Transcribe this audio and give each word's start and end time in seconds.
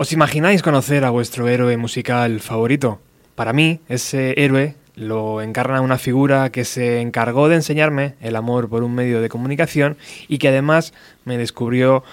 ¿Os 0.00 0.12
imagináis 0.12 0.62
conocer 0.62 1.04
a 1.04 1.10
vuestro 1.10 1.48
héroe 1.48 1.76
musical 1.76 2.38
favorito? 2.38 3.00
Para 3.34 3.52
mí, 3.52 3.80
ese 3.88 4.32
héroe 4.40 4.76
lo 4.94 5.42
encarna 5.42 5.80
una 5.80 5.98
figura 5.98 6.52
que 6.52 6.64
se 6.64 7.00
encargó 7.00 7.48
de 7.48 7.56
enseñarme 7.56 8.14
el 8.20 8.36
amor 8.36 8.68
por 8.68 8.84
un 8.84 8.94
medio 8.94 9.20
de 9.20 9.28
comunicación 9.28 9.96
y 10.28 10.38
que 10.38 10.46
además 10.46 10.94
me 11.24 11.36
descubrió 11.36 12.04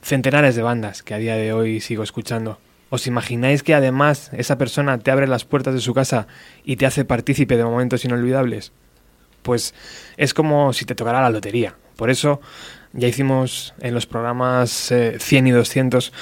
centenares 0.00 0.56
de 0.56 0.62
bandas 0.62 1.02
que 1.02 1.12
a 1.12 1.18
día 1.18 1.36
de 1.36 1.52
hoy 1.52 1.82
sigo 1.82 2.02
escuchando. 2.02 2.58
¿Os 2.88 3.06
imagináis 3.06 3.62
que 3.62 3.74
además 3.74 4.30
esa 4.32 4.56
persona 4.56 4.96
te 4.96 5.10
abre 5.10 5.26
las 5.26 5.44
puertas 5.44 5.74
de 5.74 5.80
su 5.82 5.92
casa 5.92 6.26
y 6.64 6.76
te 6.76 6.86
hace 6.86 7.04
partícipe 7.04 7.58
de 7.58 7.64
momentos 7.64 8.02
inolvidables? 8.06 8.72
Pues 9.42 9.74
es 10.16 10.32
como 10.32 10.72
si 10.72 10.86
te 10.86 10.94
tocara 10.94 11.20
la 11.20 11.28
lotería. 11.28 11.74
Por 11.96 12.08
eso 12.08 12.40
ya 12.92 13.08
hicimos 13.08 13.74
en 13.80 13.94
los 13.94 14.06
programas 14.06 14.70
100 14.70 15.46
eh, 15.46 15.48
y 15.48 15.52
200 15.52 16.12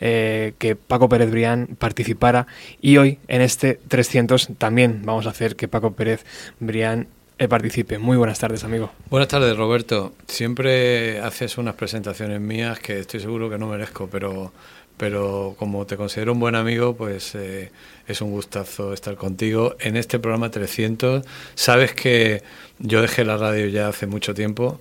eh, 0.00 0.54
que 0.58 0.76
Paco 0.76 1.08
Pérez 1.08 1.30
Brián 1.30 1.76
participara 1.78 2.46
y 2.80 2.96
hoy 2.96 3.18
en 3.28 3.42
este 3.42 3.74
300 3.88 4.48
también 4.58 5.02
vamos 5.04 5.26
a 5.26 5.30
hacer 5.30 5.56
que 5.56 5.68
Paco 5.68 5.92
Pérez 5.92 6.24
Brián 6.60 7.08
eh, 7.38 7.48
participe. 7.48 7.98
Muy 7.98 8.16
buenas 8.16 8.38
tardes, 8.38 8.64
amigo. 8.64 8.90
Buenas 9.10 9.28
tardes, 9.28 9.56
Roberto. 9.56 10.14
Siempre 10.26 11.20
haces 11.20 11.58
unas 11.58 11.74
presentaciones 11.74 12.40
mías 12.40 12.78
que 12.78 13.00
estoy 13.00 13.20
seguro 13.20 13.50
que 13.50 13.58
no 13.58 13.66
merezco, 13.66 14.08
pero, 14.08 14.52
pero 14.96 15.56
como 15.58 15.84
te 15.84 15.96
considero 15.96 16.32
un 16.32 16.40
buen 16.40 16.54
amigo, 16.54 16.94
pues 16.96 17.34
es 17.34 18.20
un 18.20 18.30
gustazo 18.30 18.92
estar 18.92 19.16
contigo 19.16 19.74
en 19.80 19.96
este 19.96 20.20
programa 20.20 20.50
300. 20.50 21.24
Sabes 21.56 21.92
que 21.92 22.44
yo 22.78 23.02
dejé 23.02 23.24
la 23.24 23.36
radio 23.36 23.66
ya 23.66 23.88
hace 23.88 24.06
mucho 24.06 24.32
tiempo 24.32 24.80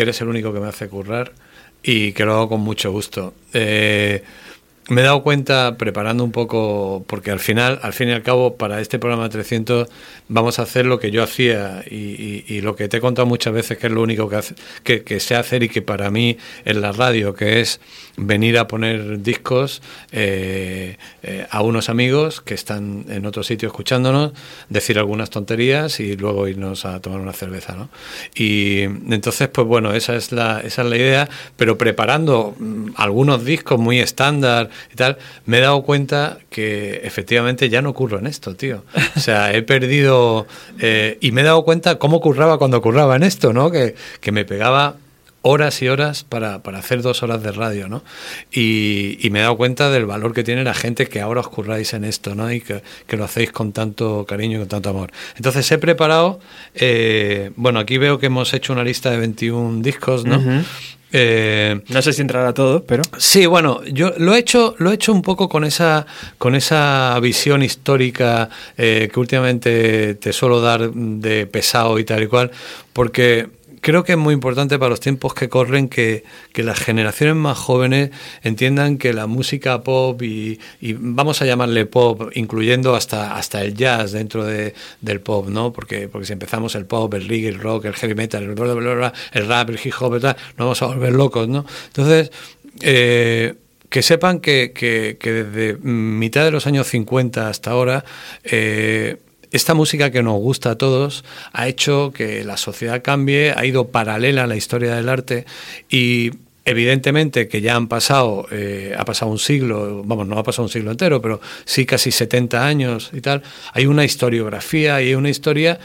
que 0.00 0.04
eres 0.04 0.20
el 0.22 0.28
único 0.28 0.50
que 0.54 0.60
me 0.60 0.66
hace 0.66 0.88
currar 0.88 1.32
y 1.82 2.12
que 2.12 2.24
lo 2.24 2.32
hago 2.32 2.48
con 2.48 2.62
mucho 2.62 2.90
gusto. 2.90 3.34
Eh, 3.52 4.22
me 4.88 5.02
he 5.02 5.04
dado 5.04 5.22
cuenta 5.22 5.76
preparando 5.76 6.24
un 6.24 6.32
poco, 6.32 7.04
porque 7.06 7.30
al 7.30 7.38
final, 7.38 7.78
al 7.82 7.92
fin 7.92 8.08
y 8.08 8.12
al 8.12 8.22
cabo, 8.22 8.56
para 8.56 8.80
este 8.80 8.98
programa 8.98 9.28
300 9.28 9.88
vamos 10.28 10.58
a 10.58 10.62
hacer 10.62 10.86
lo 10.86 10.98
que 10.98 11.10
yo 11.10 11.22
hacía 11.22 11.84
y, 11.86 12.62
lo 12.62 12.76
que 12.76 12.88
te 12.88 12.96
he 12.96 13.00
contado 13.02 13.26
muchas 13.26 13.52
veces 13.52 13.76
que 13.76 13.88
es 13.88 13.92
lo 13.92 14.00
único 14.00 14.26
que, 14.30 14.36
hace, 14.36 14.54
que, 14.82 15.20
sé 15.20 15.34
hacer 15.34 15.64
y 15.64 15.68
que 15.68 15.82
para 15.82 16.10
mí 16.10 16.38
en 16.64 16.80
la 16.80 16.92
radio, 16.92 17.34
que 17.34 17.60
es 17.60 17.78
venir 18.20 18.58
a 18.58 18.68
poner 18.68 19.22
discos 19.22 19.82
eh, 20.12 20.96
eh, 21.22 21.46
a 21.50 21.62
unos 21.62 21.88
amigos 21.88 22.40
que 22.40 22.54
están 22.54 23.06
en 23.08 23.24
otro 23.24 23.42
sitio 23.42 23.68
escuchándonos, 23.68 24.32
decir 24.68 24.98
algunas 24.98 25.30
tonterías 25.30 26.00
y 26.00 26.16
luego 26.16 26.46
irnos 26.46 26.84
a 26.84 27.00
tomar 27.00 27.20
una 27.20 27.32
cerveza. 27.32 27.74
¿no? 27.74 27.88
Y 28.34 28.82
entonces, 28.82 29.48
pues 29.48 29.66
bueno, 29.66 29.92
esa 29.94 30.14
es 30.16 30.32
la, 30.32 30.60
esa 30.60 30.82
es 30.82 30.88
la 30.88 30.96
idea, 30.96 31.28
pero 31.56 31.78
preparando 31.78 32.54
mm, 32.58 32.90
algunos 32.96 33.44
discos 33.44 33.80
muy 33.80 33.98
estándar 33.98 34.68
y 34.92 34.96
tal, 34.96 35.16
me 35.46 35.58
he 35.58 35.60
dado 35.60 35.82
cuenta 35.82 36.38
que 36.50 37.00
efectivamente 37.02 37.70
ya 37.70 37.80
no 37.80 37.94
curro 37.94 38.18
en 38.18 38.26
esto, 38.26 38.54
tío. 38.54 38.84
O 39.16 39.20
sea, 39.20 39.52
he 39.52 39.62
perdido 39.62 40.46
eh, 40.78 41.16
y 41.20 41.32
me 41.32 41.40
he 41.40 41.44
dado 41.44 41.62
cuenta 41.62 41.98
cómo 41.98 42.20
curraba 42.20 42.58
cuando 42.58 42.82
curraba 42.82 43.16
en 43.16 43.22
esto, 43.22 43.52
¿no? 43.52 43.70
Que, 43.70 43.94
que 44.20 44.32
me 44.32 44.44
pegaba 44.44 44.96
horas 45.42 45.80
y 45.82 45.88
horas 45.88 46.24
para, 46.24 46.62
para, 46.62 46.78
hacer 46.78 47.02
dos 47.02 47.22
horas 47.22 47.42
de 47.42 47.52
radio, 47.52 47.88
¿no? 47.88 48.02
Y, 48.52 49.18
y, 49.20 49.30
me 49.30 49.38
he 49.38 49.42
dado 49.42 49.56
cuenta 49.56 49.90
del 49.90 50.06
valor 50.06 50.34
que 50.34 50.44
tiene 50.44 50.64
la 50.64 50.74
gente 50.74 51.06
que 51.06 51.20
ahora 51.20 51.40
os 51.40 51.48
curráis 51.48 51.94
en 51.94 52.04
esto, 52.04 52.34
¿no? 52.34 52.52
Y 52.52 52.60
que, 52.60 52.82
que 53.06 53.16
lo 53.16 53.24
hacéis 53.24 53.52
con 53.52 53.72
tanto 53.72 54.26
cariño 54.26 54.56
y 54.56 54.60
con 54.60 54.68
tanto 54.68 54.90
amor. 54.90 55.10
Entonces 55.36 55.70
he 55.72 55.78
preparado, 55.78 56.40
eh, 56.74 57.50
bueno, 57.56 57.78
aquí 57.78 57.98
veo 57.98 58.18
que 58.18 58.26
hemos 58.26 58.52
hecho 58.52 58.72
una 58.72 58.84
lista 58.84 59.10
de 59.10 59.18
21 59.18 59.82
discos, 59.82 60.24
¿no? 60.24 60.40
Eh, 61.12 61.80
no 61.88 62.02
sé 62.02 62.12
si 62.12 62.22
entrará 62.22 62.54
todo, 62.54 62.84
pero. 62.84 63.02
Sí, 63.18 63.46
bueno, 63.46 63.82
yo 63.84 64.12
lo 64.18 64.34
he 64.34 64.38
hecho, 64.38 64.76
lo 64.78 64.92
he 64.92 64.94
hecho 64.94 65.12
un 65.12 65.22
poco 65.22 65.48
con 65.48 65.64
esa, 65.64 66.06
con 66.38 66.54
esa 66.54 67.18
visión 67.20 67.62
histórica 67.62 68.48
eh, 68.76 69.08
que 69.12 69.20
últimamente 69.20 70.14
te 70.14 70.32
suelo 70.32 70.60
dar 70.60 70.92
de 70.92 71.46
pesado 71.46 71.98
y 71.98 72.04
tal 72.04 72.22
y 72.22 72.26
cual, 72.28 72.52
porque 72.92 73.48
creo 73.80 74.04
que 74.04 74.12
es 74.12 74.18
muy 74.18 74.34
importante 74.34 74.78
para 74.78 74.90
los 74.90 75.00
tiempos 75.00 75.34
que 75.34 75.48
corren 75.48 75.88
que, 75.88 76.24
las 76.54 76.78
generaciones 76.78 77.36
más 77.36 77.56
jóvenes 77.56 78.10
entiendan 78.42 78.98
que 78.98 79.12
la 79.12 79.26
música 79.26 79.82
pop 79.82 80.20
y, 80.22 80.58
vamos 80.98 81.40
a 81.42 81.46
llamarle 81.46 81.86
pop, 81.86 82.30
incluyendo 82.34 82.94
hasta, 82.94 83.36
hasta 83.36 83.62
el 83.62 83.74
jazz 83.74 84.12
dentro 84.12 84.44
de, 84.44 84.74
del 85.00 85.20
pop, 85.20 85.48
¿no? 85.48 85.72
Porque, 85.72 86.08
porque 86.08 86.26
si 86.26 86.32
empezamos 86.32 86.74
el 86.74 86.86
pop, 86.86 87.12
el 87.14 87.28
reggae, 87.28 87.48
el 87.48 87.58
rock, 87.58 87.86
el 87.86 87.94
heavy 87.94 88.14
metal, 88.14 88.42
el, 88.42 88.50
el 88.50 89.46
rap, 89.48 89.70
el 89.70 89.80
hip 89.82 89.94
hop, 90.00 90.12
nos 90.22 90.34
vamos 90.56 90.82
a 90.82 90.86
volver 90.86 91.12
locos, 91.12 91.48
¿no? 91.48 91.64
Entonces, 91.86 92.30
eh, 92.82 93.54
que 93.88 94.02
sepan 94.02 94.40
que, 94.40 94.72
que, 94.72 95.16
que, 95.18 95.32
desde 95.32 95.76
mitad 95.78 96.44
de 96.44 96.52
los 96.52 96.66
años 96.66 96.86
50 96.86 97.48
hasta 97.48 97.70
ahora, 97.72 98.04
eh, 98.44 99.16
esta 99.52 99.74
música 99.74 100.10
que 100.10 100.22
nos 100.22 100.38
gusta 100.38 100.70
a 100.72 100.78
todos 100.78 101.24
ha 101.52 101.68
hecho 101.68 102.12
que 102.12 102.44
la 102.44 102.56
sociedad 102.56 103.02
cambie, 103.02 103.52
ha 103.56 103.64
ido 103.64 103.88
paralela 103.88 104.44
a 104.44 104.46
la 104.46 104.56
historia 104.56 104.94
del 104.94 105.08
arte 105.08 105.44
y 105.88 106.30
evidentemente 106.64 107.48
que 107.48 107.60
ya 107.60 107.74
han 107.74 107.88
pasado, 107.88 108.46
eh, 108.50 108.94
ha 108.96 109.04
pasado 109.04 109.30
un 109.30 109.38
siglo, 109.38 110.02
vamos, 110.04 110.26
no 110.26 110.38
ha 110.38 110.42
pasado 110.42 110.64
un 110.64 110.68
siglo 110.68 110.90
entero, 110.90 111.20
pero 111.20 111.40
sí 111.64 111.86
casi 111.86 112.12
70 112.12 112.64
años 112.64 113.10
y 113.12 113.20
tal, 113.20 113.42
hay 113.72 113.86
una 113.86 114.04
historiografía 114.04 115.02
y 115.02 115.14
una 115.14 115.30
historia 115.30 115.80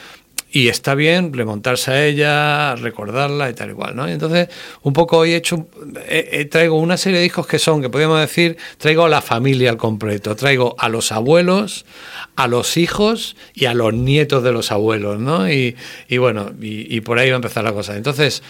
y 0.55 0.69
está 0.69 0.95
bien 0.95 1.33
remontarse 1.33 1.91
a 1.91 2.05
ella, 2.05 2.77
recordarla 2.77 3.49
y 3.49 3.53
tal 3.53 3.71
igual, 3.71 3.93
¿no? 3.93 4.07
Y 4.07 4.13
entonces, 4.13 4.47
un 4.83 4.93
poco 4.93 5.17
hoy 5.17 5.33
he 5.33 5.35
hecho, 5.35 5.67
traigo 6.49 6.79
una 6.79 6.95
serie 6.95 7.17
de 7.17 7.23
discos 7.23 7.45
que 7.45 7.59
son, 7.59 7.81
que 7.81 7.89
podríamos 7.89 8.21
decir, 8.21 8.55
traigo 8.77 9.03
a 9.03 9.09
la 9.09 9.21
familia 9.21 9.69
al 9.69 9.75
completo, 9.75 10.33
traigo 10.37 10.73
a 10.79 10.87
los 10.87 11.11
abuelos, 11.11 11.85
a 12.37 12.47
los 12.47 12.77
hijos 12.77 13.35
y 13.53 13.65
a 13.65 13.73
los 13.73 13.93
nietos 13.93 14.43
de 14.43 14.53
los 14.53 14.71
abuelos, 14.71 15.19
¿no? 15.19 15.51
Y, 15.51 15.75
y 16.07 16.19
bueno, 16.19 16.53
y, 16.61 17.01
por 17.01 17.19
ahí 17.19 17.31
va 17.31 17.35
a 17.35 17.43
empezar 17.43 17.65
la 17.65 17.73
cosa. 17.73 17.97
Entonces, 17.97 18.41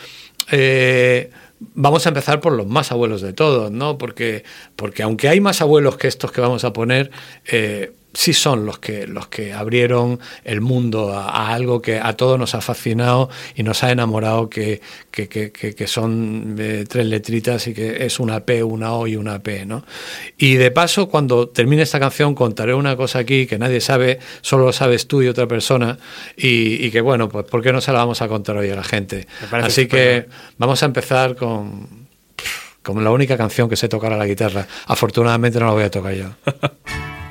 eh, 0.51 1.31
vamos 1.73 2.05
a 2.05 2.09
empezar 2.09 2.39
por 2.39 2.53
los 2.53 2.67
más 2.67 2.91
abuelos 2.91 3.21
de 3.21 3.33
todos, 3.33 3.71
¿no? 3.71 3.97
Porque, 3.97 4.43
porque 4.75 5.01
aunque 5.01 5.27
hay 5.27 5.39
más 5.39 5.59
abuelos 5.59 5.97
que 5.97 6.07
estos 6.07 6.31
que 6.31 6.39
vamos 6.39 6.65
a 6.65 6.71
poner, 6.71 7.09
eh, 7.47 7.93
sí 8.15 8.33
son 8.33 8.65
los 8.65 8.79
que, 8.79 9.07
los 9.07 9.27
que 9.27 9.53
abrieron 9.53 10.19
el 10.43 10.61
mundo 10.61 11.13
a, 11.13 11.53
algo 11.53 11.81
que 11.81 11.99
a 11.99 12.13
todos 12.13 12.39
nos 12.39 12.55
ha 12.55 12.61
fascinado 12.61 13.29
y 13.55 13.63
nos 13.63 13.83
ha 13.83 13.91
enamorado, 13.91 14.49
que, 14.49 14.81
que, 15.11 15.27
que, 15.27 15.51
que 15.51 15.87
son 15.87 16.55
eh, 16.57 16.85
tres 16.87 17.05
letritas 17.05 17.67
y 17.67 17.73
que 17.73 18.05
es 18.05 18.19
una 18.19 18.45
P, 18.45 18.63
una 18.63 18.93
O 18.93 19.07
y 19.07 19.15
una 19.17 19.43
P. 19.43 19.65
¿no? 19.65 19.85
Y 20.37 20.55
de 20.55 20.71
paso, 20.71 21.09
cuando 21.09 21.49
termine 21.49 21.83
esta 21.83 21.99
canción, 21.99 22.35
contaré 22.35 22.73
una 22.73 22.95
cosa 22.95 23.19
aquí 23.19 23.45
que 23.45 23.59
nadie 23.59 23.81
sabe, 23.81 24.19
solo 24.41 24.65
lo 24.65 24.73
sabes 24.73 25.07
tú 25.07 25.21
y 25.21 25.27
otra 25.27 25.47
persona, 25.47 25.97
y, 26.37 26.85
y 26.85 26.91
que 26.91 27.01
bueno, 27.01 27.29
pues 27.29 27.45
¿por 27.45 27.61
qué 27.61 27.73
no 27.73 27.81
se 27.81 27.91
la 27.91 27.99
vamos 27.99 28.21
a 28.21 28.27
contar 28.27 28.57
hoy 28.57 28.69
a 28.69 28.75
la 28.75 28.83
gente? 28.83 29.27
Así 29.51 29.87
que 29.87 30.27
vamos 30.57 30.81
a 30.81 30.85
empezar 30.85 31.35
con, 31.35 32.07
con 32.81 33.03
la 33.03 33.11
única 33.11 33.37
canción 33.37 33.67
que 33.67 33.75
sé 33.75 33.89
tocar 33.89 34.13
a 34.13 34.17
la 34.17 34.25
guitarra. 34.25 34.67
Afortunadamente 34.87 35.59
no 35.59 35.65
la 35.65 35.71
voy 35.73 35.83
a 35.83 35.91
tocar 35.91 36.13
yo. 36.13 36.29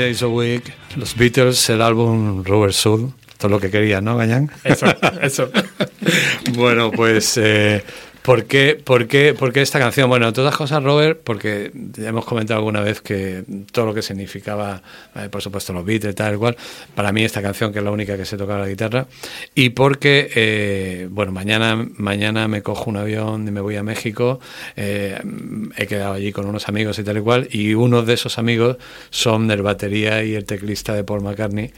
Days 0.00 0.22
a 0.22 0.28
Week, 0.28 0.72
los 0.96 1.14
Beatles, 1.14 1.68
el 1.68 1.82
álbum 1.82 2.42
Robert 2.42 2.72
Soul, 2.72 3.12
todo 3.36 3.50
lo 3.50 3.60
que 3.60 3.70
quería, 3.70 4.00
¿no, 4.00 4.16
Gañán? 4.16 4.50
Eso, 4.64 4.86
eso. 5.20 5.50
bueno, 6.54 6.90
pues, 6.90 7.36
eh, 7.36 7.84
¿por, 8.22 8.44
qué, 8.44 8.82
por, 8.84 9.58
esta 9.58 9.78
canción? 9.78 10.08
Bueno, 10.08 10.32
todas 10.32 10.56
cosas, 10.56 10.82
Robert, 10.82 11.20
porque 11.24 11.70
ya 11.74 12.08
hemos 12.08 12.24
comentado 12.24 12.58
alguna 12.58 12.80
vez 12.80 13.00
que 13.00 13.44
todo 13.72 13.86
lo 13.86 13.94
que 13.94 14.02
significaba, 14.02 14.82
eh, 15.14 15.28
por 15.30 15.42
supuesto, 15.42 15.72
los 15.72 15.84
Beatles, 15.84 16.14
tal 16.14 16.38
cual, 16.38 16.56
para 16.94 17.12
mí 17.12 17.24
esta 17.24 17.42
canción, 17.42 17.72
que 17.72 17.78
es 17.78 17.84
la 17.84 17.90
única 17.90 18.16
que 18.16 18.24
se 18.24 18.36
toca 18.36 18.58
la 18.58 18.68
guitarra, 18.68 19.06
y 19.54 19.70
porque, 19.70 20.30
eh, 20.34 21.08
bueno, 21.10 21.32
mañana, 21.32 21.86
mañana 21.96 22.48
me 22.48 22.62
cojo 22.62 22.90
un 22.90 22.96
avión 22.96 23.46
y 23.46 23.50
me 23.50 23.60
voy 23.60 23.76
a 23.76 23.82
México, 23.82 24.40
eh, 24.76 25.20
he 25.76 25.86
quedado 25.86 26.14
allí 26.14 26.32
con 26.32 26.46
unos 26.46 26.68
amigos 26.68 26.98
y 26.98 27.04
tal 27.04 27.18
y 27.18 27.20
cual, 27.20 27.48
y 27.50 27.74
uno 27.74 28.02
de 28.02 28.14
esos 28.14 28.38
amigos 28.38 28.76
son 29.10 29.50
el 29.50 29.62
batería 29.62 30.22
y 30.24 30.34
el 30.34 30.44
teclista 30.44 30.94
de 30.94 31.04
Paul 31.04 31.22
McCartney, 31.22 31.72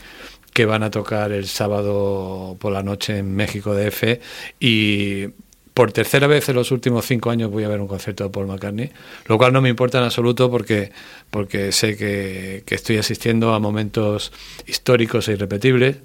que 0.52 0.66
van 0.66 0.82
a 0.82 0.90
tocar 0.90 1.32
el 1.32 1.46
sábado 1.46 2.56
por 2.60 2.72
la 2.72 2.82
noche 2.82 3.18
en 3.18 3.34
México 3.34 3.74
DF 3.74 4.20
y 4.60 5.28
por 5.74 5.92
tercera 5.92 6.26
vez 6.26 6.48
en 6.48 6.56
los 6.56 6.70
últimos 6.70 7.06
cinco 7.06 7.30
años 7.30 7.50
voy 7.50 7.64
a 7.64 7.68
ver 7.68 7.80
un 7.80 7.88
concierto 7.88 8.24
de 8.24 8.30
Paul 8.30 8.46
McCartney, 8.46 8.90
lo 9.26 9.38
cual 9.38 9.52
no 9.52 9.62
me 9.62 9.68
importa 9.68 9.98
en 9.98 10.04
absoluto 10.04 10.50
porque, 10.50 10.92
porque 11.30 11.72
sé 11.72 11.96
que, 11.96 12.62
que 12.66 12.74
estoy 12.74 12.98
asistiendo 12.98 13.54
a 13.54 13.58
momentos 13.58 14.32
históricos 14.66 15.28
e 15.28 15.32
irrepetibles. 15.32 15.96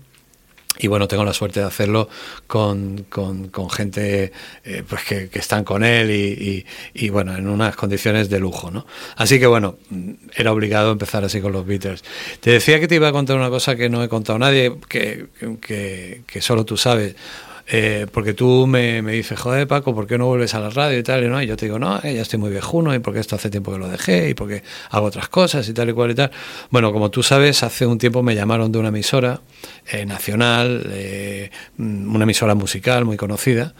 Y 0.79 0.85
bueno, 0.85 1.07
tengo 1.07 1.25
la 1.25 1.33
suerte 1.33 1.59
de 1.59 1.65
hacerlo 1.65 2.07
con, 2.45 3.07
con, 3.09 3.49
gente 3.71 4.31
eh, 4.63 4.83
pues 4.87 5.03
que, 5.05 5.27
que, 5.27 5.39
están 5.39 5.63
con 5.63 5.83
él 5.83 6.11
y, 6.11 6.65
y, 6.93 7.05
y, 7.05 7.09
bueno, 7.09 7.35
en 7.35 7.47
unas 7.47 7.75
condiciones 7.75 8.29
de 8.29 8.39
lujo, 8.39 8.69
¿no? 8.69 8.85
Así 9.15 9.39
que 9.39 9.47
bueno, 9.47 9.79
era 10.35 10.51
obligado 10.51 10.91
empezar 10.91 11.23
así 11.23 11.41
con 11.41 11.51
los 11.51 11.65
Beatles. 11.65 12.03
Te 12.41 12.51
decía 12.51 12.79
que 12.79 12.87
te 12.87 12.93
iba 12.93 13.07
a 13.07 13.11
contar 13.11 13.37
una 13.37 13.49
cosa 13.49 13.75
que 13.75 13.89
no 13.89 14.03
he 14.03 14.07
contado 14.07 14.35
a 14.35 14.39
nadie, 14.39 14.71
que, 14.87 15.25
que, 15.61 16.21
que 16.27 16.41
solo 16.41 16.63
tú 16.63 16.77
sabes. 16.77 17.15
Eh, 17.69 18.07
porque 18.11 18.33
tú 18.33 18.65
me, 18.65 19.01
me, 19.01 19.11
dices, 19.11 19.37
joder 19.37 19.67
Paco, 19.67 19.93
¿por 19.93 20.07
qué 20.07 20.17
no 20.17 20.25
vuelves 20.27 20.53
a 20.53 20.59
la 20.59 20.69
radio 20.69 20.97
y 20.97 21.03
tal? 21.03 21.23
Y, 21.23 21.27
¿no? 21.27 21.41
y 21.41 21.47
yo 21.47 21.57
te 21.57 21.65
digo, 21.65 21.77
no, 21.79 21.99
eh, 22.01 22.15
ya 22.15 22.21
estoy 22.21 22.39
muy 22.39 22.49
viejuno 22.49 22.95
y 22.95 22.99
porque 22.99 23.19
esto 23.19 23.35
hace 23.35 23.49
tiempo 23.49 23.73
que 23.73 23.79
lo 23.79 23.89
dejé 23.89 24.29
y 24.29 24.33
porque 24.33 24.63
hago 24.89 25.07
otras 25.07 25.27
cosas 25.27 25.67
y 25.67 25.73
tal 25.73 25.89
y 25.89 25.93
cual 25.93 26.11
y 26.11 26.15
tal. 26.15 26.31
Bueno, 26.69 26.93
como 26.93 27.11
tú 27.11 27.23
sabes, 27.23 27.63
hace 27.63 27.85
un 27.85 27.97
tiempo 27.97 28.23
me 28.23 28.35
llamaron 28.35 28.71
de 28.71 28.79
una 28.79 28.87
emisora 28.87 29.41
eh, 29.91 30.05
nacional, 30.05 30.87
eh, 30.91 31.51
una 31.77 32.23
emisora 32.23 32.55
musical 32.55 33.03
muy 33.03 33.17
conocida, 33.17 33.73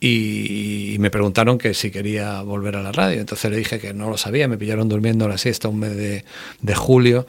y, 0.00 0.96
me 0.98 1.10
preguntaron 1.10 1.58
que 1.58 1.74
si 1.74 1.90
quería 1.90 2.42
volver 2.42 2.76
a 2.76 2.82
la 2.82 2.90
radio. 2.90 3.20
Entonces 3.20 3.50
le 3.50 3.56
dije 3.56 3.78
que 3.78 3.94
no 3.94 4.10
lo 4.10 4.16
sabía, 4.16 4.48
me 4.48 4.58
pillaron 4.58 4.88
durmiendo 4.88 5.28
la 5.28 5.38
siesta 5.38 5.68
un 5.68 5.78
mes 5.78 5.96
de, 5.96 6.24
julio 6.74 7.26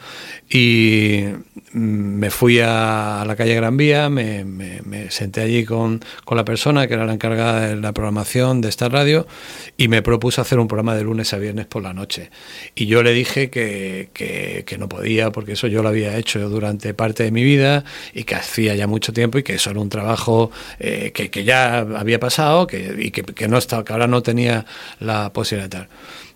y 0.49 1.25
me 1.73 2.29
fui 2.29 2.59
a, 2.59 3.23
la 3.25 3.35
calle 3.35 3.55
Gran 3.55 3.77
Vía, 3.77 4.09
me, 4.09 4.43
me, 4.43 5.11
senté 5.11 5.41
allí 5.41 5.65
con, 5.65 6.03
con, 6.25 6.37
la 6.37 6.45
persona 6.45 6.87
que 6.87 6.95
era 6.95 7.05
la 7.05 7.13
encargada 7.13 7.69
de 7.69 7.75
la 7.75 7.93
programación 7.93 8.61
de 8.61 8.69
esta 8.69 8.89
radio 8.89 9.27
y 9.77 9.87
me 9.87 10.01
propuso 10.01 10.41
hacer 10.41 10.59
un 10.59 10.67
programa 10.67 10.95
de 10.95 11.03
lunes 11.03 11.33
a 11.33 11.37
viernes 11.37 11.67
por 11.67 11.83
la 11.83 11.93
noche. 11.93 12.31
Y 12.75 12.87
yo 12.87 13.03
le 13.03 13.13
dije 13.13 13.49
que, 13.49 14.09
que, 14.13 14.63
que 14.65 14.77
no 14.77 14.89
podía 14.89 15.31
porque 15.31 15.53
eso 15.53 15.67
yo 15.67 15.83
lo 15.83 15.89
había 15.89 16.17
hecho 16.17 16.49
durante 16.49 16.93
parte 16.93 17.23
de 17.23 17.31
mi 17.31 17.43
vida 17.43 17.83
y 18.13 18.23
que 18.23 18.35
hacía 18.35 18.75
ya 18.75 18.87
mucho 18.87 19.13
tiempo 19.13 19.37
y 19.37 19.43
que 19.43 19.55
eso 19.55 19.69
era 19.69 19.79
un 19.79 19.89
trabajo 19.89 20.51
eh, 20.79 21.11
que, 21.13 21.29
que 21.29 21.43
ya 21.43 21.79
había 21.79 22.19
pasado 22.19 22.58
que, 22.67 22.95
y 22.99 23.11
que, 23.11 23.23
que, 23.23 23.47
no 23.47 23.57
estaba, 23.57 23.83
que 23.83 23.93
ahora 23.93 24.07
no 24.07 24.21
tenía 24.21 24.65
la 24.99 25.31
posibilidad 25.31 25.69
de 25.69 25.77
tal. 25.77 25.87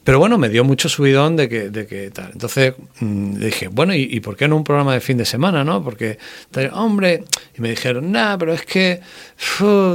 Pero 0.03 0.19
bueno, 0.19 0.37
me 0.37 0.49
dio 0.49 0.65
mucho 0.65 0.89
subidón 0.89 1.37
de 1.37 1.47
que, 1.47 1.69
de 1.69 1.87
que 1.87 2.11
tal. 2.11 2.31
Entonces 2.33 2.73
mmm, 2.99 3.35
dije, 3.35 3.69
bueno, 3.69 3.95
¿y, 3.95 4.01
¿y, 4.11 4.19
por 4.19 4.35
qué 4.35 4.47
no 4.47 4.57
un 4.57 4.63
programa 4.63 4.93
de 4.93 4.99
fin 4.99 5.17
de 5.17 5.25
semana, 5.25 5.63
no? 5.63 5.83
Porque, 5.83 6.17
hombre, 6.73 7.23
y 7.57 7.61
me 7.61 7.69
dijeron, 7.69 8.11
nada, 8.11 8.37
pero 8.37 8.53
es 8.53 8.65
que, 8.65 8.99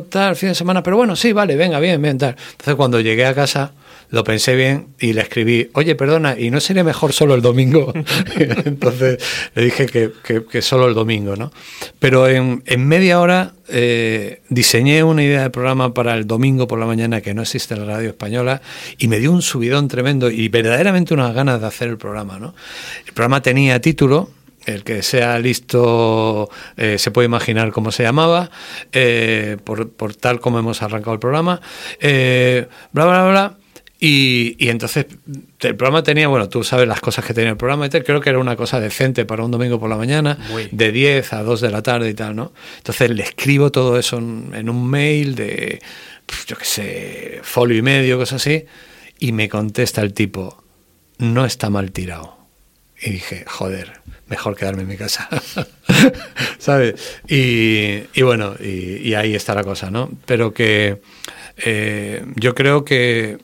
tal, 0.08 0.36
fin 0.36 0.50
de 0.50 0.54
semana, 0.54 0.82
pero 0.82 0.96
bueno, 0.96 1.14
sí, 1.14 1.32
vale, 1.32 1.56
venga, 1.56 1.78
bien, 1.78 2.00
bien, 2.00 2.16
tal. 2.16 2.36
Entonces 2.52 2.74
cuando 2.74 3.00
llegué 3.00 3.26
a 3.26 3.34
casa, 3.34 3.72
lo 4.10 4.24
pensé 4.24 4.56
bien 4.56 4.88
y 4.98 5.12
le 5.12 5.20
escribí, 5.20 5.70
oye, 5.74 5.94
perdona, 5.94 6.38
¿y 6.38 6.50
no 6.50 6.60
sería 6.60 6.84
mejor 6.84 7.12
solo 7.12 7.34
el 7.34 7.42
domingo? 7.42 7.92
Entonces 8.64 9.18
le 9.54 9.64
dije 9.64 9.86
que, 9.86 10.10
que, 10.50 10.62
solo 10.62 10.88
el 10.88 10.94
domingo, 10.94 11.36
¿no? 11.36 11.52
Pero 11.98 12.28
en, 12.28 12.62
en 12.66 12.86
media 12.86 13.20
hora 13.20 13.52
eh, 13.68 14.40
diseñé 14.48 15.02
una 15.04 15.22
idea 15.22 15.42
de 15.42 15.50
programa 15.50 15.92
para 15.92 16.14
el 16.14 16.26
domingo 16.26 16.66
por 16.66 16.78
la 16.78 16.86
mañana 16.86 17.20
que 17.20 17.34
no 17.34 17.42
existe 17.42 17.74
en 17.74 17.86
la 17.86 17.94
radio 17.96 18.10
española 18.10 18.62
y 18.96 19.08
me 19.08 19.18
dio 19.18 19.30
un 19.30 19.42
subidón 19.42 19.88
tremendo 19.88 20.30
y 20.30 20.48
verdaderamente 20.48 21.14
unas 21.14 21.34
ganas 21.34 21.60
de 21.60 21.66
hacer 21.66 21.88
el 21.88 21.98
programa, 21.98 22.38
¿no? 22.38 22.54
El 23.06 23.12
programa 23.12 23.42
tenía 23.42 23.80
título, 23.80 24.30
el 24.68 24.84
que 24.84 25.02
sea 25.02 25.38
listo 25.38 26.50
eh, 26.76 26.98
se 26.98 27.10
puede 27.10 27.26
imaginar 27.26 27.72
cómo 27.72 27.90
se 27.90 28.02
llamaba, 28.02 28.50
eh, 28.92 29.56
por, 29.64 29.90
por, 29.90 30.14
tal 30.14 30.40
como 30.40 30.58
hemos 30.58 30.82
arrancado 30.82 31.14
el 31.14 31.20
programa, 31.20 31.60
eh, 32.00 32.68
bla, 32.92 33.06
bla, 33.06 33.28
bla. 33.28 33.58
Y, 34.00 34.54
y, 34.64 34.68
entonces 34.68 35.06
el 35.60 35.74
programa 35.74 36.04
tenía, 36.04 36.28
bueno, 36.28 36.48
tú 36.48 36.62
sabes 36.62 36.86
las 36.86 37.00
cosas 37.00 37.24
que 37.24 37.34
tenía 37.34 37.50
el 37.50 37.56
programa 37.56 37.86
y 37.86 37.90
tal, 37.90 38.04
creo 38.04 38.20
que 38.20 38.30
era 38.30 38.38
una 38.38 38.54
cosa 38.54 38.78
decente 38.78 39.24
para 39.24 39.42
un 39.42 39.50
domingo 39.50 39.80
por 39.80 39.90
la 39.90 39.96
mañana, 39.96 40.38
Muy. 40.50 40.68
de 40.70 40.92
10 40.92 41.32
a 41.32 41.42
2 41.42 41.60
de 41.60 41.70
la 41.70 41.82
tarde 41.82 42.08
y 42.08 42.14
tal, 42.14 42.36
¿no? 42.36 42.52
Entonces 42.76 43.10
le 43.10 43.24
escribo 43.24 43.72
todo 43.72 43.98
eso 43.98 44.18
en, 44.18 44.52
en 44.54 44.70
un 44.70 44.88
mail 44.88 45.34
de, 45.34 45.80
yo 46.46 46.56
qué 46.56 46.64
sé, 46.64 47.40
folio 47.42 47.76
y 47.76 47.82
medio, 47.82 48.18
cosas 48.18 48.40
así, 48.40 48.66
y 49.18 49.32
me 49.32 49.48
contesta 49.48 50.00
el 50.02 50.12
tipo, 50.12 50.62
no 51.18 51.44
está 51.44 51.68
mal 51.68 51.90
tirado. 51.90 52.38
Y 53.00 53.10
dije, 53.10 53.44
joder, 53.46 54.00
mejor 54.28 54.56
quedarme 54.56 54.82
en 54.82 54.88
mi 54.88 54.96
casa. 54.96 55.28
¿Sabes? 56.58 57.20
Y, 57.28 58.02
y 58.14 58.22
bueno, 58.22 58.54
y, 58.60 59.08
y, 59.08 59.14
ahí 59.14 59.34
está 59.34 59.54
la 59.54 59.64
cosa, 59.64 59.90
¿no? 59.90 60.10
Pero 60.26 60.52
que 60.52 61.00
eh, 61.58 62.24
yo 62.36 62.54
creo 62.54 62.84
que 62.84 63.38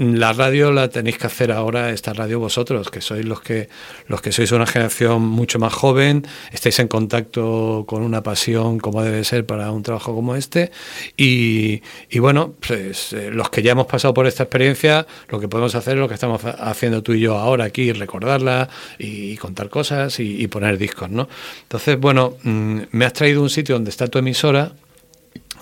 la 0.00 0.32
radio 0.32 0.72
la 0.72 0.88
tenéis 0.88 1.18
que 1.18 1.26
hacer 1.26 1.52
ahora, 1.52 1.90
esta 1.90 2.14
radio 2.14 2.40
vosotros, 2.40 2.90
que 2.90 3.02
sois 3.02 3.26
los 3.26 3.42
que, 3.42 3.68
los 4.06 4.22
que 4.22 4.32
sois 4.32 4.50
una 4.50 4.66
generación 4.66 5.20
mucho 5.20 5.58
más 5.58 5.74
joven, 5.74 6.26
estáis 6.52 6.78
en 6.78 6.88
contacto 6.88 7.84
con 7.86 8.02
una 8.02 8.22
pasión 8.22 8.78
como 8.78 9.02
debe 9.02 9.24
ser 9.24 9.44
para 9.44 9.70
un 9.70 9.82
trabajo 9.82 10.14
como 10.14 10.36
este. 10.36 10.70
Y, 11.18 11.82
y 12.08 12.18
bueno, 12.18 12.54
pues 12.66 13.12
eh, 13.12 13.30
los 13.30 13.50
que 13.50 13.60
ya 13.60 13.72
hemos 13.72 13.86
pasado 13.86 14.14
por 14.14 14.26
esta 14.26 14.44
experiencia, 14.44 15.06
lo 15.28 15.38
que 15.38 15.48
podemos 15.48 15.74
hacer 15.74 15.94
es 15.96 16.00
lo 16.00 16.08
que 16.08 16.14
estamos 16.14 16.40
haciendo 16.46 17.02
tú 17.02 17.12
y 17.12 17.20
yo 17.20 17.36
ahora 17.36 17.64
aquí, 17.64 17.92
recordarla 17.92 18.70
y, 18.98 19.36
contar 19.36 19.68
cosas 19.68 20.18
y, 20.18 20.42
y, 20.42 20.46
poner 20.46 20.78
discos, 20.78 21.10
¿no? 21.10 21.28
Entonces, 21.62 22.00
bueno, 22.00 22.38
mmm, 22.42 22.80
me 22.90 23.04
has 23.04 23.12
traído 23.12 23.42
un 23.42 23.50
sitio 23.50 23.74
donde 23.74 23.90
está 23.90 24.08
tu 24.08 24.18
emisora 24.18 24.72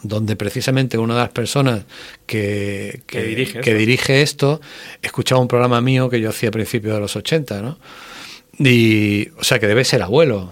donde 0.02 0.36
precisamente 0.36 0.98
una 0.98 1.14
de 1.14 1.20
las 1.20 1.30
personas 1.30 1.84
que, 2.26 3.02
Que 3.06 3.22
dirige 3.22 3.60
que 3.60 3.72
esto. 3.72 3.78
dirige 3.78 4.22
esto 4.22 4.60
escuchaba 5.02 5.40
un 5.40 5.48
programa 5.48 5.80
mío 5.80 6.08
que 6.08 6.20
yo 6.20 6.30
hacía 6.30 6.50
a 6.50 6.52
principios 6.52 6.94
de 6.94 7.00
los 7.00 7.16
80, 7.16 7.62
¿no? 7.62 7.78
Y, 8.60 9.28
o 9.38 9.44
sea, 9.44 9.60
que 9.60 9.68
debe 9.68 9.84
ser 9.84 10.02
abuelo. 10.02 10.50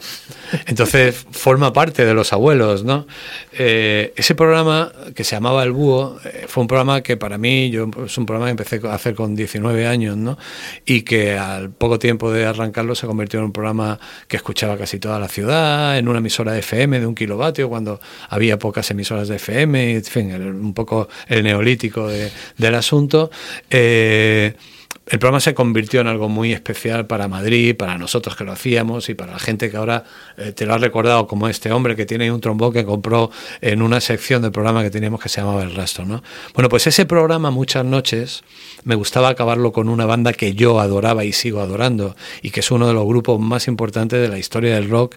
Entonces, 0.67 1.27
forma 1.33 1.73
parte 1.73 2.05
de 2.05 2.15
los 2.15 2.33
abuelos, 2.33 2.85
¿no? 2.85 3.05
Eh, 3.53 4.13
ese 4.15 4.37
programa 4.37 4.93
que 5.15 5.25
se 5.25 5.35
llamaba 5.35 5.65
El 5.65 5.73
Búho 5.73 6.17
eh, 6.25 6.45
fue 6.47 6.61
un 6.61 6.69
programa 6.69 7.01
que 7.03 7.17
para 7.17 7.37
mí, 7.37 7.69
yo 7.71 7.91
es 8.05 8.17
un 8.17 8.25
programa 8.25 8.47
que 8.47 8.51
empecé 8.53 8.81
a 8.87 8.95
hacer 8.95 9.17
con 9.17 9.35
19 9.35 9.89
años, 9.89 10.17
¿no? 10.17 10.39
Y 10.85 11.03
que 11.03 11.37
al 11.37 11.71
poco 11.71 11.99
tiempo 11.99 12.31
de 12.31 12.47
arrancarlo 12.47 12.95
se 12.95 13.09
convirtió 13.09 13.41
en 13.41 13.47
un 13.47 13.53
programa 13.53 13.99
que 14.29 14.37
escuchaba 14.37 14.79
casi 14.79 15.01
toda 15.01 15.19
la 15.19 15.27
ciudad, 15.27 15.99
en 15.99 16.07
una 16.07 16.19
emisora 16.19 16.53
de 16.53 16.61
FM 16.61 17.01
de 17.01 17.07
un 17.07 17.15
kilovatio, 17.17 17.69
cuando 17.69 18.01
había 18.29 18.57
pocas 18.57 18.89
emisoras 18.93 19.27
de 19.27 19.37
FM, 19.37 19.97
en 19.97 20.05
fin, 20.05 20.31
el- 20.31 20.47
un 20.55 20.75
poco 20.75 21.09
el 21.27 21.43
neolítico 21.43 22.07
de- 22.09 22.31
del 22.57 22.75
asunto. 22.77 23.33
Eh, 23.69 24.55
el 25.09 25.21
programa 25.21 25.39
se 25.39 25.55
convirtió 25.55 26.01
en 26.01 26.09
algo 26.09 26.29
muy 26.29 26.53
especial 26.53 27.07
para 27.07 27.29
Madrid, 27.29 27.77
para 27.77 27.97
nosotros 27.97 28.35
que 28.35 28.43
lo 28.43 28.51
hacíamos 28.51 29.09
y 29.09 29.15
para 29.15 29.33
la 29.33 29.39
gente 29.39 29.71
que 29.71 29.77
ahora 29.77 30.03
eh, 30.37 30.51
te 30.51 30.67
lo 30.67 30.75
ha 30.75 30.79
recordado 30.79 31.29
como 31.29 31.49
este 31.49 31.71
hombre 31.71 31.95
que 31.95 32.07
tiene 32.07 32.31
un 32.33 32.41
trombón 32.41 32.73
que 32.73 32.85
compró 32.85 33.31
en 33.61 33.83
una 33.83 34.01
sección 34.01 34.43
del 34.43 34.51
programa 34.51 34.83
que 34.83 34.91
teníamos 34.91 35.21
que 35.21 35.29
se 35.29 35.41
llamaba 35.41 35.63
El 35.63 35.77
Rastro. 35.77 36.05
¿no? 36.07 36.25
Bueno, 36.55 36.69
pues 36.69 36.89
ese 36.89 37.07
programa 37.07 37.53
muchas 37.53 37.85
noches 37.85 38.43
me 38.83 38.97
gustaba 38.97 39.29
acabarlo 39.29 39.73
con 39.73 39.89
una 39.89 40.07
banda 40.07 40.33
que 40.33 40.55
yo 40.55 40.81
adoraba 40.81 41.25
y 41.25 41.33
sigo 41.33 41.61
adorando 41.61 42.17
y 42.43 42.51
que 42.51 42.61
es 42.61 42.71
uno 42.73 42.89
de 42.89 42.95
los 42.95 43.07
grupos 43.07 43.39
más 43.39 43.69
importantes 43.69 44.21
de 44.21 44.29
la 44.29 44.39
historia 44.39 44.75
del 44.75 44.91
rock 44.91 45.17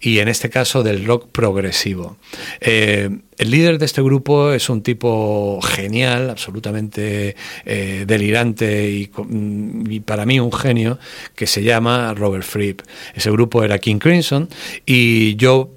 y 0.00 0.18
en 0.18 0.26
este 0.26 0.50
caso 0.50 0.82
del 0.82 1.06
rock 1.06 1.28
progresivo. 1.30 2.16
Eh, 2.60 3.10
el 3.38 3.50
líder 3.52 3.78
de 3.78 3.86
este 3.86 4.02
grupo 4.02 4.52
es 4.52 4.68
un 4.68 4.82
tipo 4.82 5.60
genial, 5.62 6.28
absolutamente 6.28 7.36
eh, 7.64 8.04
delirante 8.06 9.10
mm, 9.16 9.90
y 9.90 10.00
para 10.00 10.26
mí 10.26 10.40
un 10.40 10.52
genio, 10.52 10.98
que 11.34 11.46
se 11.46 11.62
llama 11.62 12.12
Robert 12.14 12.44
Fripp. 12.44 12.80
Ese 13.14 13.30
grupo 13.30 13.62
era 13.62 13.78
King 13.78 13.98
Crimson 13.98 14.48
y 14.84 15.36
yo 15.36 15.70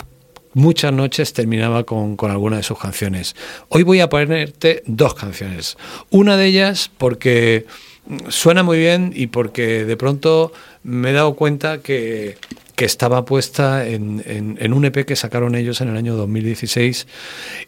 muchas 0.53 0.91
noches 0.91 1.33
terminaba 1.33 1.83
con, 1.83 2.17
con 2.17 2.31
alguna 2.31 2.57
de 2.57 2.63
sus 2.63 2.79
canciones. 2.79 3.35
Hoy 3.69 3.83
voy 3.83 3.99
a 3.99 4.09
ponerte 4.09 4.81
dos 4.87 5.13
canciones. 5.13 5.77
Una 6.09 6.37
de 6.37 6.47
ellas 6.47 6.89
porque 6.97 7.67
mm, 8.07 8.29
suena 8.29 8.63
muy 8.63 8.79
bien 8.79 9.13
y 9.15 9.27
porque 9.27 9.85
de 9.85 9.97
pronto 9.97 10.51
me 10.83 11.11
he 11.11 11.13
dado 11.13 11.35
cuenta 11.35 11.81
que, 11.83 12.37
que 12.75 12.85
estaba 12.85 13.25
puesta 13.25 13.87
en, 13.87 14.23
en- 14.25 14.57
en 14.59 14.73
un 14.73 14.85
EP 14.85 15.05
que 15.05 15.15
sacaron 15.15 15.55
ellos 15.55 15.81
en 15.81 15.89
el 15.89 15.97
año 15.97 16.15
2016 16.15 17.07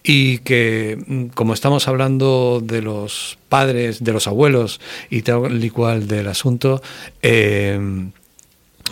y 0.04 0.40
que 0.40 0.98
mm, 1.06 1.26
como 1.28 1.54
estamos 1.54 1.88
hablando 1.88 2.62
de 2.64 2.82
los 2.82 3.38
padres, 3.50 4.04
de 4.04 4.14
los 4.14 4.28
abuelos 4.28 4.80
y 5.10 5.22
tal 5.22 5.64
y 5.64 5.70
cual 5.70 6.08
del 6.08 6.28
asunto, 6.28 6.82
eh, 7.22 7.80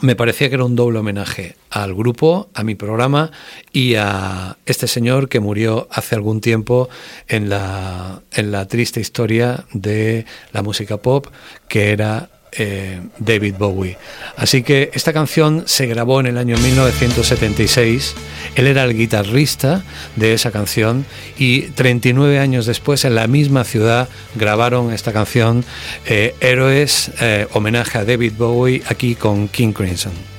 me 0.02 0.16
parecía 0.16 0.50
que 0.50 0.56
era 0.56 0.66
un 0.66 0.76
doble 0.76 0.98
homenaje 1.00 1.56
al 1.70 1.94
grupo, 1.94 2.50
a 2.56 2.64
mi 2.64 2.74
programa 2.76 3.32
y 3.72 3.96
a 3.96 4.58
este 4.66 4.88
señor 4.88 5.30
que 5.30 5.40
murió 5.40 5.88
hace 5.92 6.16
algún 6.16 6.42
tiempo 6.42 6.90
en 7.28 7.50
la, 7.50 8.22
en 8.32 8.52
la 8.52 8.68
triste 8.68 9.00
historia 9.00 9.66
de 9.74 10.26
la 10.54 10.64
música 10.64 10.98
pop, 10.98 11.28
que 11.68 11.92
era 11.92 12.30
eh, 12.52 13.02
David 13.18 13.56
Bowie. 13.58 13.98
Así 14.36 14.64
que 14.64 14.92
esta 14.94 15.14
canción 15.14 15.64
se 15.68 15.88
grabó 15.88 16.20
en 16.20 16.28
el 16.28 16.38
año 16.38 16.58
1976. 16.58 18.16
Él 18.56 18.68
era 18.68 18.84
el 18.84 18.96
guitarrista 18.96 19.84
de 20.16 20.34
esa 20.34 20.52
canción 20.52 21.06
y 21.38 21.62
39 21.62 22.40
años 22.40 22.66
después 22.66 23.06
en 23.06 23.16
la 23.16 23.28
misma 23.28 23.64
ciudad 23.64 24.10
grabaron 24.36 24.92
esta 24.92 25.14
canción 25.14 25.64
eh, 26.06 26.36
Héroes, 26.42 27.12
eh, 27.22 27.48
homenaje 27.54 27.98
a 27.98 28.06
David 28.06 28.34
Bowie 28.38 28.84
aquí 28.88 29.16
con 29.16 29.48
King 29.48 29.74
Crimson. 29.74 30.31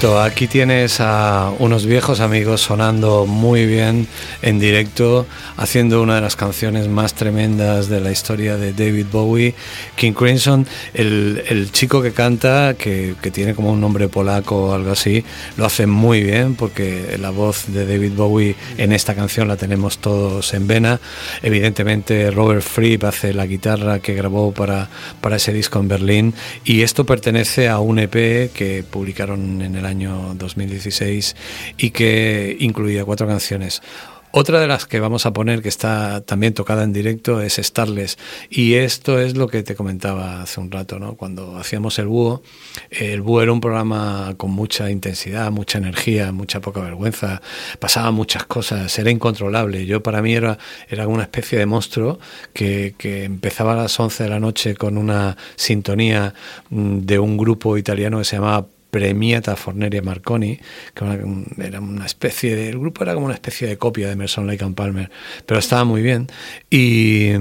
Aquí 0.00 0.46
tienes 0.46 1.00
a 1.00 1.50
unos 1.58 1.84
viejos 1.84 2.20
amigos 2.20 2.60
sonando 2.60 3.26
muy 3.26 3.66
bien 3.66 4.06
en 4.42 4.58
directo, 4.58 5.26
haciendo 5.56 6.02
una 6.02 6.16
de 6.16 6.20
las 6.20 6.36
canciones 6.36 6.88
más 6.88 7.14
tremendas 7.14 7.88
de 7.88 8.00
la 8.00 8.10
historia 8.10 8.56
de 8.56 8.72
David 8.72 9.06
Bowie, 9.10 9.54
King 9.96 10.12
Crimson. 10.12 10.66
El, 10.94 11.42
el 11.48 11.72
chico 11.72 12.02
que 12.02 12.12
canta, 12.12 12.74
que, 12.74 13.14
que 13.20 13.30
tiene 13.30 13.54
como 13.54 13.72
un 13.72 13.80
nombre 13.80 14.08
polaco 14.08 14.68
o 14.68 14.74
algo 14.74 14.92
así, 14.92 15.24
lo 15.56 15.66
hace 15.66 15.86
muy 15.86 16.22
bien 16.22 16.54
porque 16.54 17.16
la 17.20 17.30
voz 17.30 17.66
de 17.68 17.86
David 17.86 18.12
Bowie 18.14 18.54
en 18.76 18.92
esta 18.92 19.14
canción 19.14 19.48
la 19.48 19.56
tenemos 19.56 19.98
todos 19.98 20.54
en 20.54 20.66
vena. 20.66 21.00
Evidentemente, 21.42 22.30
Robert 22.30 22.62
Fripp 22.62 23.04
hace 23.04 23.34
la 23.34 23.46
guitarra 23.46 24.00
que 24.00 24.14
grabó 24.14 24.52
para, 24.52 24.88
para 25.20 25.36
ese 25.36 25.52
disco 25.52 25.78
en 25.80 25.88
Berlín 25.88 26.34
y 26.64 26.82
esto 26.82 27.04
pertenece 27.04 27.68
a 27.68 27.78
un 27.78 27.98
EP 27.98 28.52
que 28.52 28.84
publicaron 28.88 29.62
en 29.62 29.74
el 29.76 29.86
año 29.86 30.34
2016 30.34 31.36
y 31.76 31.90
que 31.90 32.56
incluía 32.60 33.04
cuatro 33.04 33.26
canciones. 33.26 33.82
Otra 34.40 34.60
de 34.60 34.68
las 34.68 34.86
que 34.86 35.00
vamos 35.00 35.26
a 35.26 35.32
poner, 35.32 35.62
que 35.62 35.68
está 35.68 36.20
también 36.20 36.54
tocada 36.54 36.84
en 36.84 36.92
directo, 36.92 37.40
es 37.42 37.56
Starless. 37.56 38.18
Y 38.48 38.74
esto 38.74 39.18
es 39.18 39.36
lo 39.36 39.48
que 39.48 39.64
te 39.64 39.74
comentaba 39.74 40.42
hace 40.42 40.60
un 40.60 40.70
rato, 40.70 41.00
¿no? 41.00 41.16
Cuando 41.16 41.56
hacíamos 41.56 41.98
el 41.98 42.06
búho, 42.06 42.44
el 42.88 43.20
búho 43.20 43.42
era 43.42 43.50
un 43.50 43.60
programa 43.60 44.34
con 44.36 44.52
mucha 44.52 44.92
intensidad, 44.92 45.50
mucha 45.50 45.78
energía, 45.78 46.30
mucha 46.30 46.60
poca 46.60 46.80
vergüenza, 46.80 47.42
pasaba 47.80 48.12
muchas 48.12 48.44
cosas, 48.44 48.96
era 48.96 49.10
incontrolable. 49.10 49.86
Yo 49.86 50.04
para 50.04 50.22
mí 50.22 50.34
era, 50.34 50.56
era 50.88 51.08
una 51.08 51.24
especie 51.24 51.58
de 51.58 51.66
monstruo 51.66 52.20
que, 52.52 52.94
que 52.96 53.24
empezaba 53.24 53.72
a 53.72 53.76
las 53.76 53.98
11 53.98 54.22
de 54.22 54.30
la 54.30 54.38
noche 54.38 54.76
con 54.76 54.98
una 54.98 55.36
sintonía 55.56 56.32
mm, 56.70 56.98
de 57.00 57.18
un 57.18 57.38
grupo 57.38 57.76
italiano 57.76 58.18
que 58.18 58.24
se 58.24 58.36
llamaba 58.36 58.68
Premiata 58.90 59.56
Forneria 59.56 60.02
Marconi, 60.02 60.58
que 60.94 61.04
era 61.58 61.80
una, 61.80 62.06
especie 62.06 62.56
de. 62.56 62.70
El 62.70 62.78
grupo 62.78 63.02
era 63.02 63.14
como 63.14 63.26
una 63.26 63.34
especie 63.34 63.68
de 63.68 63.76
copia 63.76 64.06
de 64.06 64.14
Emerson 64.14 64.46
Lake 64.46 64.64
and 64.64 64.74
Palmer, 64.74 65.10
pero 65.46 65.60
estaba 65.60 65.84
muy 65.84 66.02
bien. 66.02 66.28
Y. 66.70 67.32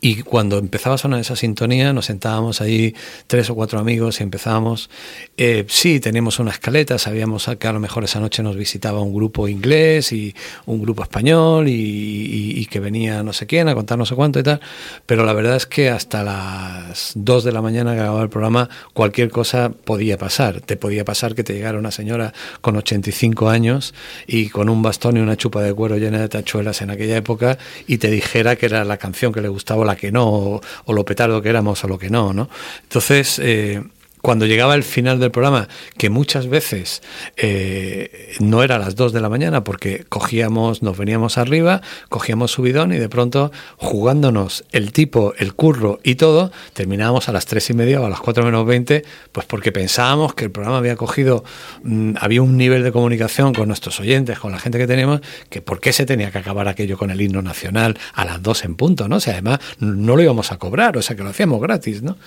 Y 0.00 0.22
cuando 0.22 0.58
empezaba 0.58 0.96
a 0.96 0.98
sonar 0.98 1.20
esa 1.20 1.36
sintonía, 1.36 1.92
nos 1.92 2.06
sentábamos 2.06 2.60
ahí 2.60 2.94
tres 3.26 3.50
o 3.50 3.54
cuatro 3.54 3.78
amigos 3.78 4.20
y 4.20 4.24
empezábamos. 4.24 4.90
Eh, 5.36 5.64
sí, 5.68 6.00
teníamos 6.00 6.38
una 6.38 6.50
escaleta, 6.50 6.98
sabíamos 6.98 7.48
que 7.58 7.68
a 7.68 7.72
lo 7.72 7.80
mejor 7.80 8.04
esa 8.04 8.18
noche 8.18 8.42
nos 8.42 8.56
visitaba 8.56 9.00
un 9.00 9.14
grupo 9.14 9.46
inglés 9.48 10.12
y 10.12 10.34
un 10.66 10.82
grupo 10.82 11.02
español 11.02 11.66
y, 11.68 12.66
que 12.66 12.80
venía 12.80 13.22
no 13.22 13.32
sé 13.32 13.46
quién 13.46 13.68
a 13.68 13.74
contar 13.76 13.96
no 13.96 14.04
sé 14.04 14.16
cuánto 14.16 14.40
y 14.40 14.42
tal, 14.42 14.60
pero 15.06 15.24
la 15.24 15.32
verdad 15.32 15.54
es 15.54 15.66
que 15.66 15.88
hasta 15.88 16.24
las 16.24 17.12
dos 17.14 17.44
de 17.44 17.52
la 17.52 17.62
mañana 17.62 17.94
que 17.94 18.00
acababa 18.00 18.24
el 18.24 18.28
programa, 18.28 18.68
cualquier 18.92 19.30
cosa 19.30 19.70
podía 19.70 20.18
pasar. 20.18 20.60
Te 20.62 20.76
podía 20.76 21.04
pasar 21.04 21.36
que 21.36 21.44
te 21.44 21.54
llegara 21.54 21.78
una 21.78 21.92
señora 21.92 22.34
con 22.60 22.76
85 22.76 23.48
años 23.48 23.94
y 24.26 24.48
con 24.48 24.68
un 24.68 24.82
bastón 24.82 25.16
y 25.16 25.20
una 25.20 25.36
chupa 25.36 25.62
de 25.62 25.72
cuero 25.72 25.96
llena 25.96 26.18
de 26.18 26.28
tachuelas 26.28 26.82
en 26.82 26.90
aquella 26.90 27.16
época 27.16 27.56
y 27.86 27.98
te 27.98 28.10
dijera 28.10 28.56
que 28.56 28.66
era 28.66 28.84
la 28.84 28.96
canción 28.96 29.32
que 29.32 29.40
le 29.40 29.48
gustaba 29.48 29.75
o 29.76 29.84
la 29.84 29.96
que 29.96 30.10
no, 30.12 30.28
o, 30.28 30.60
o, 30.84 30.92
lo 30.92 31.04
petardo 31.04 31.40
que 31.42 31.48
éramos 31.48 31.82
o 31.84 31.88
lo 31.88 31.98
que 31.98 32.10
no, 32.10 32.32
¿no? 32.32 32.48
Entonces, 32.82 33.38
eh, 33.42 33.82
cuando 34.26 34.46
llegaba 34.46 34.74
el 34.74 34.82
final 34.82 35.20
del 35.20 35.30
programa, 35.30 35.68
que 35.96 36.10
muchas 36.10 36.48
veces 36.48 37.00
eh, 37.36 38.34
no 38.40 38.64
era 38.64 38.74
a 38.74 38.78
las 38.80 38.96
2 38.96 39.12
de 39.12 39.20
la 39.20 39.28
mañana 39.28 39.62
porque 39.62 40.04
cogíamos, 40.08 40.82
nos 40.82 40.98
veníamos 40.98 41.38
arriba, 41.38 41.80
cogíamos 42.08 42.50
subidón 42.50 42.92
y 42.92 42.98
de 42.98 43.08
pronto 43.08 43.52
jugándonos 43.76 44.64
el 44.72 44.90
tipo, 44.90 45.32
el 45.38 45.54
curro 45.54 46.00
y 46.02 46.16
todo, 46.16 46.50
terminábamos 46.72 47.28
a 47.28 47.32
las 47.32 47.46
3 47.46 47.70
y 47.70 47.74
media 47.74 48.00
o 48.00 48.06
a 48.06 48.10
las 48.10 48.18
4 48.18 48.44
menos 48.44 48.66
20, 48.66 49.04
pues 49.30 49.46
porque 49.46 49.70
pensábamos 49.70 50.34
que 50.34 50.46
el 50.46 50.50
programa 50.50 50.78
había 50.78 50.96
cogido, 50.96 51.44
mmm, 51.84 52.14
había 52.18 52.42
un 52.42 52.56
nivel 52.56 52.82
de 52.82 52.90
comunicación 52.90 53.54
con 53.54 53.68
nuestros 53.68 54.00
oyentes, 54.00 54.40
con 54.40 54.50
la 54.50 54.58
gente 54.58 54.76
que 54.76 54.88
tenemos, 54.88 55.20
que 55.50 55.62
por 55.62 55.78
qué 55.78 55.92
se 55.92 56.04
tenía 56.04 56.32
que 56.32 56.38
acabar 56.38 56.66
aquello 56.66 56.98
con 56.98 57.12
el 57.12 57.20
himno 57.20 57.42
nacional 57.42 57.96
a 58.12 58.24
las 58.24 58.42
2 58.42 58.64
en 58.64 58.74
punto, 58.74 59.06
¿no? 59.06 59.18
O 59.18 59.20
sea, 59.20 59.34
además 59.34 59.60
no 59.78 60.16
lo 60.16 60.22
íbamos 60.22 60.50
a 60.50 60.56
cobrar, 60.56 60.96
o 60.96 61.02
sea 61.02 61.14
que 61.14 61.22
lo 61.22 61.30
hacíamos 61.30 61.60
gratis, 61.60 62.02
¿no? 62.02 62.18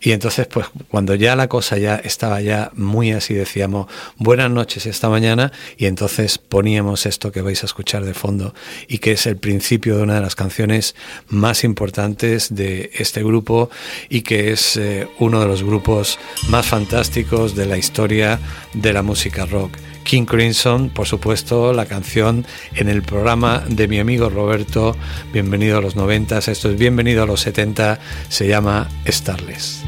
Y 0.00 0.10
entonces, 0.10 0.48
pues 0.48 0.66
cuando 0.88 1.14
ya 1.14 1.36
la 1.36 1.43
cosa 1.48 1.78
ya 1.78 1.96
estaba 1.96 2.40
ya 2.40 2.70
muy 2.74 3.12
así, 3.12 3.34
decíamos, 3.34 3.86
buenas 4.16 4.50
noches 4.50 4.86
esta 4.86 5.08
mañana, 5.08 5.52
y 5.76 5.86
entonces 5.86 6.38
poníamos 6.38 7.06
esto 7.06 7.32
que 7.32 7.42
vais 7.42 7.62
a 7.62 7.66
escuchar 7.66 8.04
de 8.04 8.14
fondo 8.14 8.54
y 8.88 8.98
que 8.98 9.12
es 9.12 9.26
el 9.26 9.36
principio 9.36 9.96
de 9.96 10.02
una 10.02 10.16
de 10.16 10.20
las 10.20 10.34
canciones 10.34 10.94
más 11.28 11.64
importantes 11.64 12.54
de 12.54 12.90
este 12.94 13.22
grupo 13.22 13.70
y 14.08 14.22
que 14.22 14.52
es 14.52 14.76
eh, 14.76 15.08
uno 15.18 15.40
de 15.40 15.46
los 15.46 15.62
grupos 15.62 16.18
más 16.48 16.66
fantásticos 16.66 17.54
de 17.54 17.66
la 17.66 17.76
historia 17.76 18.38
de 18.72 18.92
la 18.92 19.02
música 19.02 19.46
rock. 19.46 19.76
King 20.04 20.26
Crimson, 20.26 20.90
por 20.90 21.06
supuesto, 21.06 21.72
la 21.72 21.86
canción 21.86 22.46
en 22.74 22.88
el 22.88 23.02
programa 23.02 23.64
de 23.68 23.88
mi 23.88 23.98
amigo 23.98 24.28
Roberto, 24.28 24.96
Bienvenido 25.32 25.78
a 25.78 25.80
los 25.80 25.96
90, 25.96 26.38
esto 26.38 26.70
es 26.70 26.78
Bienvenido 26.78 27.22
a 27.22 27.26
los 27.26 27.40
70, 27.40 27.98
se 28.28 28.46
llama 28.46 28.88
Starless. 29.06 29.82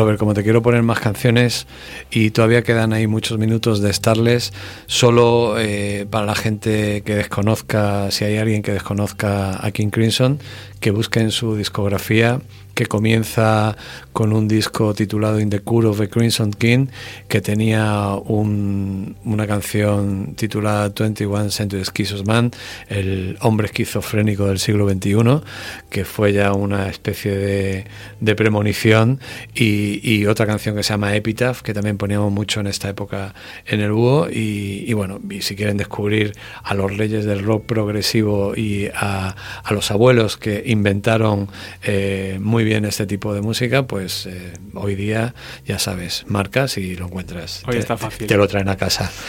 Robert, 0.00 0.18
como 0.18 0.32
te 0.32 0.42
quiero 0.42 0.62
poner 0.62 0.82
más 0.82 0.98
canciones 0.98 1.66
y 2.10 2.30
todavía 2.30 2.62
quedan 2.62 2.94
ahí 2.94 3.06
muchos 3.06 3.36
minutos 3.36 3.82
de 3.82 3.92
Starless, 3.92 4.50
solo 4.86 5.56
eh, 5.58 6.06
para 6.08 6.24
la 6.24 6.34
gente 6.34 7.02
que 7.02 7.16
desconozca, 7.16 8.10
si 8.10 8.24
hay 8.24 8.38
alguien 8.38 8.62
que 8.62 8.72
desconozca 8.72 9.62
a 9.62 9.70
King 9.72 9.90
Crimson, 9.90 10.38
que 10.80 10.90
busquen 10.90 11.30
su 11.30 11.54
discografía 11.54 12.40
que 12.72 12.86
comienza 12.86 13.76
con 14.14 14.32
un 14.32 14.48
disco 14.48 14.94
titulado 14.94 15.38
In 15.38 15.50
the 15.50 15.60
Cure 15.60 15.88
of 15.88 15.98
the 15.98 16.08
Crimson 16.08 16.50
King, 16.52 16.86
que 17.28 17.42
tenía 17.42 18.14
un- 18.24 19.16
una 19.24 19.46
canción 19.46 20.32
titulada 20.34 20.88
21 20.88 21.50
Century 21.50 21.84
Schizo's 21.84 22.24
Man, 22.24 22.52
el 22.88 23.36
hombre 23.42 23.66
esquizofrénico 23.66 24.46
del 24.46 24.58
siglo 24.58 24.88
XXI, 24.88 25.42
que 25.90 26.06
fue 26.06 26.32
ya 26.32 26.54
una 26.54 26.88
especie 26.88 27.32
de, 27.36 27.84
de 28.20 28.34
premonición, 28.34 29.20
y, 29.54 29.89
y 30.02 30.26
otra 30.26 30.46
canción 30.46 30.76
que 30.76 30.82
se 30.82 30.90
llama 30.92 31.16
Epitaph, 31.16 31.62
que 31.62 31.72
también 31.74 31.96
poníamos 31.96 32.30
mucho 32.30 32.60
en 32.60 32.66
esta 32.66 32.88
época 32.88 33.34
en 33.66 33.80
el 33.80 33.92
búho, 33.92 34.28
y, 34.30 34.84
y 34.86 34.92
bueno, 34.92 35.18
y 35.30 35.42
si 35.42 35.56
quieren 35.56 35.76
descubrir 35.78 36.34
a 36.62 36.74
los 36.74 36.96
reyes 36.96 37.24
del 37.24 37.42
rock 37.42 37.64
progresivo 37.66 38.54
y 38.56 38.88
a, 38.94 39.34
a 39.64 39.72
los 39.72 39.90
abuelos 39.90 40.36
que 40.36 40.62
inventaron 40.66 41.48
eh, 41.82 42.38
muy 42.40 42.64
bien 42.64 42.84
este 42.84 43.06
tipo 43.06 43.34
de 43.34 43.40
música, 43.40 43.86
pues 43.86 44.26
eh, 44.26 44.52
hoy 44.74 44.94
día 44.94 45.34
ya 45.66 45.78
sabes, 45.78 46.24
marcas 46.28 46.76
y 46.78 46.94
lo 46.96 47.06
encuentras. 47.06 47.62
Hoy 47.66 47.72
Te- 47.72 47.78
está 47.78 47.96
fácil. 47.96 48.26
Te 48.26 48.36
lo 48.36 48.46
traen 48.46 48.68
a 48.68 48.76
casa. 48.76 49.10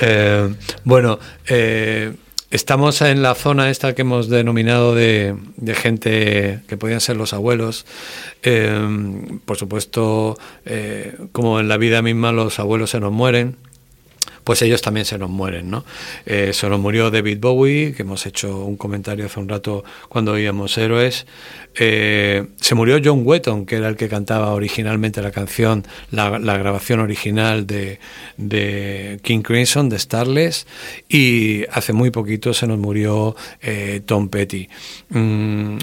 Eh, 0.00 0.54
bueno, 0.84 1.18
eh, 1.48 2.12
estamos 2.54 3.02
en 3.02 3.20
la 3.20 3.34
zona 3.34 3.68
esta 3.68 3.96
que 3.96 4.02
hemos 4.02 4.28
denominado 4.28 4.94
de, 4.94 5.34
gente 5.74 6.60
que 6.68 6.76
podían 6.76 7.00
ser 7.00 7.16
los 7.16 7.32
abuelos. 7.32 7.84
Eh, 8.44 8.72
por 9.44 9.56
supuesto, 9.56 10.38
eh, 10.64 11.16
como 11.32 11.58
en 11.58 11.66
la 11.66 11.78
vida 11.78 12.00
misma 12.00 12.30
los 12.30 12.60
abuelos 12.60 12.90
se 12.90 13.00
nos 13.00 13.10
mueren 13.10 13.56
pues 14.44 14.60
ellos 14.62 14.82
también 14.82 15.06
se 15.06 15.18
nos 15.18 15.30
mueren, 15.30 15.70
¿no? 15.70 15.84
Eh, 16.26 16.52
se 16.52 16.68
nos 16.68 16.78
murió 16.78 17.10
David 17.10 17.38
Bowie, 17.40 17.94
que 17.94 18.02
hemos 18.02 18.26
hecho 18.26 18.64
un 18.64 18.76
comentario 18.76 19.26
hace 19.26 19.40
un 19.40 19.48
rato 19.48 19.84
cuando 20.08 20.32
oíamos 20.32 20.76
Héroes. 20.76 21.26
Eh, 21.76 22.46
se 22.60 22.74
murió 22.74 23.00
John 23.02 23.22
Wetton, 23.24 23.66
que 23.66 23.76
era 23.76 23.88
el 23.88 23.96
que 23.96 24.08
cantaba 24.08 24.52
originalmente 24.52 25.22
la 25.22 25.30
canción, 25.30 25.84
la, 26.10 26.38
grabación 26.38 27.00
original 27.00 27.66
de, 27.66 27.98
de 28.36 29.18
King 29.22 29.40
Crimson, 29.40 29.88
de 29.88 29.98
Starless. 29.98 30.66
Y 31.08 31.64
hace 31.72 31.92
muy 31.92 32.10
poquito 32.10 32.54
se 32.54 32.66
nos 32.66 32.78
murió 32.78 33.34
eh, 33.62 34.02
Tom 34.04 34.28
Petty. 34.28 34.68
Mm, 35.08 35.76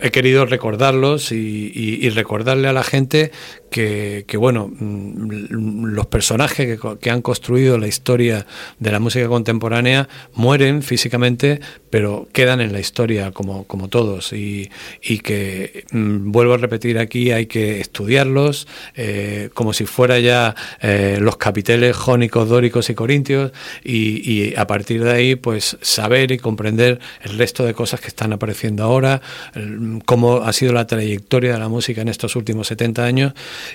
he 0.00 0.10
querido 0.10 0.46
recordarlos 0.46 1.32
y, 1.32 2.08
recordarle 2.10 2.68
a 2.68 2.72
la 2.72 2.82
gente 2.82 3.32
que, 3.70 4.24
bueno, 4.38 4.68
mm, 4.68 5.86
los 5.86 6.06
personajes 6.06 6.78
que, 6.80 6.98
que 6.98 7.10
han 7.10 7.20
construido 7.20 7.78
la 7.78 7.86
historia 7.86 8.46
de 8.78 8.92
la 8.92 9.00
música 9.00 9.28
contemporánea 9.28 10.08
mueren 10.34 10.82
físicamente, 10.82 11.60
pero 11.90 12.28
quedan 12.32 12.60
en 12.60 12.72
la 12.72 12.80
historia 12.80 13.32
como, 13.32 13.64
como 13.64 13.88
todos. 13.88 14.32
Y, 14.32 14.70
y 15.02 15.18
que, 15.18 15.84
mm, 15.90 16.30
vuelvo 16.32 16.54
a 16.54 16.56
repetir 16.58 16.98
aquí, 16.98 17.30
hay 17.32 17.46
que 17.46 17.80
estudiarlos 17.80 18.66
eh, 18.94 19.50
como 19.54 19.72
si 19.72 19.86
fuera 19.86 20.18
ya 20.18 20.54
eh, 20.80 21.18
los 21.20 21.36
capiteles 21.36 21.96
jónicos, 21.96 22.48
dóricos 22.48 22.90
y 22.90 22.94
corintios, 22.94 23.52
y, 23.84 24.54
a 24.56 24.66
partir 24.66 25.02
de 25.02 25.12
ahí, 25.12 25.36
pues 25.36 25.76
saber 25.80 26.32
y 26.32 26.38
comprender 26.38 27.00
el 27.22 27.38
resto 27.38 27.64
de 27.64 27.74
cosas 27.74 28.00
que 28.00 28.08
están 28.08 28.32
apareciendo 28.32 28.84
ahora, 28.84 29.20
cómo 30.04 30.38
ha 30.38 30.52
sido 30.52 30.72
la 30.72 30.86
trayectoria 30.86 31.52
de 31.52 31.58
la 31.58 31.68
música 31.68 32.02
en 32.02 32.08
estos 32.08 32.36
últimos 32.36 32.68
70 32.68 33.04
años 33.04 33.32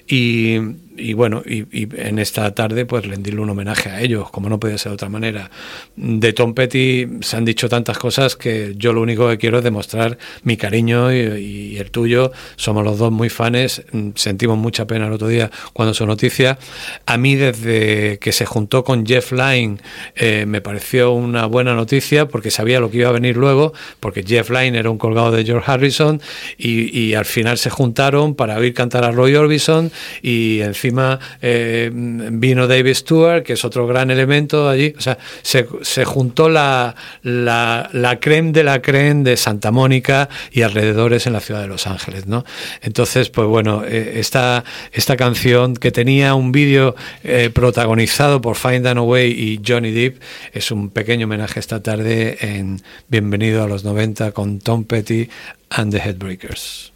y, 0.07 0.57
y 0.97 1.13
bueno, 1.13 1.41
y, 1.45 1.65
y 1.71 1.87
en 1.97 2.19
esta 2.19 2.53
tarde 2.53 2.85
pues 2.85 3.05
rendirle 3.05 3.41
un 3.41 3.49
homenaje 3.49 3.89
a 3.89 4.01
ellos, 4.01 4.29
como 4.29 4.49
no 4.49 4.59
podía 4.59 4.77
ser 4.77 4.91
de 4.91 4.95
otra 4.95 5.09
manera. 5.09 5.49
De 5.95 6.33
Tom 6.33 6.53
Petty 6.53 7.07
se 7.21 7.37
han 7.37 7.45
dicho 7.45 7.69
tantas 7.69 7.97
cosas 7.97 8.35
que 8.35 8.73
yo 8.77 8.93
lo 8.93 9.01
único 9.01 9.27
que 9.29 9.37
quiero 9.37 9.59
es 9.59 9.63
demostrar 9.63 10.17
mi 10.43 10.57
cariño 10.57 11.13
y, 11.13 11.17
y 11.17 11.77
el 11.77 11.91
tuyo. 11.91 12.31
Somos 12.55 12.83
los 12.83 12.97
dos 12.97 13.11
muy 13.11 13.29
fanes, 13.29 13.83
mm, 13.91 14.09
sentimos 14.15 14.57
mucha 14.57 14.87
pena 14.87 15.07
el 15.07 15.13
otro 15.13 15.27
día 15.27 15.51
cuando 15.73 15.93
su 15.93 16.05
noticia. 16.05 16.57
A 17.05 17.17
mí 17.17 17.35
desde 17.35 18.19
que 18.19 18.31
se 18.31 18.45
juntó 18.45 18.83
con 18.83 19.05
Jeff 19.05 19.31
Lynne 19.31 19.77
eh, 20.15 20.45
me 20.47 20.61
pareció 20.61 21.11
una 21.11 21.45
buena 21.45 21.73
noticia 21.75 22.27
porque 22.27 22.51
sabía 22.51 22.79
lo 22.79 22.91
que 22.91 22.97
iba 22.97 23.09
a 23.09 23.13
venir 23.13 23.37
luego, 23.37 23.73
porque 23.99 24.23
Jeff 24.23 24.49
Lynne 24.49 24.77
era 24.77 24.89
un 24.89 24.97
colgado 24.97 25.31
de 25.31 25.45
George 25.45 25.71
Harrison 25.71 26.21
y, 26.57 26.97
y 26.97 27.13
al 27.15 27.25
final 27.25 27.57
se 27.57 27.69
juntaron 27.69 28.35
para 28.35 28.57
oír 28.57 28.73
cantar 28.73 29.03
a 29.03 29.11
Roy 29.11 29.35
Orbison 29.35 29.91
y 30.21 30.61
encima 30.81 31.19
eh, 31.41 31.91
vino 31.93 32.67
David 32.67 32.95
Stewart, 32.95 33.43
que 33.43 33.53
es 33.53 33.63
otro 33.63 33.85
gran 33.85 34.09
elemento 34.09 34.67
allí. 34.67 34.93
O 34.97 35.01
sea, 35.01 35.17
se, 35.43 35.67
se 35.81 36.05
juntó 36.05 36.49
la, 36.49 36.95
la, 37.21 37.89
la 37.93 38.19
creme 38.19 38.51
de 38.51 38.63
la 38.63 38.81
creme 38.81 39.23
de 39.23 39.37
Santa 39.37 39.71
Mónica 39.71 40.27
y 40.51 40.63
alrededores 40.63 41.27
en 41.27 41.33
la 41.33 41.39
ciudad 41.39 41.61
de 41.61 41.67
Los 41.67 41.85
Ángeles, 41.85 42.25
¿no? 42.25 42.43
Entonces, 42.81 43.29
pues 43.29 43.47
bueno, 43.47 43.83
eh, 43.85 44.13
esta, 44.15 44.63
esta 44.91 45.15
canción 45.17 45.75
que 45.75 45.91
tenía 45.91 46.33
un 46.33 46.51
vídeo 46.51 46.95
eh, 47.23 47.51
protagonizado 47.53 48.41
por 48.41 48.55
Find 48.55 48.87
Away 48.87 49.31
y 49.31 49.61
Johnny 49.65 49.91
Depp 49.91 50.21
es 50.53 50.71
un 50.71 50.89
pequeño 50.89 51.25
homenaje 51.25 51.59
esta 51.59 51.81
tarde 51.83 52.37
en 52.41 52.81
Bienvenido 53.07 53.63
a 53.63 53.67
los 53.67 53.83
90 53.83 54.31
con 54.31 54.59
Tom 54.59 54.85
Petty 54.85 55.29
and 55.69 55.91
the 55.91 55.99
Headbreakers. 55.99 56.90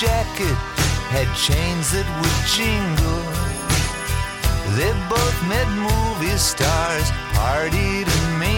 Jacket 0.00 0.58
had 1.14 1.28
chains 1.36 1.92
that 1.92 2.08
would 2.18 2.38
jingle. 2.50 3.22
They 4.74 4.90
both 5.08 5.38
met 5.46 5.68
movie 5.70 6.36
stars, 6.36 7.08
partied 7.38 8.08
and 8.08 8.38
mingled. 8.40 8.53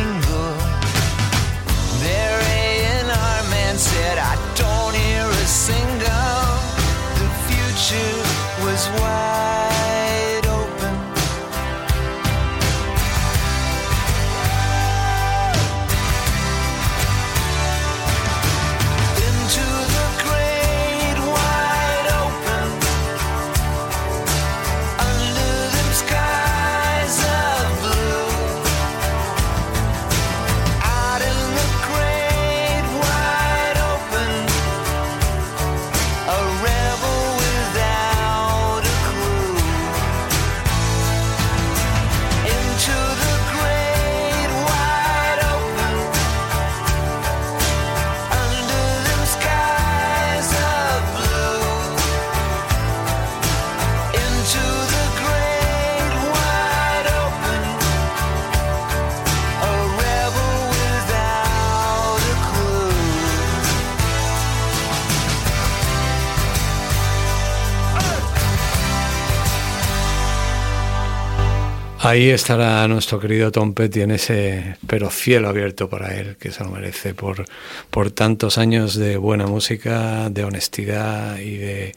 Ahí 72.06 72.30
estará 72.30 72.86
nuestro 72.86 73.18
querido 73.18 73.50
Tom 73.50 73.74
Petty 73.74 74.02
en 74.02 74.12
ese, 74.12 74.76
pero 74.86 75.10
cielo 75.10 75.48
abierto 75.48 75.88
para 75.88 76.14
él, 76.14 76.36
que 76.36 76.52
se 76.52 76.62
lo 76.62 76.70
merece 76.70 77.14
por, 77.14 77.46
por 77.90 78.12
tantos 78.12 78.58
años 78.58 78.94
de 78.94 79.16
buena 79.16 79.48
música, 79.48 80.30
de 80.30 80.44
honestidad 80.44 81.38
y 81.38 81.56
de, 81.56 81.94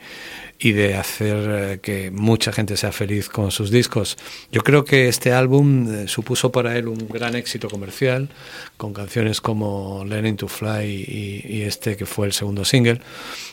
y 0.61 0.73
de 0.73 0.95
hacer 0.95 1.37
eh, 1.49 1.79
que 1.81 2.11
mucha 2.11 2.51
gente 2.51 2.75
sea 2.75 2.91
feliz 2.91 3.29
con 3.29 3.49
sus 3.49 3.71
discos. 3.71 4.17
Yo 4.51 4.61
creo 4.61 4.83
que 4.83 5.07
este 5.07 5.31
álbum 5.31 5.87
eh, 5.89 6.07
supuso 6.09 6.51
para 6.51 6.77
él 6.77 6.89
un 6.89 7.07
gran 7.07 7.35
éxito 7.35 7.69
comercial, 7.69 8.27
con 8.75 8.93
canciones 8.93 9.39
como 9.39 10.03
Learning 10.05 10.35
to 10.35 10.49
Fly 10.49 10.85
y, 10.85 11.45
y 11.47 11.61
este 11.61 11.95
que 11.95 12.05
fue 12.05 12.27
el 12.27 12.33
segundo 12.33 12.65
single, 12.65 12.99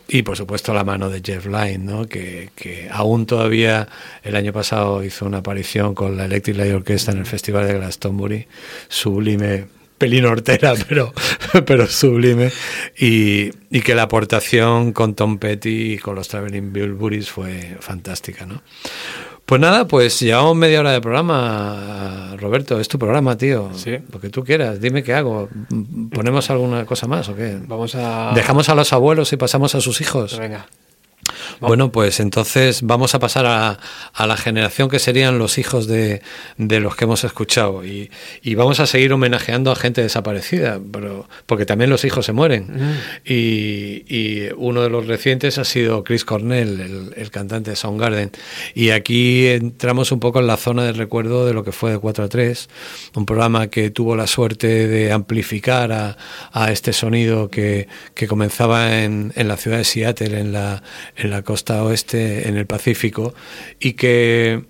y 0.09 0.23
por 0.23 0.37
supuesto 0.37 0.75
la 0.75 0.83
mano 0.83 1.09
de 1.09 1.23
Jeff 1.25 1.47
Lynne, 1.47 1.79
¿no? 1.79 2.07
que, 2.07 2.51
que 2.57 2.89
aún 2.91 3.25
todavía 3.25 3.89
el 4.25 4.35
año 4.35 4.53
pasado 4.53 5.05
hizo 5.05 5.27
una 5.27 5.39
aparición 5.39 5.95
con 5.95 6.17
la 6.17 6.25
Electric 6.25 6.57
Light 6.57 6.75
Orchestra 6.75 7.13
en 7.13 7.21
el 7.21 7.27
Festival 7.27 7.69
de 7.69 7.75
Glastonbury, 7.75 8.49
sublime 8.89 9.76
pelín 9.99 10.25
hortera, 10.25 10.75
pero, 10.89 11.13
pero 11.65 11.87
sublime, 11.87 12.51
y, 12.99 13.51
y 13.71 13.81
que 13.81 13.95
la 13.95 14.03
aportación 14.03 14.93
con 14.93 15.15
Tom 15.15 15.39
Petty 15.39 15.95
y 15.95 15.99
con 15.99 16.15
los 16.15 16.29
Traveling 16.29 16.73
Wilburys 16.75 17.31
fue 17.31 17.77
fantástica, 17.81 18.47
¿no? 18.47 18.63
Pues 19.47 19.61
nada, 19.61 19.87
pues 19.87 20.19
llevamos 20.19 20.57
media 20.57 20.81
hora 20.81 20.91
de 20.91 21.01
programa, 21.01 22.35
Roberto, 22.37 22.81
es 22.81 22.89
tu 22.89 22.99
programa, 22.99 23.39
tío. 23.39 23.71
Sí. 23.77 23.97
Lo 24.13 24.21
que 24.21 24.29
tú 24.29 24.43
quieras, 24.43 24.81
dime 24.81 25.05
qué 25.05 25.15
hago. 25.15 25.49
¿Ponemos 26.13 26.51
alguna 26.51 26.85
cosa 26.85 27.07
más 27.07 27.29
o 27.29 27.37
qué? 27.37 27.57
Vamos 27.65 27.95
a... 27.95 28.33
¿Dejamos 28.35 28.69
a 28.71 28.75
los 28.75 28.93
abuelos 28.93 29.33
y 29.33 29.37
pasamos 29.37 29.77
a 29.77 29.81
sus 29.81 30.01
hijos? 30.01 30.37
Venga. 30.37 30.67
Bueno, 31.61 31.93
pues 31.93 32.21
entonces 32.21 32.83
vamos 32.83 33.15
a 33.15 33.19
pasar 33.19 33.47
a, 33.47 33.79
a 34.13 34.27
la 34.27 34.37
generación 34.37 34.89
que 34.89 34.99
serían 34.99 35.39
los 35.39 35.59
hijos 35.59 35.87
de, 35.87 36.23
de 36.57 36.81
los 36.81 36.97
que 36.97 37.05
hemos 37.05 37.25
escuchado 37.25 37.85
y, 37.85 38.11
y 38.43 38.55
vamos 38.55 38.81
a 38.81 38.87
seguir 38.87 39.13
homenajeando 39.13 39.71
a 39.71 39.77
gente 39.77 40.03
desaparecida, 40.03 40.81
pero, 40.93 41.29
porque 41.47 41.67
también 41.67 41.91
los 41.91 42.05
hijos 42.05 42.27
se 42.27 42.33
mueren. 42.33 42.69
Y, 43.25 44.05
y 44.09 44.49
uno 44.57 44.83
de 44.83 44.91
los 44.91 45.07
recientes 45.07 45.59
ha 45.59 45.65
sido 45.65 46.05
Chris 46.05 46.25
Cornell, 46.25 46.81
el, 46.81 47.15
el 47.17 47.31
cantante 47.31 47.71
de 47.71 47.77
Soundgarden. 47.77 48.31
Y 48.75 48.91
aquí 48.91 49.47
entramos 49.47 50.13
un 50.13 50.21
poco 50.21 50.41
en 50.41 50.47
la 50.47 50.57
zona 50.57 50.85
de 50.85 50.93
recuerdo 50.93 51.47
de 51.47 51.55
lo 51.55 51.65
que 51.65 51.73
fue 51.73 51.93
de 51.93 51.99
4 51.99 52.25
a 52.25 52.29
3, 52.29 52.69
un 53.15 53.27
programa 53.27 53.69
que 53.69 53.91
tuvo 53.91 54.17
la 54.17 54.27
suerte 54.27 54.89
de 54.89 55.13
amplificar 55.13 55.93
a, 55.93 56.17
a 56.53 56.73
este 56.73 56.93
sonido 56.93 57.51
que, 57.51 57.89
que 58.15 58.27
comenzaba 58.27 59.03
en, 59.03 59.33
en 59.37 59.49
la 59.49 59.57
ciudad 59.57 59.79
de 59.79 59.85
Seattle, 59.85 60.39
en 60.39 60.53
la, 60.53 60.83
en 61.17 61.31
la 61.31 61.43
costa 61.47 61.83
oeste, 61.83 62.47
en 62.49 62.59
el 62.59 62.67
Pacífico, 62.67 63.33
y 63.81 63.95
que 63.95 64.65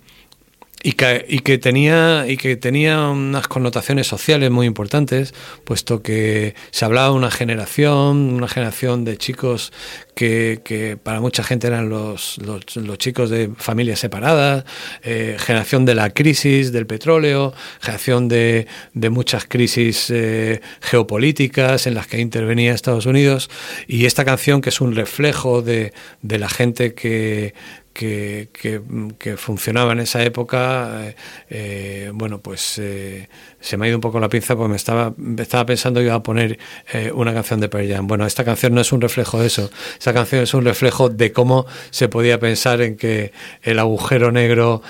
y 0.87 0.93
que, 0.93 1.25
y 1.27 1.39
que 1.39 1.57
tenía 1.57 2.23
y 2.29 2.37
que 2.37 2.55
tenía 2.55 3.09
unas 3.09 3.49
connotaciones 3.49 4.07
sociales 4.07 4.49
muy 4.51 4.65
importantes 4.65 5.33
puesto 5.65 6.01
que 6.01 6.55
se 6.71 6.85
hablaba 6.85 7.09
de 7.09 7.15
una 7.15 7.29
generación 7.29 8.33
una 8.33 8.47
generación 8.47 9.03
de 9.03 9.17
chicos 9.17 9.73
que, 10.15 10.61
que 10.63 10.95
para 10.95 11.19
mucha 11.19 11.43
gente 11.43 11.67
eran 11.67 11.89
los, 11.89 12.37
los, 12.37 12.77
los 12.77 12.97
chicos 12.99 13.29
de 13.29 13.51
familias 13.57 13.99
separadas 13.99 14.63
eh, 15.03 15.35
generación 15.37 15.83
de 15.83 15.93
la 15.93 16.11
crisis 16.11 16.71
del 16.71 16.87
petróleo 16.87 17.53
generación 17.81 18.29
de, 18.29 18.67
de 18.93 19.09
muchas 19.09 19.43
crisis 19.43 20.09
eh, 20.09 20.61
geopolíticas 20.79 21.85
en 21.85 21.95
las 21.95 22.07
que 22.07 22.21
intervenía 22.21 22.73
Estados 22.73 23.07
Unidos 23.07 23.49
y 23.87 24.05
esta 24.05 24.23
canción 24.23 24.61
que 24.61 24.69
es 24.69 24.79
un 24.79 24.95
reflejo 24.95 25.61
de, 25.61 25.91
de 26.21 26.39
la 26.39 26.47
gente 26.47 26.93
que 26.93 27.53
que, 27.97 28.49
que, 28.53 28.79
que, 29.17 29.37
funcionaba 29.37 29.93
en 29.93 29.99
esa 30.01 30.23
época, 30.23 31.07
eh, 31.07 31.15
eh, 31.49 32.11
bueno, 32.13 32.39
pues 32.39 32.77
eh, 32.77 33.27
se 33.59 33.75
me 33.75 33.85
ha 33.85 33.89
ido 33.89 33.97
un 33.97 34.01
poco 34.01 34.19
la 34.19 34.29
pinza 34.29 34.55
porque 34.55 34.69
me 34.69 34.75
estaba, 34.75 35.15
estaba 35.39 35.65
pensando 35.65 35.99
yo 35.99 36.13
a 36.13 36.21
poner 36.21 36.59
eh, 36.93 37.11
una 37.11 37.33
canción 37.33 37.59
de 37.59 37.69
Pearl 37.69 37.91
Jam. 37.91 38.05
Bueno, 38.05 38.27
esta 38.27 38.43
canción 38.45 38.75
no 38.75 38.81
es 38.81 38.91
un 38.91 39.01
reflejo 39.01 39.39
de 39.39 39.47
eso, 39.47 39.71
esta 39.97 40.13
canción 40.13 40.43
es 40.43 40.53
un 40.53 40.63
reflejo 40.63 41.09
de 41.09 41.31
cómo 41.31 41.65
se 41.89 42.07
podía 42.07 42.39
pensar 42.39 42.81
en 42.81 42.97
que 42.97 43.31
el 43.63 43.79
agujero 43.79 44.31
negro 44.31 44.83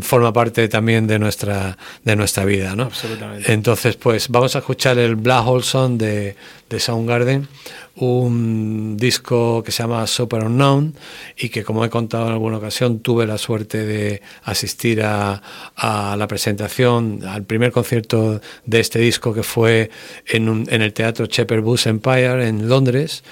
forma 0.00 0.32
parte 0.32 0.66
también 0.68 1.06
de 1.06 1.20
nuestra, 1.20 1.78
de 2.02 2.16
nuestra 2.16 2.44
vida, 2.44 2.74
¿no? 2.74 2.84
Absolutamente. 2.84 3.52
Entonces, 3.52 3.94
pues 3.94 4.28
vamos 4.28 4.56
a 4.56 4.58
escuchar 4.58 4.98
el 4.98 5.14
Black 5.14 5.46
Hole 5.46 5.62
Song 5.62 5.98
de, 5.98 6.34
de 6.72 6.80
Soundgarden 6.80 7.48
un 7.96 8.96
disco 8.96 9.62
que 9.62 9.70
se 9.70 9.82
llama 9.82 10.06
Super 10.06 10.44
Unknown 10.44 10.94
y 11.36 11.50
que 11.50 11.62
como 11.62 11.84
he 11.84 11.90
contado 11.90 12.26
en 12.26 12.32
alguna 12.32 12.56
ocasión 12.56 13.00
tuve 13.00 13.26
la 13.26 13.36
suerte 13.36 13.84
de 13.84 14.22
asistir 14.44 15.02
a, 15.02 15.42
a 15.76 16.16
la 16.16 16.26
presentación, 16.26 17.20
al 17.26 17.44
primer 17.44 17.70
concierto 17.70 18.40
de 18.64 18.80
este 18.80 18.98
disco 18.98 19.34
que 19.34 19.42
fue 19.42 19.90
en, 20.26 20.48
un, 20.48 20.66
en 20.70 20.80
el 20.82 20.92
teatro 20.92 21.26
Shepherd 21.26 21.62
Bush 21.62 21.86
Empire 21.86 22.48
en 22.48 22.68
Londres. 22.68 23.22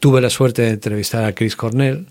Tuve 0.00 0.22
la 0.22 0.30
suerte 0.30 0.62
de 0.62 0.70
entrevistar 0.70 1.24
a 1.24 1.34
Chris 1.34 1.56
Cornell, 1.56 2.06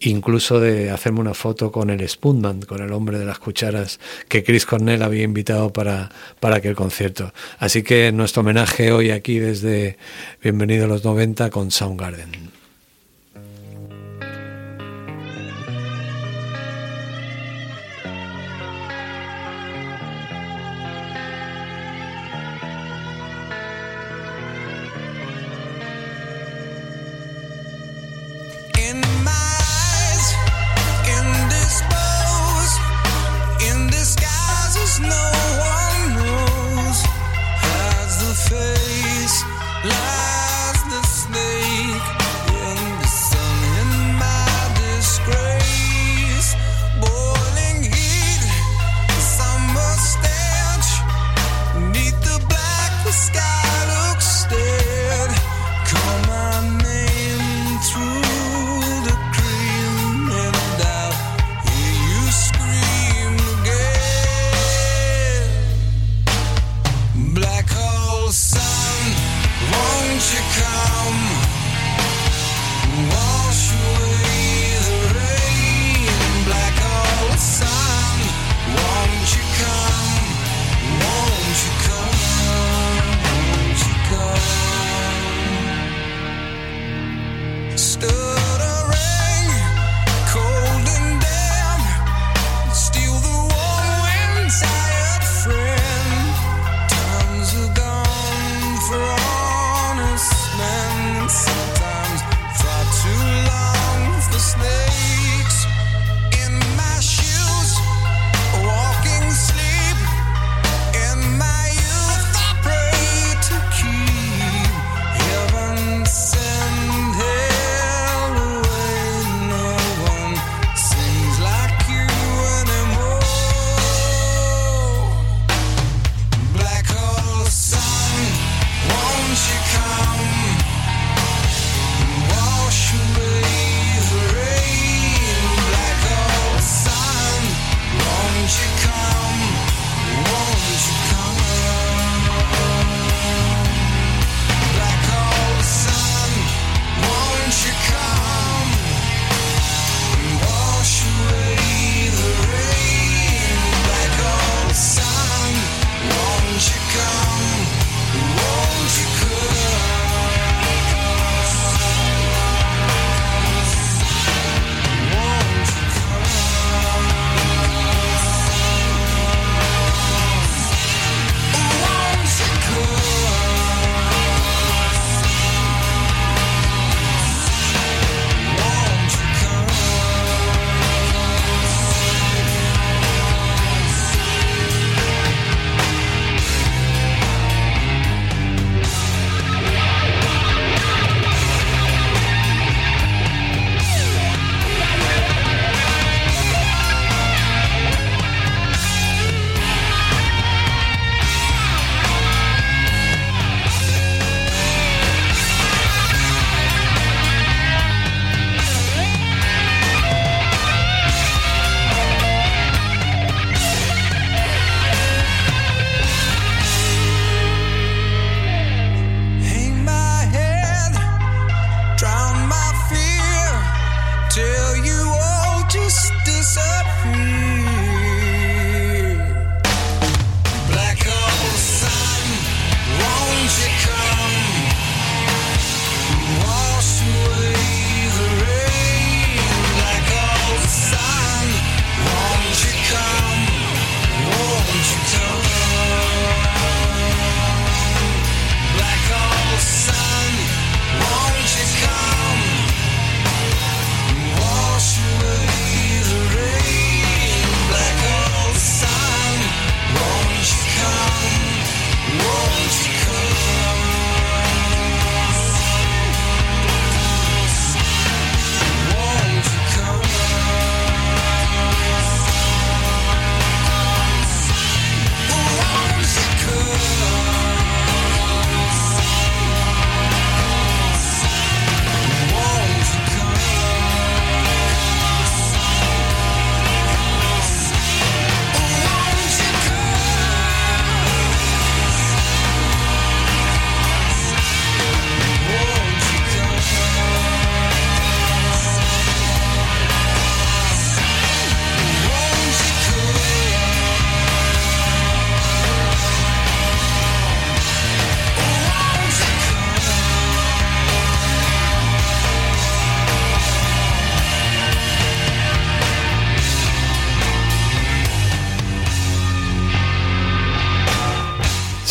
incluso 0.00 0.58
de 0.58 0.90
hacerme 0.90 1.20
una 1.20 1.34
foto 1.34 1.70
con 1.70 1.90
el 1.90 2.08
Spoonman, 2.08 2.62
con 2.62 2.80
el 2.80 2.90
hombre 2.92 3.18
de 3.18 3.26
las 3.26 3.38
cucharas 3.38 4.00
que 4.26 4.42
Chris 4.42 4.64
Cornell 4.64 5.02
había 5.02 5.24
invitado 5.24 5.70
para, 5.70 6.10
para 6.40 6.56
aquel 6.56 6.74
concierto. 6.74 7.34
Así 7.58 7.82
que 7.82 8.10
nuestro 8.10 8.40
homenaje 8.40 8.90
hoy 8.90 9.10
aquí 9.10 9.38
desde 9.38 9.98
Bienvenido 10.42 10.86
a 10.86 10.88
los 10.88 11.04
90 11.04 11.50
con 11.50 11.70
Soundgarden. 11.70 12.55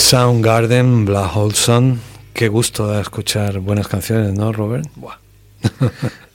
Soundgarden, 0.05 1.03
Black 1.05 1.35
Holson. 1.35 1.99
Qué 2.35 2.47
gusto 2.47 2.85
da 2.85 3.01
escuchar 3.01 3.57
buenas 3.57 3.87
canciones, 3.87 4.33
¿no, 4.35 4.53
Robert? 4.53 4.87
Buah. 4.93 5.17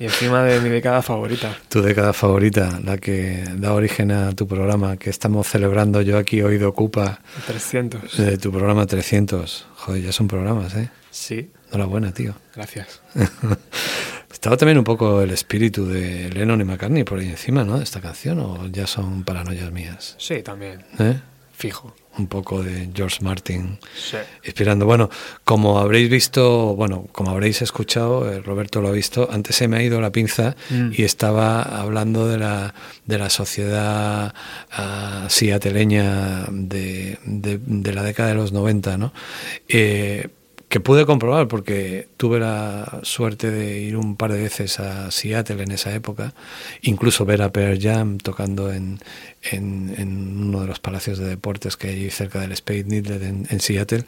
y 0.01 0.07
encima 0.07 0.43
de 0.43 0.59
mi 0.61 0.71
década 0.71 1.03
favorita. 1.03 1.57
Tu 1.69 1.81
década 1.81 2.13
favorita, 2.13 2.81
la 2.83 2.99
que 2.99 3.45
da 3.59 3.73
origen 3.73 4.11
a 4.11 4.33
tu 4.33 4.49
programa 4.49 4.97
que 4.97 5.09
estamos 5.09 5.47
celebrando 5.47 6.03
yo 6.03 6.19
aquí 6.19 6.43
hoy 6.43 6.59
de 6.59 6.65
Ocupa, 6.65 7.21
300. 7.47 8.17
de 8.17 8.39
tu 8.39 8.51
programa 8.51 8.87
300. 8.87 9.67
Joder, 9.77 10.03
ya 10.03 10.11
son 10.11 10.27
programas, 10.27 10.75
¿eh? 10.75 10.91
Sí, 11.13 11.51
Enhorabuena, 11.69 12.11
tío. 12.13 12.35
gracias. 12.57 13.01
Estaba 14.33 14.57
también 14.57 14.79
un 14.79 14.85
poco 14.85 15.23
el 15.23 15.31
espíritu 15.31 15.87
de 15.87 16.29
Lennon 16.31 16.61
y 16.61 16.65
McCartney 16.65 17.05
por 17.05 17.21
ahí 17.21 17.29
encima, 17.29 17.63
¿no? 17.63 17.79
De 17.79 17.85
esta 17.85 18.01
canción, 18.01 18.41
o 18.41 18.67
ya 18.67 18.89
son 18.89 19.23
paranoias 19.23 19.71
mías. 19.71 20.17
Sí, 20.19 20.43
también. 20.43 20.85
¿Eh? 20.99 21.21
Fijo. 21.57 21.95
Un 22.19 22.27
poco 22.27 22.63
de 22.63 22.91
George 22.95 23.19
Martin. 23.23 23.79
Sí. 23.95 24.17
inspirando. 24.45 24.85
Bueno, 24.85 25.09
como 25.45 25.79
habréis 25.79 26.11
visto, 26.11 26.75
bueno, 26.75 27.07
como 27.13 27.31
habréis 27.31 27.63
escuchado, 27.63 28.31
eh, 28.31 28.41
Roberto 28.41 28.81
lo 28.81 28.89
ha 28.89 28.93
visto, 28.93 29.29
antes 29.31 29.55
se 29.57 29.69
me 29.69 29.77
ha 29.79 29.83
ido 29.83 30.01
la 30.01 30.11
pinza 30.11 30.57
Mm. 30.71 30.91
y 30.97 31.05
estaba 31.05 31.63
hablando 31.63 32.27
de 32.27 32.39
la, 32.39 32.75
de 33.07 33.19
la 33.19 33.31
sociedad 33.31 34.35
seattleña 35.29 36.47
de, 36.51 37.19
de, 37.25 37.59
de 37.65 37.93
la 37.93 38.03
década 38.03 38.31
de 38.31 38.35
los 38.35 38.53
90, 38.53 38.97
¿no? 38.99 39.13
Eh, 39.69 40.29
que 40.71 40.81
pude 40.81 41.05
comprobar 41.05 41.49
porque 41.49 42.09
tuve 42.17 42.41
la 42.41 43.01
suerte 43.03 43.51
de 43.51 43.81
ir 43.81 43.97
un 43.99 44.17
par 44.17 44.33
de 44.33 44.41
veces 44.43 44.81
a 44.81 45.11
Seattle 45.11 45.63
en 45.65 45.73
esa 45.73 45.95
época, 45.95 46.33
incluso 46.83 47.27
ver 47.27 47.43
a 47.43 47.53
Pearl 47.53 47.79
Jam 47.81 48.19
tocando 48.19 48.73
en, 48.73 49.01
en, 49.43 49.95
en 49.99 50.43
uno 50.45 50.63
de 50.63 50.69
los 50.69 50.81
palacios 50.81 51.19
de 51.19 51.27
deportes 51.29 51.77
que 51.77 51.89
hay 51.89 52.11
cerca 52.11 52.41
del 52.41 52.53
Space 52.53 52.85
Needle 52.85 53.17
en, 53.27 53.47
en 53.51 53.61
Seattle. 53.61 54.05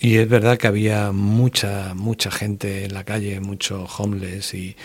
Y 0.00 0.16
es 0.16 0.28
verdad 0.28 0.58
que 0.58 0.66
había 0.66 1.12
mucha, 1.12 1.94
mucha 1.94 2.30
gente 2.30 2.84
en 2.84 2.94
la 2.94 3.04
calle, 3.04 3.40
mucho 3.40 3.84
homeless 3.98 4.54
y, 4.54 4.76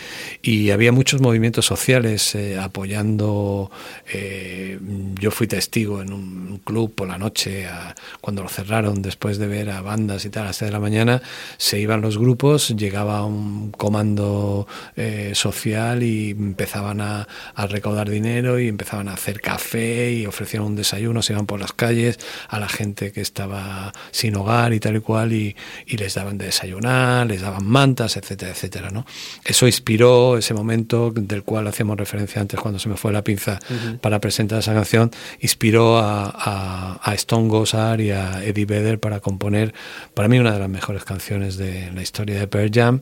y 0.42 0.70
había 0.70 0.92
muchos 0.92 1.20
movimientos 1.20 1.66
sociales 1.66 2.34
eh, 2.34 2.58
apoyando. 2.58 3.70
eh, 4.12 4.78
yo 5.20 5.30
fui 5.30 5.46
testigo 5.46 6.02
en 6.02 6.12
un 6.12 6.58
club 6.64 6.94
por 6.94 7.08
la 7.08 7.18
noche, 7.18 7.66
a- 7.66 7.94
cuando 8.20 8.42
lo 8.42 8.48
cerraron, 8.48 9.02
después 9.02 9.38
de 9.38 9.46
ver 9.48 9.70
a 9.70 9.80
bandas 9.80 10.24
y 10.24 10.30
tal, 10.30 10.44
a 10.44 10.46
las 10.46 10.56
6 10.56 10.68
de 10.68 10.72
la 10.72 10.80
mañana, 10.80 11.07
se 11.56 11.78
iban 11.78 12.00
los 12.00 12.18
grupos, 12.18 12.74
llegaba 12.76 13.24
un 13.24 13.70
comando 13.72 14.66
eh, 14.96 15.32
social 15.34 16.02
y 16.02 16.30
empezaban 16.30 17.00
a, 17.00 17.26
a 17.54 17.66
recaudar 17.66 18.08
dinero 18.08 18.58
y 18.58 18.68
empezaban 18.68 19.08
a 19.08 19.14
hacer 19.14 19.40
café 19.40 20.12
y 20.12 20.26
ofrecían 20.26 20.62
un 20.62 20.76
desayuno, 20.76 21.22
se 21.22 21.32
iban 21.32 21.46
por 21.46 21.60
las 21.60 21.72
calles 21.72 22.18
a 22.48 22.58
la 22.58 22.68
gente 22.68 23.12
que 23.12 23.20
estaba 23.20 23.92
sin 24.10 24.36
hogar 24.36 24.72
y 24.72 24.80
tal 24.80 24.96
y 24.96 25.00
cual 25.00 25.32
y, 25.32 25.56
y 25.86 25.96
les 25.96 26.14
daban 26.14 26.38
de 26.38 26.46
desayunar, 26.46 27.26
les 27.26 27.40
daban 27.40 27.66
mantas, 27.66 28.16
etcétera, 28.16 28.52
etcétera, 28.52 28.90
¿no? 28.90 29.04
Eso 29.44 29.66
inspiró 29.66 30.38
ese 30.38 30.54
momento 30.54 31.10
del 31.14 31.42
cual 31.42 31.66
hacíamos 31.66 31.96
referencia 31.96 32.40
antes 32.40 32.58
cuando 32.60 32.78
se 32.78 32.88
me 32.88 32.96
fue 32.96 33.12
la 33.12 33.22
pinza 33.22 33.58
para 34.00 34.20
presentar 34.20 34.60
esa 34.60 34.74
canción, 34.74 35.10
inspiró 35.40 35.98
a, 35.98 36.24
a, 36.24 37.00
a 37.02 37.14
Stone 37.14 37.48
Gossard 37.48 38.00
y 38.00 38.10
a 38.10 38.44
Eddie 38.44 38.66
Vedder 38.66 38.98
para 38.98 39.20
componer 39.20 39.74
para 40.14 40.28
mí 40.28 40.38
una 40.38 40.52
de 40.52 40.58
las 40.58 40.68
mejores 40.68 40.97
canciones 41.04 41.56
de 41.56 41.90
la 41.92 42.02
historia 42.02 42.38
de 42.38 42.46
Pearl 42.46 42.70
Jam 42.72 43.00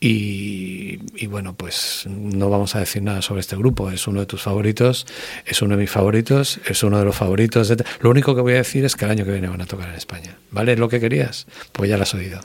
y, 0.00 0.98
y 1.16 1.26
bueno, 1.26 1.54
pues 1.54 2.04
no 2.08 2.50
vamos 2.50 2.74
a 2.76 2.80
decir 2.80 3.02
nada 3.02 3.22
sobre 3.22 3.40
este 3.40 3.56
grupo, 3.56 3.90
es 3.90 4.06
uno 4.06 4.20
de 4.20 4.26
tus 4.26 4.42
favoritos, 4.42 5.06
es 5.46 5.60
uno 5.62 5.76
de 5.76 5.82
mis 5.82 5.90
favoritos, 5.90 6.60
es 6.66 6.82
uno 6.82 6.98
de 6.98 7.04
los 7.04 7.16
favoritos. 7.16 7.68
de- 7.68 7.84
Lo 8.00 8.10
único 8.10 8.34
que 8.34 8.40
voy 8.40 8.54
a 8.54 8.56
decir 8.56 8.84
es 8.84 8.96
que 8.96 9.04
el 9.04 9.10
año 9.10 9.24
que 9.24 9.32
viene 9.32 9.48
van 9.48 9.60
a 9.60 9.66
tocar 9.66 9.88
en 9.88 9.94
España, 9.96 10.36
¿vale? 10.50 10.76
¿Lo 10.76 10.88
que 10.88 11.00
querías? 11.00 11.46
Pues 11.72 11.90
ya 11.90 11.96
lo 11.96 12.02
has 12.04 12.14
oído. 12.14 12.40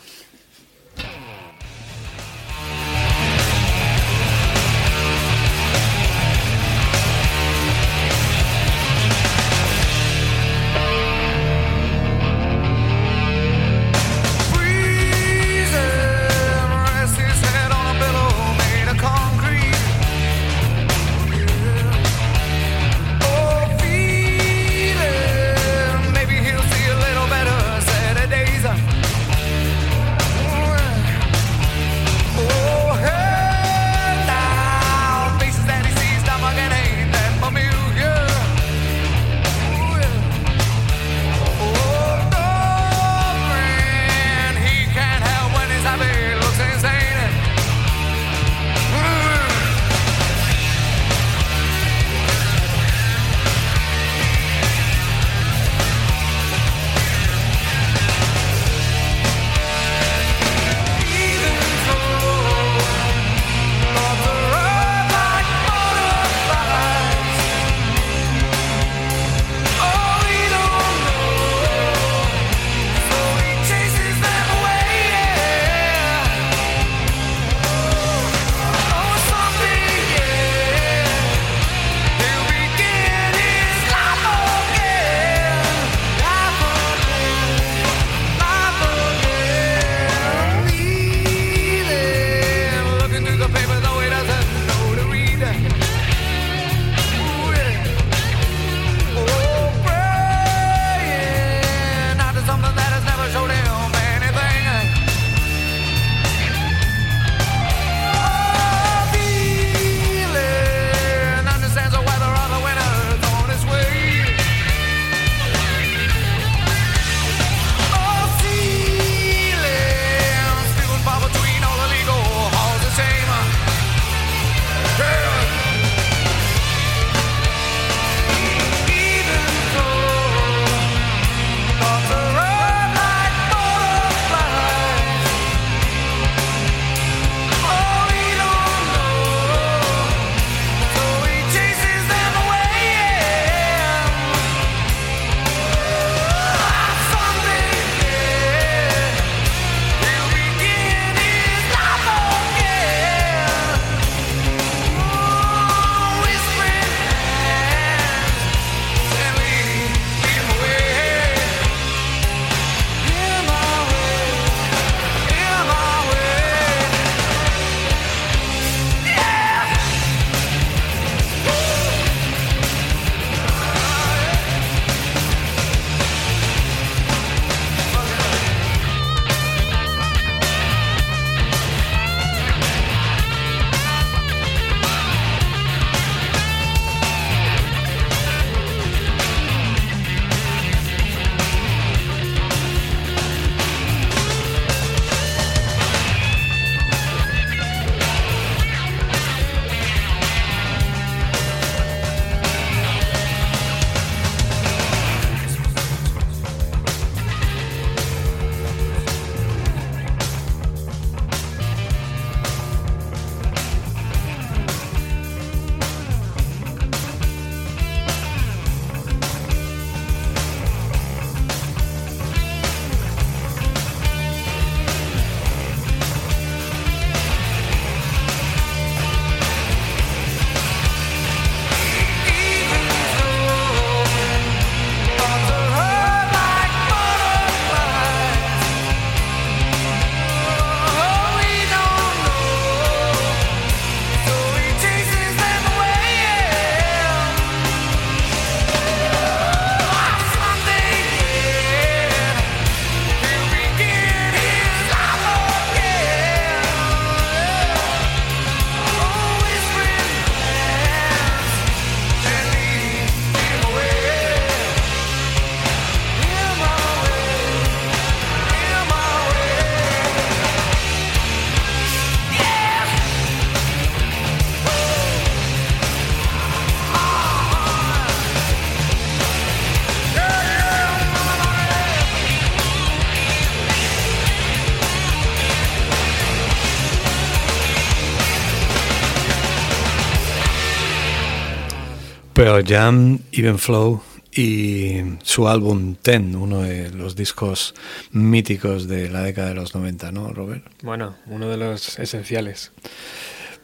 Pearl 292.43 292.65
Jam, 292.67 293.19
Even 293.31 293.57
Flow 293.57 294.01
y 294.35 294.97
su 295.23 295.47
álbum 295.47 295.95
Ten, 295.95 296.35
uno 296.35 296.63
de 296.63 296.89
los 296.89 297.15
discos 297.15 297.73
míticos 298.11 298.89
de 298.89 299.09
la 299.09 299.21
década 299.21 299.47
de 299.47 299.53
los 299.53 299.73
90, 299.73 300.11
¿no, 300.11 300.27
Robert? 300.33 300.65
Bueno, 300.81 301.15
uno 301.27 301.47
de 301.47 301.55
los 301.55 301.97
esenciales. 301.99 302.73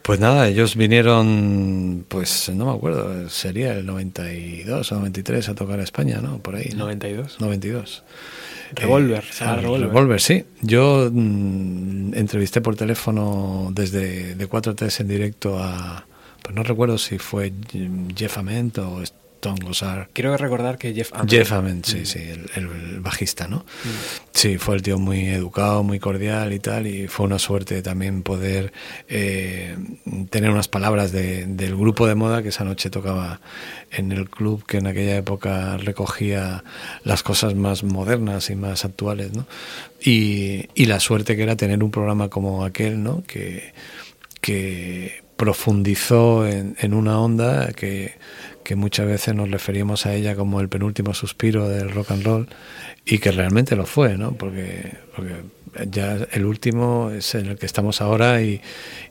Pues 0.00 0.18
nada, 0.18 0.48
ellos 0.48 0.76
vinieron, 0.76 2.06
pues 2.08 2.50
no 2.54 2.64
me 2.64 2.72
acuerdo, 2.72 3.28
sería 3.28 3.74
el 3.74 3.84
92 3.84 4.92
o 4.92 4.94
93 4.94 5.50
a 5.50 5.54
tocar 5.54 5.78
a 5.78 5.82
España, 5.82 6.20
¿no? 6.22 6.38
Por 6.38 6.56
ahí. 6.56 6.70
¿no? 6.72 6.84
92. 6.84 7.36
92. 7.38 8.02
Revolver, 8.76 9.24
Eh, 9.24 9.42
ah, 9.42 9.56
Revolver. 9.56 9.88
Revolver, 9.88 10.20
sí. 10.22 10.46
Yo 10.62 11.10
mm, 11.12 12.14
entrevisté 12.14 12.62
por 12.62 12.76
teléfono 12.76 13.68
desde 13.74 14.36
de 14.36 14.48
4-3 14.48 15.00
en 15.00 15.08
directo 15.08 15.58
a, 15.58 16.06
pues 16.50 16.56
no 16.56 16.62
recuerdo 16.64 16.98
si 16.98 17.18
fue 17.18 17.52
Jeff 18.16 18.38
Ament 18.38 18.78
o 18.78 19.02
Stone 19.02 19.64
Gossard. 19.64 20.08
Quiero 20.12 20.36
recordar 20.36 20.76
que 20.78 20.92
Jeff 20.92 21.12
Ament. 21.14 21.30
Jeff 21.30 21.52
Ament, 21.52 21.86
sí, 21.86 22.04
sí, 22.04 22.18
el, 22.56 22.98
bajista, 23.00 23.46
¿no? 23.48 23.64
Sí, 24.32 24.58
fue 24.58 24.74
el 24.74 24.82
tío 24.82 24.98
muy 24.98 25.28
educado, 25.28 25.82
muy 25.82 25.98
cordial 26.00 26.52
y 26.52 26.58
tal, 26.58 26.86
y 26.88 27.06
fue 27.08 27.24
una 27.26 27.38
suerte 27.38 27.80
también 27.82 28.22
poder 28.22 28.72
eh, 29.08 29.76
tener 30.28 30.50
unas 30.50 30.66
palabras 30.68 31.12
de- 31.12 31.46
del 31.46 31.74
grupo 31.76 32.06
de 32.06 32.16
moda 32.16 32.42
que 32.42 32.48
esa 32.50 32.64
noche 32.64 32.90
tocaba 32.90 33.40
en 33.92 34.12
el 34.12 34.28
club 34.28 34.66
que 34.66 34.78
en 34.78 34.88
aquella 34.88 35.16
época 35.16 35.76
recogía 35.78 36.64
las 37.04 37.22
cosas 37.22 37.54
más 37.54 37.82
modernas 37.84 38.50
y 38.50 38.56
más 38.56 38.84
actuales, 38.84 39.32
¿no? 39.34 39.46
Y, 40.02 40.68
y 40.74 40.86
la 40.86 40.98
suerte 41.00 41.36
que 41.36 41.44
era 41.44 41.54
tener 41.56 41.82
un 41.82 41.90
programa 41.92 42.28
como 42.28 42.64
aquel, 42.64 43.02
¿no? 43.02 43.22
Que, 43.26 43.72
que 44.40 45.22
profundizó 45.40 46.46
en, 46.46 46.76
en 46.80 46.92
una 46.92 47.18
onda 47.18 47.72
que, 47.72 48.12
que 48.62 48.76
muchas 48.76 49.06
veces 49.06 49.34
nos 49.34 49.50
referimos 49.50 50.04
a 50.04 50.12
ella 50.12 50.36
como 50.36 50.60
el 50.60 50.68
penúltimo 50.68 51.14
suspiro 51.14 51.66
del 51.66 51.90
rock 51.90 52.10
and 52.10 52.24
roll 52.24 52.48
y 53.06 53.20
que 53.20 53.32
realmente 53.32 53.74
lo 53.74 53.86
fue, 53.86 54.18
¿no? 54.18 54.32
Porque, 54.32 54.98
porque 55.16 55.36
ya 55.90 56.16
el 56.32 56.44
último 56.44 57.10
es 57.10 57.34
en 57.34 57.46
el 57.46 57.58
que 57.58 57.66
estamos 57.66 58.00
ahora 58.00 58.42
y, 58.42 58.60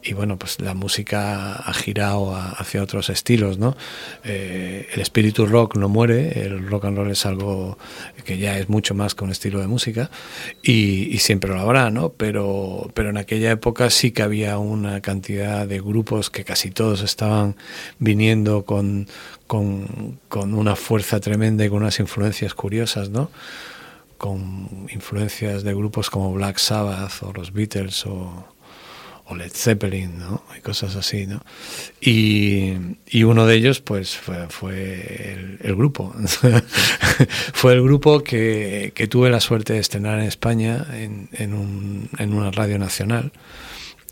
y 0.03 0.13
bueno, 0.13 0.37
pues 0.37 0.59
la 0.59 0.73
música 0.73 1.53
ha 1.53 1.73
girado 1.73 2.35
a- 2.35 2.49
hacia 2.51 2.83
otros 2.83 3.09
estilos, 3.09 3.57
¿no? 3.57 3.75
Eh, 4.23 4.87
el 4.93 4.99
espíritu 5.01 5.45
rock 5.45 5.75
no 5.77 5.89
muere, 5.89 6.41
el 6.45 6.67
rock 6.67 6.85
and 6.85 6.97
roll 6.97 7.11
es 7.11 7.25
algo 7.25 7.77
que 8.25 8.37
ya 8.37 8.57
es 8.59 8.69
mucho 8.69 8.93
más 8.93 9.15
que 9.15 9.23
un 9.23 9.31
estilo 9.31 9.59
de 9.59 9.67
música 9.67 10.09
y, 10.61 11.09
y 11.13 11.17
siempre 11.19 11.49
lo 11.51 11.59
habrá, 11.59 11.89
¿no? 11.91 12.09
Pero, 12.09 12.91
pero 12.93 13.09
en 13.09 13.17
aquella 13.17 13.51
época 13.51 13.89
sí 13.89 14.11
que 14.11 14.21
había 14.21 14.57
una 14.57 15.01
cantidad 15.01 15.67
de 15.67 15.79
grupos 15.79 16.29
que 16.29 16.43
casi 16.43 16.71
todos 16.71 17.01
estaban 17.01 17.55
viniendo 17.99 18.65
con, 18.65 19.07
con, 19.47 20.19
con 20.27 20.53
una 20.53 20.75
fuerza 20.75 21.19
tremenda 21.19 21.65
y 21.65 21.69
con 21.69 21.79
unas 21.79 21.99
influencias 21.99 22.53
curiosas, 22.53 23.09
¿no? 23.09 23.31
Con 24.19 24.87
influencias 24.93 25.63
de 25.63 25.73
grupos 25.73 26.11
como 26.11 26.31
Black 26.33 26.59
Sabbath 26.59 27.23
o 27.23 27.33
los 27.33 27.53
Beatles 27.53 28.05
o, 28.05 28.45
o 29.25 29.35
Led 29.35 29.51
Zeppelin, 29.51 30.19
¿no? 30.19 30.43
Y 30.57 30.61
cosas 30.61 30.95
así, 30.97 31.25
¿no? 31.25 31.41
Y, 32.01 32.73
y 33.07 33.23
uno 33.23 33.45
de 33.47 33.55
ellos, 33.55 33.79
pues, 33.79 34.17
fue, 34.17 34.47
fue 34.49 35.31
el, 35.33 35.59
el 35.63 35.75
grupo. 35.75 36.13
fue 37.53 37.73
el 37.73 37.81
grupo 37.81 38.21
que, 38.23 38.91
que 38.95 39.07
tuve 39.07 39.29
la 39.29 39.39
suerte 39.39 39.73
de 39.73 39.79
estrenar 39.79 40.19
en 40.19 40.25
España 40.25 40.85
en, 40.93 41.29
en, 41.33 41.53
un- 41.53 42.09
en 42.17 42.33
una 42.33 42.51
radio 42.51 42.77
nacional 42.77 43.31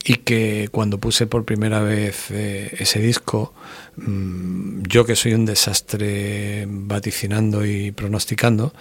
y 0.05 0.15
que 0.17 0.69
cuando 0.71 0.99
puse 0.99 1.27
por 1.27 1.43
primera 1.43 1.81
vez 1.81 2.31
eh, 2.31 2.73
ese 2.79 2.99
disco, 3.01 3.53
mm, 3.97 4.83
yo 4.87 5.05
que 5.05 5.17
soy 5.17 5.33
un 5.33 5.45
desastre 5.45 6.65
vaticinando 6.69 7.65
y 7.65 7.91
pronosticando, 7.91 8.73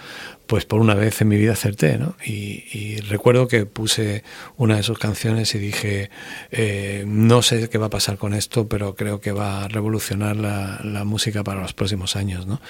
pues 0.47 0.65
por 0.65 0.79
una 0.79 0.95
vez 0.95 1.21
en 1.21 1.27
mi 1.27 1.37
vida 1.37 1.53
acerté, 1.53 1.97
¿no? 1.97 2.15
Y, 2.25 2.97
recuerdo 3.07 3.47
que 3.47 3.65
puse 3.65 4.23
una 4.57 4.77
de 4.77 4.83
sus 4.83 4.97
canciones 4.97 5.53
y 5.55 5.59
dije, 5.59 6.09
eh, 6.51 7.03
no 7.05 7.41
sé 7.41 7.69
qué 7.69 7.77
va 7.77 7.87
a 7.87 7.89
pasar 7.89 8.17
con 8.17 8.33
esto, 8.33 8.67
pero 8.67 8.95
creo 8.95 9.21
que 9.21 9.31
va 9.31 9.63
a 9.63 9.67
revolucionar 9.67 10.35
la, 10.35 10.79
la 10.83 11.03
música 11.03 11.43
para 11.43 11.61
los 11.61 11.73
próximos 11.73 12.15
años, 12.15 12.47
¿no? 12.47 12.61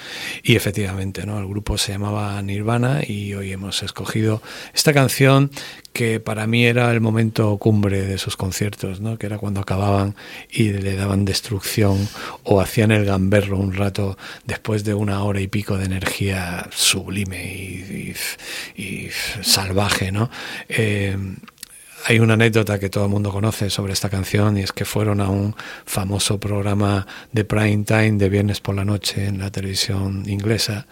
Y 0.42 0.56
efectivamente, 0.56 1.24
¿no? 1.24 1.38
El 1.38 1.46
grupo 1.46 1.78
se 1.78 1.92
llamaba 1.92 2.40
Nirvana 2.42 3.00
y 3.06 3.34
hoy 3.34 3.52
hemos 3.52 3.82
escogido 3.82 4.42
esta 4.74 4.92
canción 4.92 5.50
que 5.98 6.20
para 6.20 6.46
mí 6.46 6.64
era 6.64 6.92
el 6.92 7.00
momento 7.00 7.58
cumbre 7.58 8.02
de 8.02 8.18
sus 8.18 8.36
conciertos, 8.36 9.00
¿no? 9.00 9.18
que 9.18 9.26
era 9.26 9.36
cuando 9.36 9.60
acababan 9.60 10.14
y 10.48 10.70
le 10.70 10.94
daban 10.94 11.24
destrucción 11.24 12.08
o 12.44 12.60
hacían 12.60 12.92
el 12.92 13.04
gamberro 13.04 13.58
un 13.58 13.74
rato 13.74 14.16
después 14.44 14.84
de 14.84 14.94
una 14.94 15.24
hora 15.24 15.40
y 15.40 15.48
pico 15.48 15.76
de 15.76 15.86
energía 15.86 16.68
sublime 16.70 18.14
y, 18.76 19.08
salvaje. 19.42 20.12
¿no? 20.12 20.30
Eh, 20.68 21.16
hay 22.06 22.20
una 22.20 22.34
anécdota 22.34 22.78
que 22.78 22.90
todo 22.90 23.04
el 23.04 23.10
mundo 23.10 23.30
conoce 23.30 23.70
sobre 23.70 23.92
esta 23.92 24.08
canción 24.08 24.56
y 24.56 24.62
es 24.62 24.72
que 24.72 24.84
fueron 24.84 25.20
a 25.20 25.28
un 25.28 25.54
famoso 25.84 26.38
programa 26.38 27.06
de 27.32 27.44
prime 27.44 27.84
time 27.84 28.12
de 28.12 28.28
viernes 28.28 28.60
por 28.60 28.74
la 28.74 28.84
noche 28.84 29.26
en 29.26 29.38
la 29.38 29.50
televisión 29.50 30.24
inglesa 30.28 30.86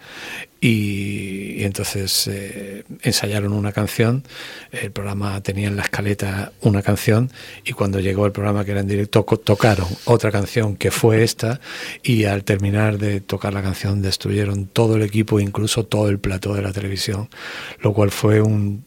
y, 0.59 1.55
y 1.57 1.63
entonces 1.63 2.27
eh, 2.27 2.83
ensayaron 3.03 3.53
una 3.53 3.71
canción, 3.71 4.23
el 4.71 4.91
programa 4.91 5.41
tenía 5.41 5.67
en 5.67 5.75
la 5.75 5.83
escaleta 5.83 6.51
una 6.61 6.81
canción 6.81 7.31
y 7.63 7.73
cuando 7.73 7.99
llegó 7.99 8.25
el 8.25 8.31
programa 8.31 8.65
que 8.65 8.71
era 8.71 8.81
en 8.81 8.87
directo 8.87 9.23
tocaron 9.23 9.87
otra 10.05 10.31
canción 10.31 10.75
que 10.75 10.91
fue 10.91 11.23
esta 11.23 11.59
y 12.03 12.25
al 12.25 12.43
terminar 12.43 12.97
de 12.97 13.21
tocar 13.21 13.53
la 13.53 13.61
canción 13.61 14.01
destruyeron 14.01 14.67
todo 14.67 14.95
el 14.95 15.03
equipo, 15.03 15.39
incluso 15.39 15.85
todo 15.85 16.09
el 16.09 16.19
plató 16.19 16.53
de 16.53 16.61
la 16.61 16.73
televisión, 16.73 17.29
lo 17.79 17.93
cual 17.93 18.11
fue 18.11 18.41
un 18.41 18.85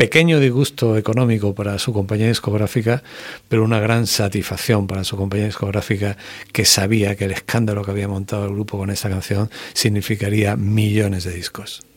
pequeño 0.00 0.40
disgusto 0.40 0.96
económico 0.96 1.54
para 1.54 1.78
su 1.78 1.92
compañía 1.92 2.28
discográfica, 2.28 3.02
pero 3.50 3.62
una 3.62 3.80
gran 3.80 4.06
satisfacción 4.06 4.86
para 4.86 5.04
su 5.04 5.14
compañía 5.14 5.44
discográfica 5.44 6.16
que 6.54 6.64
sabía 6.64 7.16
que 7.16 7.26
el 7.26 7.32
escándalo 7.32 7.84
que 7.84 7.90
había 7.90 8.08
montado 8.08 8.46
el 8.46 8.54
grupo 8.54 8.78
con 8.78 8.88
esta 8.88 9.10
canción 9.10 9.50
significaría 9.74 10.56
millones 10.56 11.24
de 11.24 11.34
discos. 11.34 11.89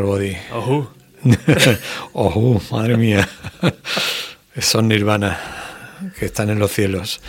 Body. 0.00 0.36
Ojú. 0.52 0.88
Ojo, 2.12 2.60
madre 2.70 2.96
mía. 2.96 3.28
Son 4.58 4.88
nirvana 4.88 5.38
que 6.18 6.26
están 6.26 6.50
en 6.50 6.58
los 6.58 6.72
cielos. 6.72 7.20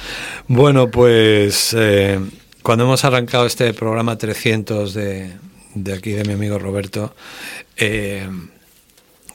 Bueno, 0.48 0.90
pues 0.90 1.76
eh, 1.78 2.20
cuando 2.62 2.86
hemos 2.86 3.04
arrancado 3.06 3.46
este 3.46 3.74
programa 3.74 4.18
300 4.18 4.94
de, 4.94 5.34
de 5.76 5.94
aquí 5.94 6.12
de 6.12 6.24
mi 6.24 6.34
amigo 6.34 6.58
Roberto, 6.58 7.16
eh, 7.78 8.28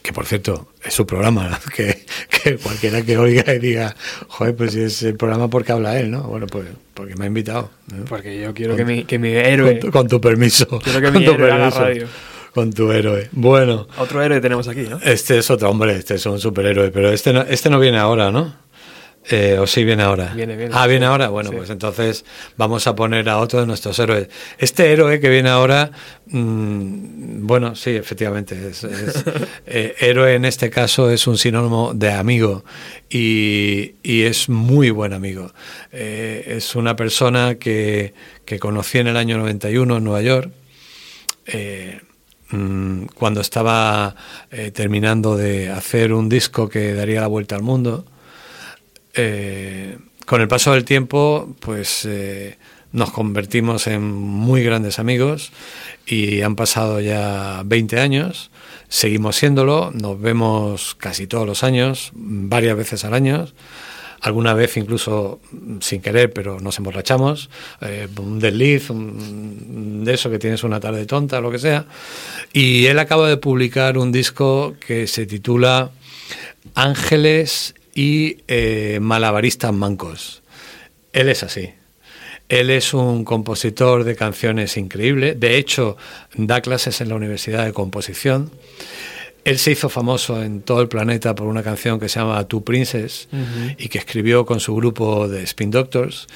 que 0.02 0.12
por 0.12 0.26
cierto 0.26 0.72
es 0.82 0.94
su 0.94 1.06
programa, 1.06 1.60
que, 1.76 2.04
que 2.28 2.56
cualquiera 2.56 3.02
que 3.02 3.16
oiga 3.18 3.54
y 3.54 3.58
diga, 3.58 3.94
joder, 4.28 4.56
pues 4.56 4.72
si 4.72 4.80
es 4.80 5.02
el 5.02 5.16
programa 5.16 5.48
porque 5.48 5.72
habla 5.72 5.98
él, 6.00 6.10
¿no? 6.10 6.22
Bueno, 6.22 6.46
pues 6.46 6.66
porque 6.94 7.14
me 7.14 7.24
ha 7.24 7.28
invitado. 7.28 7.70
¿no? 7.94 8.04
Porque 8.06 8.40
yo 8.40 8.52
quiero 8.54 8.74
que 8.74 8.84
mi, 8.84 9.04
que 9.04 9.18
mi 9.18 9.30
héroe. 9.30 9.72
Con 9.72 9.80
tu, 9.80 9.90
con 9.92 10.08
tu 10.08 10.20
permiso. 10.20 10.66
Quiero 10.82 11.00
que 11.00 11.10
mi 11.16 11.24
tu 11.24 11.32
héroe 11.32 11.52
haga 11.52 11.70
permiso. 11.70 11.80
radio. 11.80 12.08
Con 12.54 12.72
tu 12.72 12.90
héroe. 12.92 13.28
Bueno. 13.32 13.86
Otro 13.98 14.22
héroe 14.22 14.40
tenemos 14.40 14.66
aquí, 14.68 14.82
¿no? 14.82 14.98
Este 15.02 15.38
es 15.38 15.50
otro 15.50 15.70
hombre, 15.70 15.96
este 15.96 16.14
es 16.14 16.26
un 16.26 16.40
superhéroe, 16.40 16.90
pero 16.90 17.10
este 17.10 17.32
no, 17.32 17.42
este 17.42 17.70
no 17.70 17.78
viene 17.78 17.98
ahora, 17.98 18.30
¿no? 18.30 18.66
Eh, 19.30 19.58
¿O 19.60 19.66
sí 19.66 19.84
viene 19.84 20.02
ahora? 20.04 20.32
Viene, 20.34 20.56
viene. 20.56 20.74
Ah, 20.74 20.86
viene 20.86 21.04
ahora. 21.04 21.28
Bueno, 21.28 21.50
Sí. 21.50 21.56
pues 21.56 21.68
entonces 21.68 22.24
vamos 22.56 22.86
a 22.86 22.94
poner 22.96 23.28
a 23.28 23.36
otro 23.38 23.60
de 23.60 23.66
nuestros 23.66 23.98
héroes. 23.98 24.28
Este 24.56 24.90
héroe 24.90 25.20
que 25.20 25.28
viene 25.28 25.50
ahora, 25.50 25.90
mm, 26.28 27.46
bueno, 27.46 27.74
sí, 27.76 27.90
efectivamente, 27.90 28.56
es, 28.70 28.84
es, 28.84 29.24
eh, 29.66 29.94
héroe 30.00 30.34
en 30.34 30.46
este 30.46 30.70
caso 30.70 31.10
es 31.10 31.26
un 31.26 31.36
sinónimo 31.36 31.92
de 31.94 32.10
amigo 32.12 32.64
y, 33.10 33.96
y 34.02 34.22
es 34.22 34.48
muy 34.48 34.88
buen 34.90 35.12
amigo. 35.12 35.52
Eh, 35.92 36.54
es 36.56 36.74
una 36.74 36.96
persona 36.96 37.56
que, 37.56 38.14
que 38.46 38.58
conocí 38.58 38.96
en 38.98 39.08
el 39.08 39.16
año 39.18 39.36
91 39.36 39.98
en 39.98 40.04
Nueva 40.04 40.22
York. 40.22 40.50
Eh, 41.46 42.00
mm, 42.50 43.04
cuando 43.14 43.40
estaba 43.40 44.14
eh, 44.50 44.70
terminando 44.70 45.36
de 45.36 45.70
hacer 45.70 46.12
un 46.12 46.28
disco 46.28 46.68
que 46.68 46.94
daría 46.94 47.20
la 47.20 47.26
vuelta 47.26 47.56
al 47.56 47.62
mundo. 47.62 48.04
Eh, 49.14 49.98
con 50.26 50.40
el 50.40 50.48
paso 50.48 50.72
del 50.72 50.84
tiempo, 50.84 51.54
pues 51.60 52.04
eh, 52.04 52.58
nos 52.92 53.10
convertimos 53.10 53.86
en 53.86 54.02
muy 54.02 54.62
grandes 54.62 54.98
amigos 54.98 55.52
y 56.06 56.42
han 56.42 56.56
pasado 56.56 57.00
ya 57.00 57.62
20 57.64 57.98
años. 58.00 58.50
Seguimos 58.88 59.36
siéndolo, 59.36 59.90
nos 59.92 60.20
vemos 60.20 60.94
casi 60.94 61.26
todos 61.26 61.46
los 61.46 61.62
años, 61.64 62.10
varias 62.14 62.76
veces 62.76 63.04
al 63.04 63.14
año. 63.14 63.48
Alguna 64.20 64.52
vez 64.54 64.76
incluso 64.76 65.40
mm, 65.52 65.78
sin 65.80 66.00
querer, 66.02 66.32
pero 66.32 66.58
nos 66.60 66.76
emborrachamos. 66.78 67.50
eh, 67.80 68.08
un 68.18 68.38
desliz, 68.40 68.90
un- 68.90 70.04
de 70.04 70.14
eso 70.14 70.30
que 70.30 70.38
tienes 70.38 70.64
una 70.64 70.80
tarde 70.80 71.06
tonta, 71.06 71.40
lo 71.40 71.50
que 71.50 71.58
sea. 71.58 71.86
Y 72.52 72.86
él 72.86 72.98
acaba 72.98 73.28
de 73.28 73.36
publicar 73.36 73.96
un 73.98 74.10
disco 74.12 74.74
que 74.84 75.06
se 75.06 75.26
titula 75.26 75.90
Ángeles 76.74 77.74
y 77.94 78.38
eh, 78.48 78.98
Malabaristas 79.00 79.72
Mancos. 79.72 80.42
Él 81.12 81.28
es 81.28 81.42
así. 81.42 81.70
Él 82.48 82.70
es 82.70 82.94
un 82.94 83.24
compositor 83.24 84.04
de 84.04 84.16
canciones 84.16 84.76
increíble. 84.76 85.34
De 85.34 85.58
hecho, 85.58 85.96
da 86.34 86.60
clases 86.60 87.00
en 87.00 87.08
la 87.10 87.14
Universidad 87.16 87.64
de 87.64 87.72
Composición. 87.72 88.50
Él 89.48 89.58
se 89.58 89.70
hizo 89.70 89.88
famoso 89.88 90.42
en 90.42 90.60
todo 90.60 90.82
el 90.82 90.88
planeta 90.88 91.34
por 91.34 91.46
una 91.46 91.62
canción 91.62 91.98
que 91.98 92.08
se 92.10 92.20
llama 92.20 92.46
Two 92.46 92.62
Princess 92.64 93.28
y 93.78 93.88
que 93.88 93.96
escribió 93.98 94.44
con 94.44 94.60
su 94.60 94.74
grupo 94.74 95.26
de 95.26 95.42
Spin 95.44 95.70
Doctors. 95.70 96.26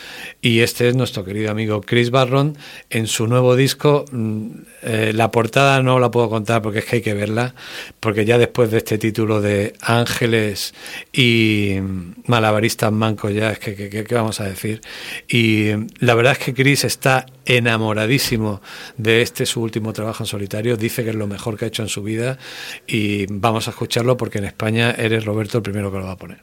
Y 0.40 0.60
este 0.60 0.88
es 0.88 0.96
nuestro 0.96 1.22
querido 1.22 1.50
amigo 1.50 1.82
Chris 1.82 2.10
Barron 2.10 2.56
en 2.88 3.06
su 3.06 3.26
nuevo 3.26 3.54
disco. 3.54 4.06
mm, 4.10 4.46
eh, 4.84 5.12
la 5.14 5.30
portada 5.30 5.82
no 5.82 5.98
la 6.00 6.10
puedo 6.10 6.28
contar 6.30 6.62
porque 6.62 6.78
es 6.80 6.84
que 6.86 6.96
hay 6.96 7.02
que 7.02 7.14
verla, 7.14 7.54
porque 8.00 8.24
ya 8.24 8.38
después 8.38 8.70
de 8.70 8.78
este 8.78 8.96
título 8.98 9.40
de 9.42 9.74
Ángeles 9.80 10.74
y 11.12 11.74
mm, 11.80 12.14
Malabaristas 12.26 12.90
Mancos, 12.92 13.34
ya 13.34 13.52
es 13.52 13.58
que- 13.58 14.04
¿qué 14.06 14.14
vamos 14.14 14.40
a 14.40 14.44
decir? 14.44 14.80
Y 15.28 15.70
mm, 15.76 15.86
la 16.00 16.14
verdad 16.14 16.32
es 16.32 16.38
que 16.38 16.54
Chris 16.54 16.84
está 16.84 17.26
enamoradísimo 17.44 18.60
de 18.96 19.22
este 19.22 19.46
su 19.46 19.60
último 19.60 19.92
trabajo 19.92 20.22
en 20.22 20.26
solitario, 20.26 20.76
dice 20.76 21.04
que 21.04 21.10
es 21.10 21.16
lo 21.16 21.26
mejor 21.26 21.56
que 21.56 21.64
ha 21.64 21.68
hecho 21.68 21.82
en 21.82 21.88
su 21.88 22.02
vida 22.02 22.38
y 22.86 23.26
vamos 23.26 23.68
a 23.68 23.70
escucharlo 23.70 24.16
porque 24.16 24.38
en 24.38 24.44
España 24.44 24.92
eres 24.92 25.24
Roberto 25.24 25.58
el 25.58 25.62
primero 25.62 25.90
que 25.90 25.98
lo 25.98 26.04
va 26.04 26.12
a 26.12 26.16
poner. 26.16 26.42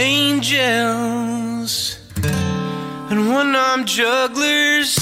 angels 0.00 1.98
and 3.10 3.28
one 3.28 3.54
armed 3.54 3.86
jugglers, 3.86 4.94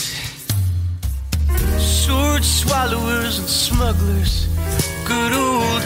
sword 1.78 2.44
swallowers 2.44 3.38
and 3.38 3.48
smugglers. 3.48 4.48
Good 5.06 5.32
old 5.32 5.82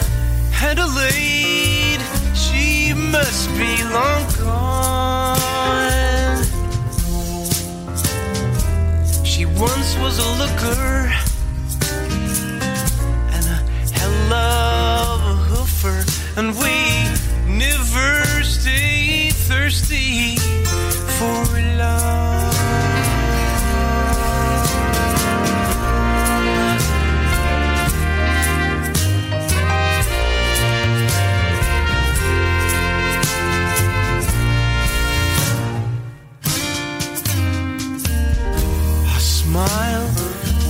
Adelaide, 0.61 2.01
she 2.33 2.93
must 2.93 3.49
be 3.51 3.83
long 3.83 4.25
gone. 4.39 6.02
She 9.33 9.45
once 9.47 9.97
was 9.97 10.19
a 10.19 10.29
looker 10.37 11.11
and 13.33 13.45
a 13.47 13.59
hell 13.91 14.33
of 14.33 15.21
a 15.21 15.35
hoofer, 15.49 16.05
and 16.37 16.55
we 16.61 16.75
never 17.51 18.43
stay 18.43 19.31
thirsty 19.31 20.35
for 21.17 21.61
love. 21.79 22.32
Smile 39.53 40.07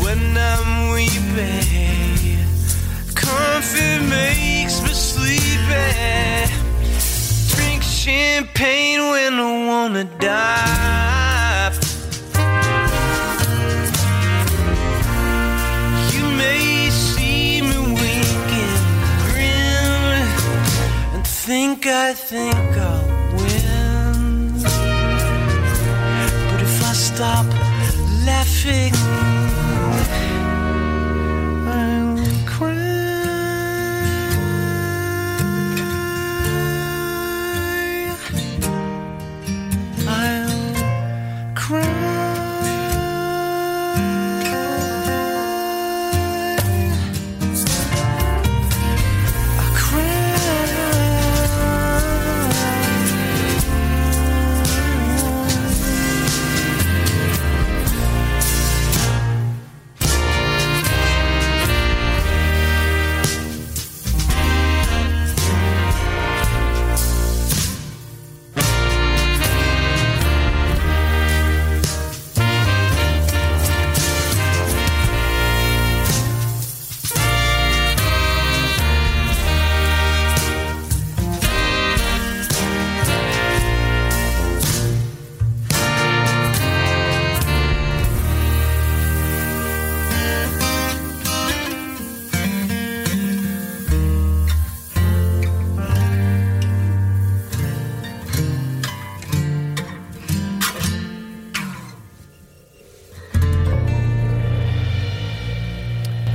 when 0.03 0.35
I'm 0.35 0.91
weeping. 0.91 2.37
Comfort 3.15 4.01
makes 4.09 4.75
me 4.83 4.93
sleepy. 5.11 5.89
Drink 7.53 7.81
champagne 7.81 8.99
when 9.13 9.33
I 9.39 9.51
wanna 9.69 10.03
die. 10.19 11.71
You 16.13 16.25
may 16.43 16.89
see 16.89 17.61
me 17.69 17.77
winking, 17.99 18.81
grin, 19.27 20.27
and 21.13 21.25
think 21.25 21.87
I 21.87 22.13
think 22.13 22.67
I'll 22.89 23.07
win. 23.37 24.61
But 26.49 26.59
if 26.67 26.75
I 26.89 26.93
stop 26.93 27.62
tricks. 28.63 29.02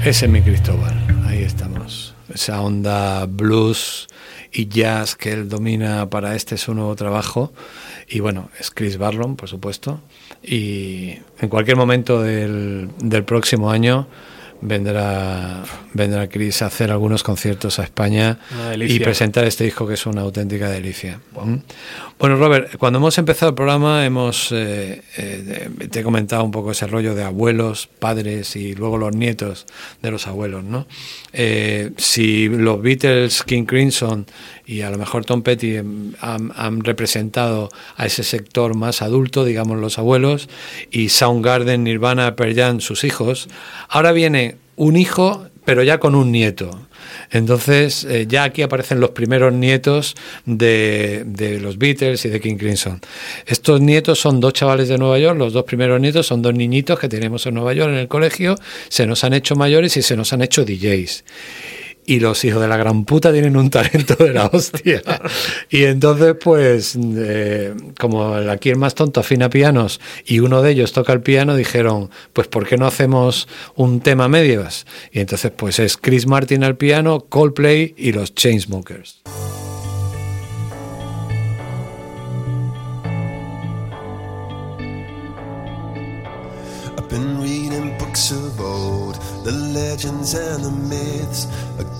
Ese 0.08 0.24
es 0.24 0.32
mi 0.32 0.40
Cristóbal, 0.40 0.94
ahí 1.26 1.42
estamos. 1.42 2.14
Esa 2.32 2.62
onda 2.62 3.26
blues 3.26 4.08
y 4.50 4.66
jazz 4.66 5.14
que 5.14 5.32
él 5.32 5.50
domina 5.50 6.08
para 6.08 6.34
este 6.34 6.56
su 6.56 6.72
nuevo 6.72 6.96
trabajo. 6.96 7.52
Y 8.08 8.20
bueno, 8.20 8.48
es 8.58 8.70
Chris 8.70 8.96
Barlon, 8.96 9.36
por 9.36 9.50
supuesto. 9.50 10.00
Y 10.42 11.18
en 11.40 11.50
cualquier 11.50 11.76
momento 11.76 12.22
del, 12.22 12.88
del 13.02 13.24
próximo 13.24 13.70
año 13.70 14.08
vendrá, 14.60 15.62
vendrá 15.94 16.28
Chris 16.28 16.62
a 16.62 16.66
hacer 16.66 16.90
algunos 16.90 17.22
conciertos 17.22 17.78
a 17.78 17.84
España 17.84 18.38
y 18.76 18.98
presentar 19.00 19.44
este 19.44 19.64
disco 19.64 19.86
que 19.86 19.94
es 19.94 20.06
una 20.06 20.22
auténtica 20.22 20.68
delicia. 20.68 21.20
¿Mm? 21.32 21.56
Bueno, 22.18 22.36
Robert, 22.36 22.76
cuando 22.78 22.98
hemos 22.98 23.16
empezado 23.18 23.50
el 23.50 23.54
programa 23.54 24.04
hemos 24.04 24.50
eh, 24.50 25.02
eh, 25.16 25.70
te 25.90 26.00
he 26.00 26.02
comentado 26.02 26.42
un 26.42 26.50
poco 26.50 26.72
ese 26.72 26.86
rollo 26.86 27.14
de 27.14 27.22
abuelos, 27.22 27.86
padres 27.86 28.56
y 28.56 28.74
luego 28.74 28.98
los 28.98 29.14
nietos 29.14 29.66
de 30.02 30.10
los 30.10 30.26
abuelos, 30.26 30.64
¿no? 30.64 30.86
Eh, 31.32 31.92
si 31.96 32.48
los 32.48 32.82
Beatles, 32.82 33.42
King 33.44 33.64
Crimson 33.64 34.26
y 34.68 34.82
a 34.82 34.90
lo 34.90 34.98
mejor 34.98 35.24
Tom 35.24 35.40
Petty 35.40 35.76
em, 35.76 36.12
han, 36.20 36.84
representado 36.84 37.70
a 37.96 38.04
ese 38.04 38.22
sector 38.22 38.76
más 38.76 39.00
adulto, 39.00 39.46
digamos 39.46 39.78
los 39.78 39.98
abuelos, 39.98 40.50
y 40.90 41.08
Soundgarden, 41.08 41.82
Nirvana, 41.82 42.36
Pearl 42.36 42.54
Jam, 42.54 42.80
sus 42.80 43.02
hijos, 43.02 43.48
ahora 43.88 44.12
viene 44.12 44.56
un 44.76 44.96
hijo 44.96 45.48
pero 45.64 45.82
ya 45.82 45.98
con 45.98 46.14
un 46.14 46.32
nieto. 46.32 46.86
Entonces, 47.30 48.04
eh, 48.04 48.24
ya 48.26 48.44
aquí 48.44 48.62
aparecen 48.62 49.00
los 49.00 49.10
primeros 49.10 49.52
nietos 49.52 50.16
de, 50.46 51.24
de 51.26 51.60
los 51.60 51.76
Beatles 51.76 52.24
y 52.24 52.30
de 52.30 52.40
King 52.40 52.56
Crimson. 52.56 53.02
Estos 53.44 53.78
nietos 53.82 54.18
son 54.18 54.40
dos 54.40 54.54
chavales 54.54 54.88
de 54.88 54.96
Nueva 54.96 55.18
York, 55.18 55.38
los 55.38 55.52
dos 55.52 55.64
primeros 55.64 56.00
nietos 56.00 56.26
son 56.26 56.40
dos 56.40 56.54
niñitos 56.54 56.98
que 56.98 57.06
tenemos 57.06 57.44
en 57.44 57.52
Nueva 57.52 57.74
York 57.74 57.90
en 57.90 57.98
el 57.98 58.08
colegio, 58.08 58.54
se 58.88 59.06
nos 59.06 59.24
han 59.24 59.34
hecho 59.34 59.56
mayores 59.56 59.94
y 59.98 60.00
se 60.00 60.16
nos 60.16 60.32
han 60.32 60.40
hecho 60.40 60.64
DJs. 60.64 61.22
Y 62.08 62.20
los 62.20 62.42
hijos 62.46 62.62
de 62.62 62.68
la 62.68 62.78
gran 62.78 63.04
puta 63.04 63.32
tienen 63.32 63.54
un 63.54 63.68
talento 63.68 64.14
de 64.14 64.32
la 64.32 64.46
hostia. 64.46 65.02
Y 65.68 65.84
entonces, 65.84 66.36
pues, 66.42 66.96
eh, 66.98 67.74
como 68.00 68.32
aquí 68.32 68.70
el 68.70 68.76
más 68.76 68.94
tonto 68.94 69.20
afina 69.20 69.50
pianos 69.50 70.00
y 70.24 70.38
uno 70.38 70.62
de 70.62 70.70
ellos 70.70 70.92
toca 70.92 71.12
el 71.12 71.20
piano, 71.20 71.54
dijeron, 71.54 72.08
pues, 72.32 72.48
¿por 72.48 72.66
qué 72.66 72.78
no 72.78 72.86
hacemos 72.86 73.46
un 73.74 74.00
tema 74.00 74.26
medias? 74.26 74.86
Y 75.12 75.20
entonces, 75.20 75.52
pues, 75.54 75.78
es 75.80 75.98
Chris 75.98 76.26
Martin 76.26 76.64
al 76.64 76.78
piano, 76.78 77.26
Coldplay 77.28 77.94
y 77.98 78.12
los 78.12 78.34
Chainsmokers. 78.34 79.20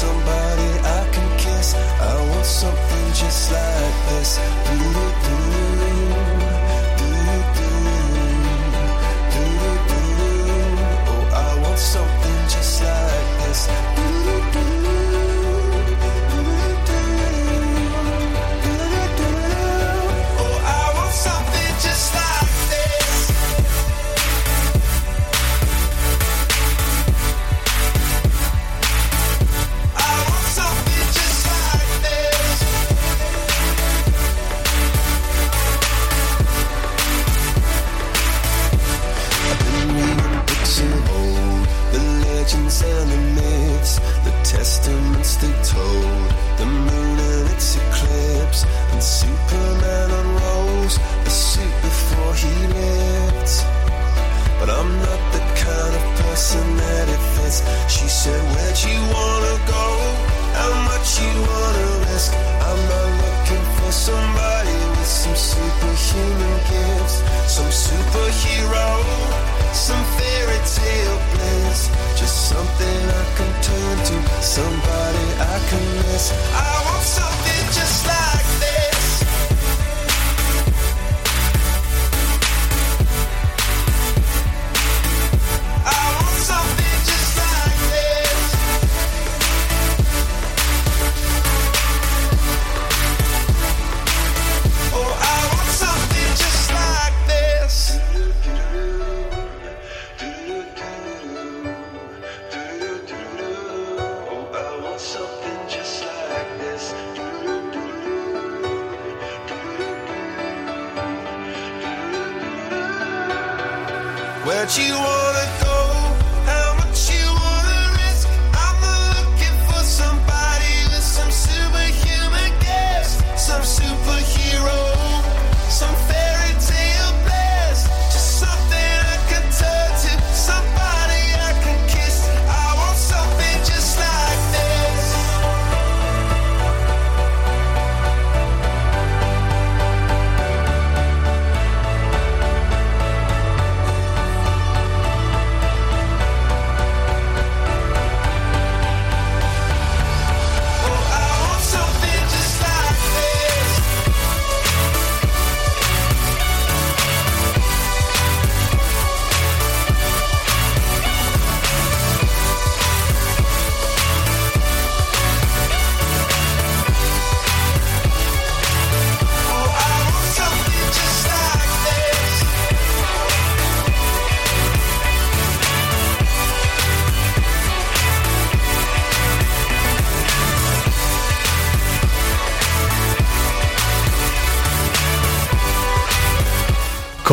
somebody 0.00 0.70
I 0.98 1.00
can 1.12 1.28
kiss. 1.36 1.74
I 1.74 2.14
want 2.30 2.46
something 2.46 3.06
just 3.20 3.52
like 3.52 3.96
this. 4.08 4.30
Do-do-do. 4.66 5.49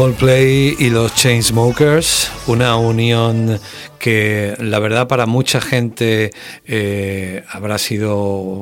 Coldplay 0.08 0.78
y 0.80 0.90
los 0.90 1.14
Chainsmokers, 1.16 2.32
una 2.48 2.78
unión 2.78 3.60
que 4.00 4.56
la 4.58 4.80
verdad 4.80 5.10
para 5.10 5.26
mucha 5.26 5.60
gente 5.60 6.32
eh, 6.66 7.44
habrá 7.50 7.78
sido 7.78 8.62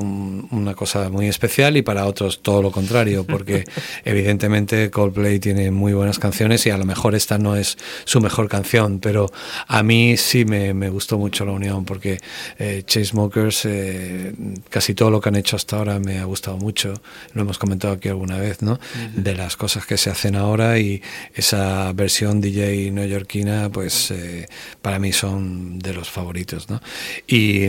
una 0.75 0.79
cosa 0.79 1.09
muy 1.09 1.27
especial 1.29 1.77
y 1.77 1.81
para 1.83 2.05
otros 2.05 2.41
todo 2.41 2.61
lo 2.61 2.69
contrario, 2.69 3.23
porque 3.23 3.63
evidentemente 4.03 4.91
Coldplay 4.91 5.39
tiene 5.39 5.71
muy 5.71 5.93
buenas 5.93 6.19
canciones 6.19 6.65
y 6.65 6.69
a 6.69 6.77
lo 6.77 6.83
mejor 6.83 7.15
esta 7.15 7.37
no 7.37 7.55
es 7.55 7.77
su 8.03 8.19
mejor 8.19 8.49
canción, 8.49 8.99
pero 8.99 9.31
a 9.67 9.83
mí 9.83 10.17
sí 10.17 10.43
me, 10.43 10.73
me 10.73 10.89
gustó 10.89 11.17
mucho 11.17 11.45
la 11.45 11.53
unión 11.53 11.85
porque 11.85 12.17
eh, 12.59 12.83
Chainsmokers, 12.85 13.61
eh, 13.65 14.33
casi 14.69 14.93
todo 14.93 15.09
lo 15.11 15.21
que 15.21 15.29
han 15.29 15.37
hecho 15.37 15.55
hasta 15.55 15.77
ahora 15.77 15.97
me 15.99 16.19
ha 16.19 16.25
gustado 16.25 16.57
mucho, 16.57 16.93
lo 17.33 17.41
hemos 17.43 17.57
comentado 17.57 17.93
aquí 17.93 18.09
alguna 18.09 18.37
vez, 18.37 18.61
¿no? 18.61 18.77
De 19.15 19.33
las 19.33 19.55
cosas 19.55 19.85
que 19.85 19.95
se 19.97 20.09
hacen 20.09 20.35
ahora 20.35 20.77
y 20.77 21.01
esa 21.33 21.93
versión 21.93 22.41
DJ 22.41 22.91
neoyorquina, 22.91 23.69
pues 23.71 24.11
eh, 24.11 24.47
para 24.81 24.99
mí 24.99 25.13
son 25.13 25.79
de 25.79 25.93
los 25.93 26.09
favoritos, 26.09 26.69
¿no? 26.69 26.81
Y, 27.27 27.67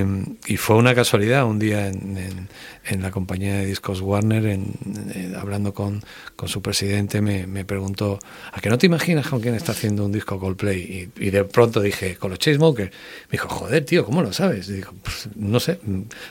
y 0.48 0.56
fue 0.56 0.74
una 0.74 0.92
casualidad 0.96 1.44
un 1.46 1.60
día 1.60 1.86
en, 1.86 2.16
en- 2.16 2.48
en 2.88 2.95
la 3.02 3.10
compañía 3.10 3.54
de 3.56 3.66
discos 3.66 4.00
Warner, 4.00 4.46
en- 4.46 4.72
en- 5.14 5.34
hablando 5.36 5.72
con, 5.74 6.02
con 6.36 6.48
su 6.48 6.62
presidente, 6.62 7.20
me, 7.20 7.46
me 7.46 7.64
preguntó, 7.64 8.18
¿a 8.52 8.60
que 8.60 8.68
no 8.68 8.78
te 8.78 8.86
imaginas 8.86 9.26
con 9.28 9.40
quién 9.40 9.54
está 9.54 9.72
haciendo 9.72 10.04
un 10.04 10.12
disco 10.12 10.38
Coldplay? 10.38 11.10
Y, 11.18 11.26
y 11.26 11.30
de 11.30 11.44
pronto 11.44 11.80
dije, 11.80 12.16
con 12.16 12.30
los 12.30 12.38
Chainsmokers. 12.38 12.90
Me 12.90 13.32
dijo, 13.32 13.48
joder, 13.48 13.84
tío, 13.84 14.04
¿cómo 14.04 14.22
lo 14.22 14.32
sabes? 14.32 14.68
Y 14.68 14.74
digo, 14.74 14.92
"Pues, 15.02 15.28
no 15.36 15.60
sé, 15.60 15.78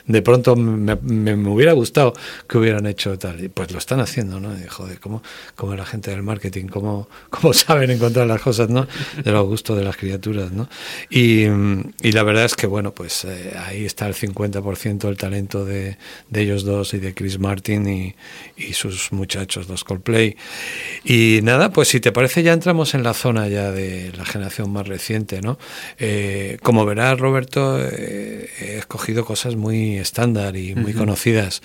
de 0.06 0.22
pronto 0.22 0.56
me, 0.56 0.96
me- 0.96 1.36
me 1.36 1.48
hubiera 1.50 1.72
gustado 1.72 2.12
que 2.48 2.58
hubieran 2.58 2.86
hecho 2.86 3.18
tal. 3.18 3.42
Y 3.42 3.48
pues 3.48 3.70
lo 3.72 3.78
están 3.78 4.00
haciendo, 4.00 4.40
¿no? 4.40 4.56
Y, 4.58 4.66
joder, 4.68 4.98
¿cómo, 5.00 5.22
cómo 5.54 5.74
la 5.74 5.84
gente 5.86 6.10
del 6.10 6.22
marketing, 6.22 6.66
cómo, 6.66 7.08
cómo 7.30 7.52
saben 7.54 7.90
encontrar 7.90 8.26
las 8.26 8.40
cosas, 8.40 8.68
¿no? 8.70 8.86
De 9.22 9.30
los 9.32 9.46
gustos 9.46 9.76
de 9.78 9.84
las 9.84 9.96
criaturas, 9.96 10.52
¿no? 10.52 10.68
Y, 11.10 11.44
y 12.02 12.12
la 12.12 12.22
verdad 12.22 12.44
es 12.44 12.54
que, 12.54 12.66
bueno, 12.66 12.92
pues 12.94 13.24
eh, 13.24 13.54
ahí 13.66 13.84
está 13.84 14.06
el 14.06 14.14
50% 14.14 14.98
del 15.08 15.16
talento 15.16 15.64
de, 15.64 15.96
de 16.30 16.42
ellos 16.46 16.64
dos 16.64 16.94
y 16.94 16.98
de 16.98 17.14
Chris 17.14 17.38
Martin 17.38 17.88
y, 17.88 18.14
y 18.56 18.72
sus 18.72 19.12
muchachos, 19.12 19.68
los 19.68 19.84
Coldplay. 19.84 20.36
Y 21.04 21.40
nada, 21.42 21.70
pues 21.70 21.88
si 21.88 22.00
te 22.00 22.12
parece 22.12 22.42
ya 22.42 22.52
entramos 22.52 22.94
en 22.94 23.02
la 23.02 23.14
zona 23.14 23.48
ya 23.48 23.70
de 23.70 24.12
la 24.16 24.24
generación 24.24 24.72
más 24.72 24.88
reciente, 24.88 25.40
¿no? 25.42 25.58
Eh, 25.98 26.58
como 26.62 26.84
verás, 26.86 27.18
Roberto, 27.18 27.78
eh, 27.80 28.48
he 28.60 28.78
escogido 28.78 29.24
cosas 29.24 29.56
muy 29.56 29.98
estándar 29.98 30.56
y 30.56 30.74
muy 30.74 30.92
conocidas. 30.92 31.62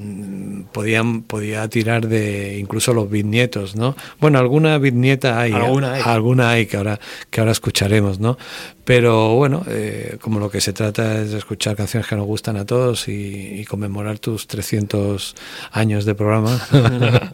Mm, 0.00 0.62
Podían, 0.72 1.22
podía 1.22 1.68
tirar 1.68 2.06
de 2.06 2.56
incluso 2.58 2.94
los 2.94 3.10
bisnietos, 3.10 3.74
¿no? 3.76 3.96
Bueno, 4.20 4.38
alguna 4.38 4.78
bisnieta 4.78 5.38
hay, 5.40 5.52
Alguna 5.52 5.94
hay. 5.94 6.02
alguna 6.04 6.50
hay 6.50 6.66
que 6.66 6.76
ahora, 6.76 7.00
que 7.28 7.40
ahora 7.40 7.50
escucharemos, 7.52 8.20
¿no? 8.20 8.38
Pero 8.84 9.34
bueno, 9.34 9.64
eh, 9.68 10.16
como 10.20 10.38
lo 10.38 10.48
que 10.50 10.60
se 10.60 10.72
trata 10.72 11.20
es 11.22 11.32
de 11.32 11.38
escuchar 11.38 11.76
canciones 11.76 12.06
que 12.08 12.14
nos 12.16 12.26
gustan 12.26 12.56
a 12.56 12.64
todos 12.66 13.08
y, 13.08 13.60
y 13.60 13.64
conmemorar 13.64 14.18
tus 14.20 14.46
300 14.46 15.34
años 15.72 16.04
de 16.04 16.14
programa, 16.14 16.60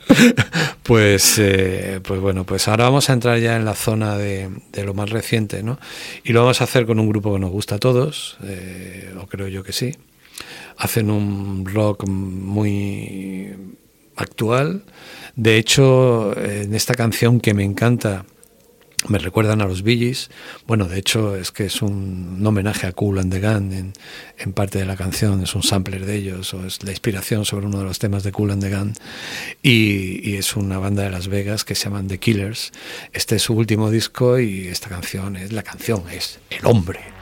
pues, 0.82 1.38
eh, 1.38 2.00
pues 2.02 2.20
bueno, 2.20 2.44
pues 2.44 2.68
ahora 2.68 2.84
vamos 2.84 3.10
a 3.10 3.12
entrar 3.12 3.38
ya 3.38 3.56
en 3.56 3.64
la 3.64 3.74
zona 3.74 4.16
de, 4.16 4.48
de 4.72 4.84
lo 4.84 4.94
más 4.94 5.10
reciente, 5.10 5.62
¿no? 5.62 5.78
Y 6.24 6.32
lo 6.32 6.40
vamos 6.40 6.60
a 6.60 6.64
hacer 6.64 6.86
con 6.86 6.98
un 6.98 7.08
grupo 7.08 7.32
que 7.34 7.40
nos 7.40 7.50
gusta 7.50 7.76
a 7.76 7.78
todos, 7.78 8.38
eh, 8.44 9.12
o 9.20 9.26
creo 9.26 9.48
yo 9.48 9.62
que 9.62 9.72
sí. 9.72 9.94
Hacen 10.78 11.10
un 11.10 11.64
rock 11.66 12.06
muy 12.06 13.54
actual. 14.16 14.84
De 15.34 15.58
hecho, 15.58 16.36
en 16.38 16.74
esta 16.74 16.94
canción 16.94 17.40
que 17.40 17.54
me 17.54 17.64
encanta, 17.64 18.24
me 19.08 19.18
recuerdan 19.18 19.60
a 19.60 19.66
los 19.66 19.82
Gees. 19.82 20.30
Bueno, 20.66 20.86
de 20.86 20.98
hecho 20.98 21.36
es 21.36 21.52
que 21.52 21.66
es 21.66 21.82
un, 21.82 22.42
homenaje 22.44 22.86
a 22.86 22.92
Cool 22.92 23.18
and 23.18 23.32
the 23.32 23.40
Gang 23.40 23.72
en, 23.72 23.92
en 24.38 24.52
parte 24.52 24.78
de 24.78 24.86
la 24.86 24.96
canción, 24.96 25.42
es 25.42 25.54
un 25.54 25.62
sampler 25.62 26.06
de 26.06 26.16
ellos, 26.16 26.54
o 26.54 26.66
es 26.66 26.82
la 26.82 26.90
inspiración 26.90 27.44
sobre 27.44 27.66
uno 27.66 27.78
de 27.78 27.84
los 27.84 27.98
temas 27.98 28.22
de 28.22 28.32
Cool 28.32 28.52
and 28.52 28.62
the 28.62 28.70
Gang. 28.70 28.94
Y, 29.62 30.28
y 30.28 30.36
es 30.36 30.56
una 30.56 30.78
banda 30.78 31.02
de 31.02 31.10
Las 31.10 31.28
Vegas 31.28 31.64
que 31.64 31.74
se 31.74 31.84
llaman 31.84 32.08
The 32.08 32.18
Killers. 32.18 32.72
Este 33.12 33.36
es 33.36 33.42
su 33.42 33.54
último 33.54 33.90
disco 33.90 34.38
y 34.38 34.68
esta 34.68 34.88
canción 34.88 35.36
es, 35.36 35.52
la 35.52 35.62
canción 35.62 36.04
es 36.10 36.38
El 36.50 36.66
Hombre. 36.66 37.15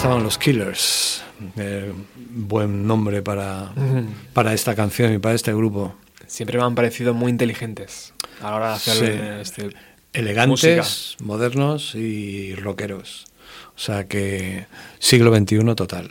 Estaban 0.00 0.22
los 0.22 0.38
Killers. 0.38 1.22
Eh, 1.58 1.92
buen 2.30 2.86
nombre 2.86 3.20
para, 3.20 3.70
para 4.32 4.54
esta 4.54 4.74
canción 4.74 5.12
y 5.12 5.18
para 5.18 5.34
este 5.34 5.52
grupo. 5.52 5.94
Siempre 6.26 6.56
me 6.56 6.64
han 6.64 6.74
parecido 6.74 7.12
muy 7.12 7.30
inteligentes 7.30 8.14
a 8.40 8.44
la 8.50 8.56
hora 8.56 8.68
de 8.70 8.74
hacer 8.76 8.94
Sí. 9.44 9.60
este, 9.60 9.76
Elegantes, 10.14 11.16
modernos 11.22 11.94
y 11.94 12.54
rockeros. 12.54 13.26
O 13.76 13.78
sea 13.78 14.08
que 14.08 14.64
siglo 14.98 15.36
XXI 15.36 15.74
total. 15.74 16.10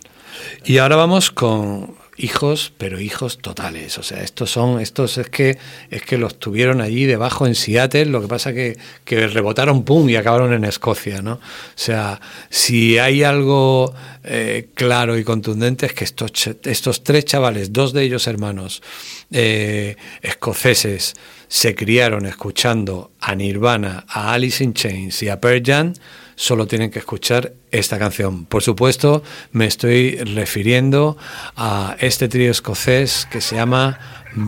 Y 0.65 0.77
ahora 0.77 0.95
vamos 0.95 1.31
con 1.31 1.95
hijos, 2.19 2.73
pero 2.77 2.99
hijos 2.99 3.39
totales. 3.39 3.97
O 3.97 4.03
sea, 4.03 4.21
estos 4.21 4.51
son, 4.51 4.79
estos 4.79 5.17
es 5.17 5.29
que 5.29 5.57
es 5.89 6.01
que 6.03 6.17
los 6.17 6.37
tuvieron 6.37 6.81
allí 6.81 7.05
debajo 7.05 7.47
en 7.47 7.55
Seattle, 7.55 8.05
lo 8.05 8.21
que 8.21 8.27
pasa 8.27 8.53
que, 8.53 8.77
que 9.05 9.27
rebotaron 9.27 9.83
pum 9.83 10.07
y 10.09 10.15
acabaron 10.15 10.53
en 10.53 10.65
Escocia, 10.65 11.21
¿no? 11.21 11.33
O 11.33 11.39
sea, 11.75 12.19
si 12.49 12.97
hay 12.97 13.23
algo 13.23 13.93
eh, 14.23 14.67
claro 14.73 15.17
y 15.17 15.23
contundente 15.23 15.85
es 15.85 15.93
que 15.93 16.03
estos, 16.03 16.31
estos 16.63 17.03
tres 17.03 17.25
chavales, 17.25 17.71
dos 17.71 17.93
de 17.93 18.03
ellos 18.03 18.27
hermanos, 18.27 18.83
eh, 19.31 19.95
escoceses, 20.21 21.15
se 21.47 21.73
criaron 21.73 22.25
escuchando 22.25 23.11
a 23.19 23.33
Nirvana, 23.33 24.05
a 24.07 24.33
Alice 24.33 24.63
in 24.63 24.73
Chains 24.73 25.23
y 25.23 25.29
a 25.29 25.39
Pearl 25.39 25.63
Jam, 25.65 25.93
solo 26.39 26.67
tienen 26.67 26.89
que 26.89 26.99
escuchar 26.99 27.51
esta 27.69 27.99
canción. 27.99 28.45
Por 28.45 28.63
supuesto, 28.63 29.23
me 29.51 29.65
estoy 29.65 30.15
refiriendo 30.15 31.17
a 31.57 31.97
este 31.99 32.29
trío 32.29 32.49
escocés 32.49 33.27
que 33.29 33.41
se 33.41 33.57
llama 33.57 33.99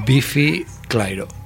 Biffy 0.06 0.66
Clyro. 0.88 1.41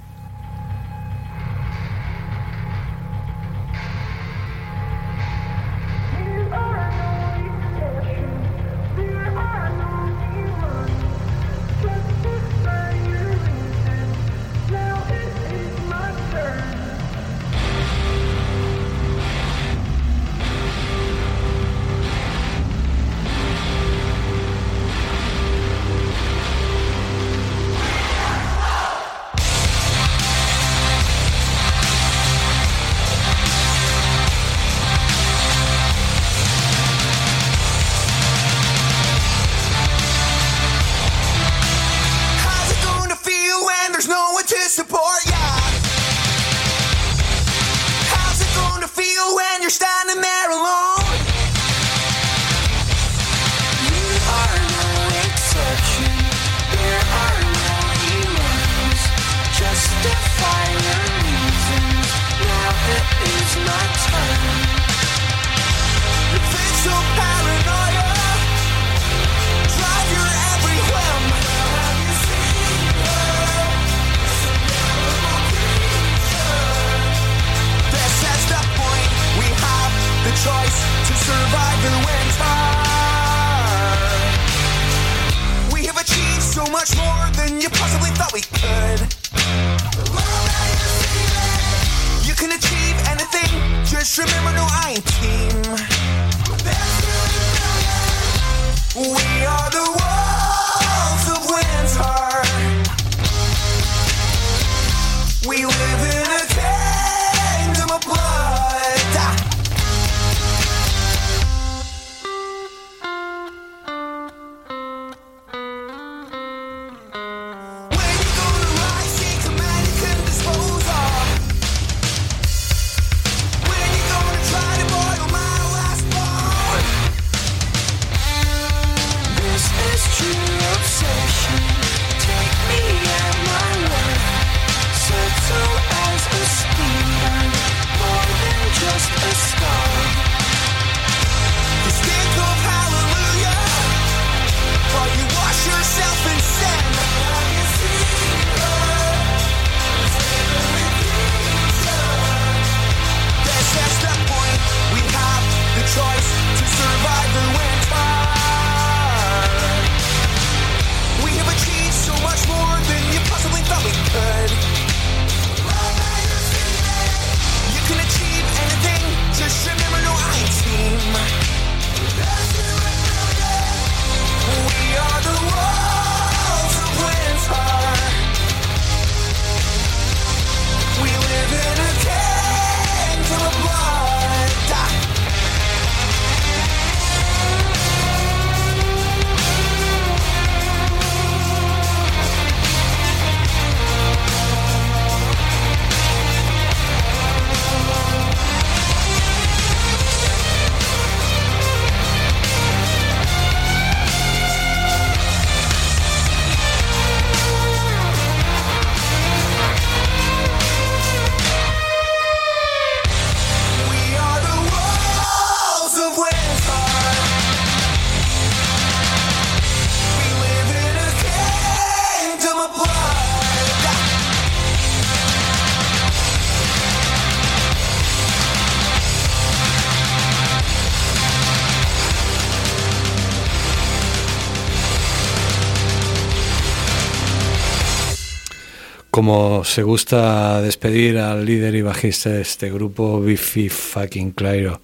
Como 239.16 239.63
se 239.63 239.82
gusta 239.82 240.62
despedir 240.62 241.20
al 241.20 241.46
líder 241.46 241.74
y 241.75 241.82
bajista 241.82 242.32
de 242.32 242.42
este 242.42 242.70
grupo, 242.70 243.21
Biffy 243.21 243.70
fucking 243.70 244.32
Clyro. 244.32 244.82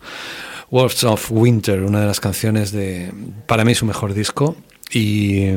Wolves 0.70 1.04
of 1.04 1.34
Winter, 1.34 1.84
una 1.84 2.00
de 2.00 2.06
las 2.06 2.22
canciones 2.22 2.72
de, 2.72 3.12
para 3.46 3.66
mí, 3.66 3.76
su 3.76 3.86
mejor 3.86 4.14
disco. 4.14 4.56
Y, 4.94 5.52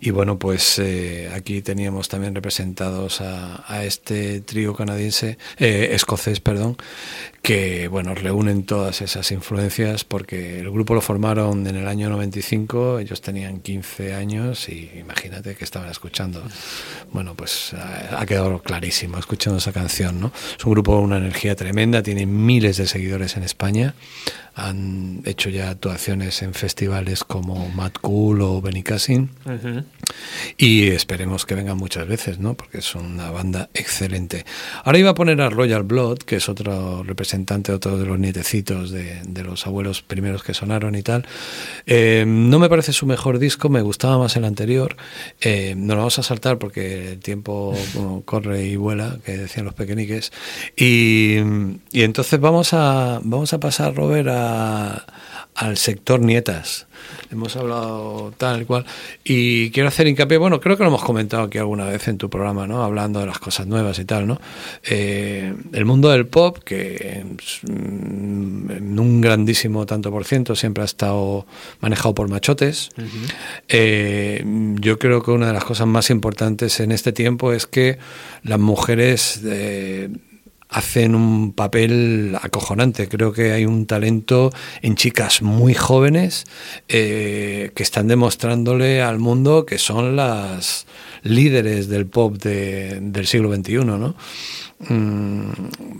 y 0.00 0.10
bueno, 0.10 0.38
pues 0.38 0.78
eh, 0.78 1.30
aquí 1.34 1.60
teníamos 1.60 2.08
también 2.08 2.34
representados 2.34 3.20
a, 3.20 3.84
este 3.84 4.40
trío 4.40 4.74
canadiense, 4.74 5.38
eh, 5.58 5.90
escocés, 5.92 6.40
perdón, 6.40 6.76
que 7.42 7.88
bueno, 7.88 8.14
reúnen 8.14 8.64
todas 8.64 9.02
esas 9.02 9.30
influencias 9.32 10.04
porque 10.04 10.60
el 10.60 10.70
grupo 10.70 10.94
lo 10.94 11.00
formaron 11.00 11.66
en 11.66 11.76
el 11.76 11.88
año 11.88 12.08
95, 12.08 13.00
ellos 13.00 13.20
tenían 13.20 13.60
15 13.60 14.14
años 14.14 14.68
y 14.68 14.90
imagínate 14.96 15.54
que 15.54 15.64
estaban 15.64 15.90
escuchando. 15.90 16.42
Bueno, 17.12 17.34
pues 17.34 17.74
ha, 17.74 18.20
ha 18.20 18.26
quedado 18.26 18.62
clarísimo 18.62 19.18
escuchando 19.18 19.58
esa 19.58 19.72
canción, 19.72 20.20
¿no? 20.20 20.32
Es 20.58 20.64
un 20.64 20.72
grupo 20.72 20.94
con 20.94 21.04
una 21.04 21.18
energía 21.18 21.56
tremenda, 21.56 22.02
tiene 22.02 22.24
miles 22.26 22.76
de 22.76 22.86
seguidores 22.86 23.36
en 23.36 23.42
España, 23.42 23.94
han 24.54 25.22
hecho 25.24 25.48
ya 25.48 25.70
actuaciones 25.70 26.42
en 26.42 26.52
festivales 26.52 27.24
como 27.24 27.68
Mad 27.70 27.92
Cool 28.00 28.42
o 28.42 28.60
Benicassin 28.60 29.30
y 30.58 30.88
esperemos 30.88 31.46
que 31.46 31.54
vengan 31.54 31.78
muchas 31.78 32.06
veces, 32.06 32.38
¿no? 32.38 32.54
Porque 32.54 32.78
es 32.78 32.94
una 32.94 33.30
banda 33.30 33.70
excelente. 33.72 34.44
Ahora 34.84 34.98
iba 34.98 35.10
a 35.10 35.14
poner 35.14 35.40
a 35.40 35.48
Royal 35.48 35.84
Blood, 35.84 36.18
que 36.18 36.36
es 36.36 36.48
otro 36.48 37.02
representante, 37.02 37.72
otro 37.72 37.96
de 37.96 38.04
los 38.04 38.18
nietecitos 38.18 38.90
de, 38.90 39.22
de 39.26 39.42
los 39.42 39.66
abuelos 39.66 40.02
primeros 40.02 40.42
que 40.42 40.52
sonaron 40.52 40.94
y 40.94 41.02
tal. 41.02 41.26
Eh, 41.86 42.24
no 42.26 42.58
me 42.58 42.68
parece 42.68 42.92
su 42.92 43.06
mejor 43.06 43.38
disco, 43.38 43.68
me 43.70 43.80
gustaba 43.80 44.18
más 44.18 44.36
el 44.36 44.44
anterior. 44.44 44.96
Eh, 45.40 45.74
no 45.76 45.94
lo 45.94 46.00
vamos 46.00 46.18
a 46.18 46.22
saltar 46.22 46.58
porque 46.58 47.12
el 47.12 47.20
tiempo 47.20 47.74
bueno, 47.94 48.22
corre 48.24 48.66
y 48.66 48.76
vuela, 48.76 49.18
que 49.24 49.36
decían 49.36 49.64
los 49.64 49.74
pequeñiques. 49.74 50.32
Y, 50.76 51.38
y 51.90 52.02
entonces 52.02 52.38
vamos 52.38 52.74
a, 52.74 53.20
vamos 53.22 53.52
a 53.52 53.60
pasar, 53.60 53.94
Robert, 53.94 54.28
a, 54.28 54.41
al 55.54 55.76
sector 55.76 56.20
nietas. 56.20 56.86
Hemos 57.30 57.56
hablado 57.56 58.32
tal 58.36 58.66
cual. 58.66 58.84
Y 59.24 59.70
quiero 59.70 59.88
hacer 59.88 60.06
hincapié, 60.06 60.38
bueno, 60.38 60.60
creo 60.60 60.76
que 60.76 60.82
lo 60.82 60.88
hemos 60.88 61.02
comentado 61.02 61.44
aquí 61.44 61.58
alguna 61.58 61.84
vez 61.84 62.06
en 62.08 62.18
tu 62.18 62.28
programa, 62.28 62.66
¿no? 62.66 62.82
Hablando 62.82 63.20
de 63.20 63.26
las 63.26 63.38
cosas 63.38 63.66
nuevas 63.66 63.98
y 63.98 64.04
tal, 64.04 64.26
¿no? 64.26 64.40
Eh, 64.84 65.54
el 65.72 65.84
mundo 65.84 66.10
del 66.10 66.26
pop, 66.26 66.58
que 66.64 67.24
en 67.68 68.98
un 68.98 69.20
grandísimo 69.20 69.86
tanto 69.86 70.10
por 70.10 70.24
ciento 70.24 70.54
siempre 70.54 70.82
ha 70.82 70.84
estado 70.84 71.46
manejado 71.80 72.14
por 72.14 72.28
machotes. 72.28 72.90
Eh, 73.68 74.44
yo 74.80 74.98
creo 74.98 75.22
que 75.22 75.30
una 75.30 75.46
de 75.46 75.52
las 75.54 75.64
cosas 75.64 75.86
más 75.86 76.10
importantes 76.10 76.80
en 76.80 76.92
este 76.92 77.12
tiempo 77.12 77.52
es 77.52 77.66
que 77.66 77.98
las 78.42 78.58
mujeres 78.58 79.40
eh, 79.44 80.10
hacen 80.72 81.14
un 81.14 81.52
papel 81.52 82.36
acojonante. 82.40 83.08
Creo 83.08 83.32
que 83.32 83.52
hay 83.52 83.66
un 83.66 83.86
talento 83.86 84.50
en 84.80 84.94
chicas 84.96 85.42
muy 85.42 85.74
jóvenes 85.74 86.44
eh, 86.88 87.70
que 87.74 87.82
están 87.82 88.08
demostrándole 88.08 89.02
al 89.02 89.18
mundo 89.18 89.66
que 89.66 89.78
son 89.78 90.16
las 90.16 90.86
líderes 91.22 91.88
del 91.88 92.06
pop 92.06 92.36
de- 92.38 92.98
del 93.00 93.26
siglo 93.26 93.54
XXI, 93.54 93.84
¿no? 93.84 94.14
Mm, 94.88 95.50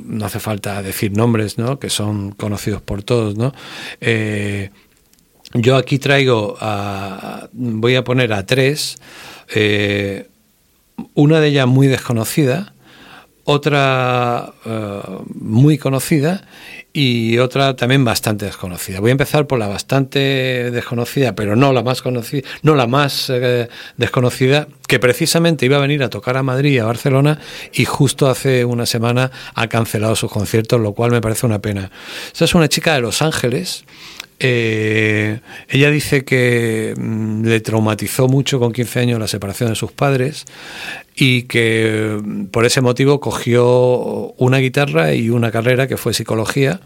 no 0.07 0.25
hace 0.27 0.41
falta 0.41 0.83
decir 0.83 1.13
nombres, 1.13 1.59
¿no? 1.59 1.79
Que 1.79 1.91
son 1.91 2.33
conocidos 2.33 2.83
por 2.83 3.03
todos, 3.05 3.37
¿no? 3.37 3.53
Eh, 4.01 4.71
yo 5.55 5.77
aquí 5.77 5.99
traigo, 5.99 6.57
a, 6.61 7.49
voy 7.53 7.95
a 7.95 8.05
poner 8.05 8.33
a 8.33 8.47
tres, 8.47 8.97
eh, 9.55 10.29
una 11.15 11.41
de 11.41 11.49
ellas 11.49 11.67
muy 11.67 11.87
desconocida, 11.89 12.75
otra 13.45 14.53
eh, 14.65 15.01
muy 15.35 15.79
conocida 15.79 16.47
y 16.93 17.39
otra 17.39 17.75
también 17.75 18.05
bastante 18.05 18.45
desconocida. 18.45 19.01
Voy 19.01 19.11
a 19.11 19.13
empezar 19.13 19.47
por 19.47 19.59
la 19.59 19.67
bastante 19.67 20.71
desconocida, 20.71 21.35
pero 21.35 21.57
no 21.57 21.73
la 21.73 21.83
más 21.83 22.03
conocida, 22.03 22.47
no 22.63 22.75
la 22.75 22.87
más 22.87 23.31
eh, 23.31 23.69
desconocida, 23.97 24.69
que 24.87 24.99
precisamente 24.99 25.65
iba 25.67 25.79
a 25.79 25.81
venir 25.81 26.03
a 26.03 26.11
tocar 26.11 26.37
a 26.37 26.43
Madrid 26.43 26.73
y 26.73 26.79
a 26.79 26.85
Barcelona 26.85 27.39
y 27.73 27.85
justo 27.85 28.29
hace 28.29 28.65
una 28.65 28.87
semana 28.87 29.31
ha 29.55 29.69
cancelado 29.69 30.15
sus 30.17 30.31
conciertos, 30.31 30.81
lo 30.81 30.93
cual 30.93 31.11
me 31.11 31.21
parece 31.21 31.47
una 31.47 31.61
pena. 31.61 31.91
Esta 32.27 32.45
es 32.45 32.55
una 32.55 32.69
chica 32.69 32.95
de 32.95 33.01
Los 33.01 33.23
Ángeles. 33.23 33.85
Eh, 34.45 35.39
ella 35.69 35.91
dice 35.93 36.25
que 36.25 36.95
mm, 36.99 37.45
le 37.47 37.61
traumatizó 37.61 38.27
mucho 38.27 38.59
con 38.59 38.73
15 38.73 38.99
años 38.99 39.21
la 39.21 39.29
separación 39.29 39.71
de 39.71 39.77
sus 39.77 39.93
padres 39.93 40.47
y 41.15 41.45
que 41.45 42.19
mm, 42.21 42.47
por 42.47 42.67
ese 42.67 42.81
motivo 42.81 43.21
cogió 43.21 44.35
una 44.39 44.59
guitarra 44.59 45.15
y 45.15 45.31
una 45.31 45.53
carrera 45.53 45.87
que 45.87 45.97
fue 45.97 46.13
psicología. 46.13 46.81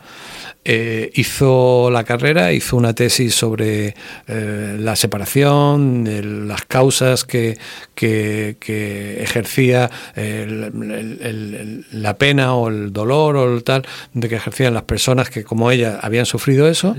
Eh, 0.68 1.12
hizo 1.14 1.90
la 1.92 2.02
carrera, 2.02 2.52
hizo 2.52 2.76
una 2.76 2.92
tesis 2.92 3.34
sobre 3.36 3.94
eh, 4.26 4.76
la 4.80 4.96
separación, 4.96 6.08
el- 6.08 6.48
las 6.48 6.62
causas 6.64 7.24
que, 7.24 7.56
que- 7.94 8.56
que 8.58 9.22
ejercía 9.22 9.88
el- 10.16 10.72
el- 10.74 11.18
el- 11.22 11.86
la 11.92 12.18
pena 12.18 12.54
o 12.54 12.68
el 12.68 12.92
dolor 12.92 13.36
o 13.36 13.54
el 13.54 13.62
tal 13.62 13.84
de 14.12 14.28
que 14.28 14.34
ejercían 14.34 14.74
las 14.74 14.82
personas 14.82 15.30
que 15.30 15.44
como 15.44 15.70
ella 15.70 16.00
habían 16.02 16.26
sufrido 16.26 16.68
eso. 16.68 16.96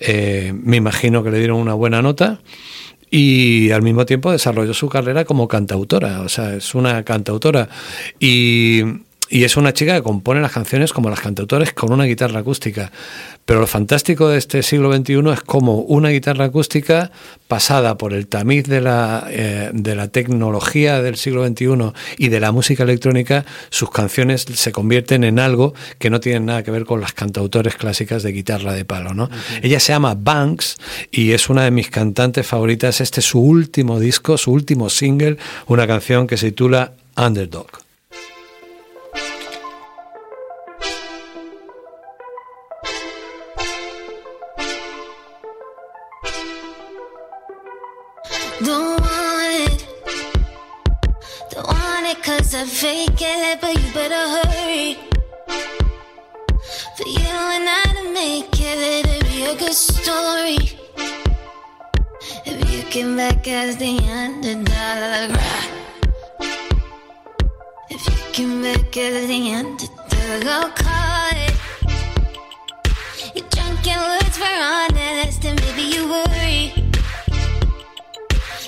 Eh, 0.00 0.54
me 0.54 0.78
imagino 0.78 1.22
que 1.22 1.30
le 1.30 1.38
dieron 1.38 1.58
una 1.58 1.74
buena 1.74 2.00
nota 2.00 2.40
y 3.10 3.70
al 3.72 3.82
mismo 3.82 4.06
tiempo 4.06 4.32
desarrolló 4.32 4.72
su 4.72 4.88
carrera 4.88 5.26
como 5.26 5.46
cantautora, 5.48 6.22
o 6.22 6.30
sea, 6.30 6.54
es 6.54 6.74
una 6.74 7.02
cantautora. 7.02 7.68
Y, 8.18 8.82
y 9.32 9.44
es 9.44 9.56
una 9.56 9.72
chica 9.72 9.94
que 9.94 10.02
compone 10.02 10.42
las 10.42 10.52
canciones 10.52 10.92
como 10.92 11.08
las 11.08 11.20
cantautores 11.20 11.72
con 11.72 11.90
una 11.90 12.04
guitarra 12.04 12.40
acústica. 12.40 12.92
Pero 13.46 13.60
lo 13.60 13.66
fantástico 13.66 14.28
de 14.28 14.36
este 14.36 14.62
siglo 14.62 14.94
XXI 14.94 15.30
es 15.32 15.40
como 15.40 15.78
una 15.78 16.10
guitarra 16.10 16.44
acústica 16.44 17.10
pasada 17.48 17.96
por 17.96 18.12
el 18.12 18.26
tamiz 18.26 18.64
de 18.64 18.82
la, 18.82 19.26
eh, 19.30 19.70
de 19.72 19.94
la 19.94 20.08
tecnología 20.08 21.00
del 21.00 21.16
siglo 21.16 21.46
XXI 21.46 21.92
y 22.18 22.28
de 22.28 22.40
la 22.40 22.52
música 22.52 22.82
electrónica, 22.82 23.46
sus 23.70 23.90
canciones 23.90 24.42
se 24.42 24.70
convierten 24.70 25.24
en 25.24 25.38
algo 25.38 25.72
que 25.98 26.10
no 26.10 26.20
tienen 26.20 26.44
nada 26.44 26.62
que 26.62 26.70
ver 26.70 26.84
con 26.84 27.00
las 27.00 27.14
cantautores 27.14 27.76
clásicas 27.76 28.22
de 28.22 28.32
guitarra 28.32 28.74
de 28.74 28.84
palo. 28.84 29.14
¿no? 29.14 29.30
Ella 29.62 29.80
se 29.80 29.94
llama 29.94 30.14
Banks 30.14 30.76
y 31.10 31.32
es 31.32 31.48
una 31.48 31.64
de 31.64 31.70
mis 31.70 31.88
cantantes 31.88 32.46
favoritas. 32.46 33.00
Este 33.00 33.20
es 33.20 33.26
su 33.26 33.40
último 33.40 33.98
disco, 33.98 34.36
su 34.36 34.52
último 34.52 34.90
single, 34.90 35.38
una 35.68 35.86
canción 35.86 36.26
que 36.26 36.36
se 36.36 36.50
titula 36.50 36.92
Underdog. 37.16 37.81
Came 62.92 63.16
back 63.16 63.48
as 63.48 63.78
the 63.78 63.98
underdog. 64.00 65.38
If 67.88 68.06
you 68.06 68.12
came 68.34 68.60
back 68.60 68.94
as 68.98 69.26
the 69.28 69.54
underdog, 69.54 70.46
I'll 70.46 70.70
call 70.72 71.30
it. 71.32 71.54
Your 73.86 73.96
words 73.96 74.38
were 74.38 74.60
honest, 74.60 75.44
and 75.46 75.58
maybe 75.62 75.82
you 75.82 76.06
worry. 76.06 76.72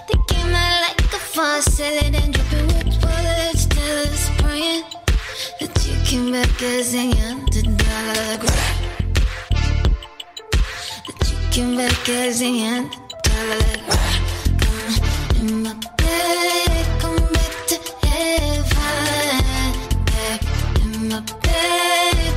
They 0.08 0.18
came 0.26 0.54
out 0.54 0.80
like 0.88 1.12
a 1.12 1.20
faucet 1.34 2.14
and 2.14 2.32
dripping 2.32 2.66
with 2.68 3.00
bullets 3.02 3.66
till 3.66 3.98
it's 4.04 4.30
praying 4.38 4.84
that 5.60 5.86
you 5.86 5.94
came 6.06 6.32
back 6.32 6.62
as 6.62 6.94
an 6.94 7.12
underdog. 7.28 8.40
That 11.06 11.20
you 11.30 11.36
came 11.50 11.76
back 11.76 12.08
as 12.08 12.40
an 12.40 12.54
underdog. 12.56 14.13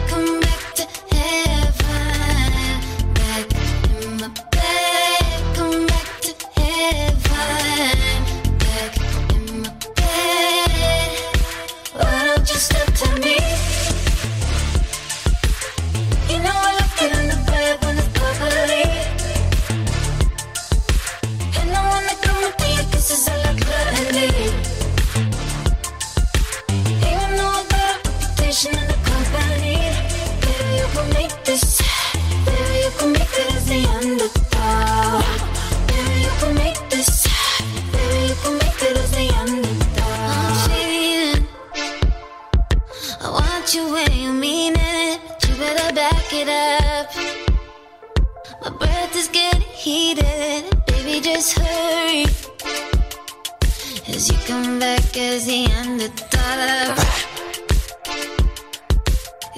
Come 0.09 0.39
back 0.41 0.73
to 0.75 0.84
heaven. 1.15 1.56
Back 46.11 46.34
it 46.34 46.49
up. 46.49 47.07
My 48.61 48.69
breath 48.77 49.15
is 49.15 49.27
getting 49.27 49.61
heated. 49.61 50.63
Baby, 50.88 51.19
just 51.21 51.57
hurry. 51.57 52.23
As 54.13 54.29
you 54.29 54.38
come 54.45 54.79
back 54.79 55.17
as 55.17 55.45
the 55.45 55.61
underdog. 55.81 56.97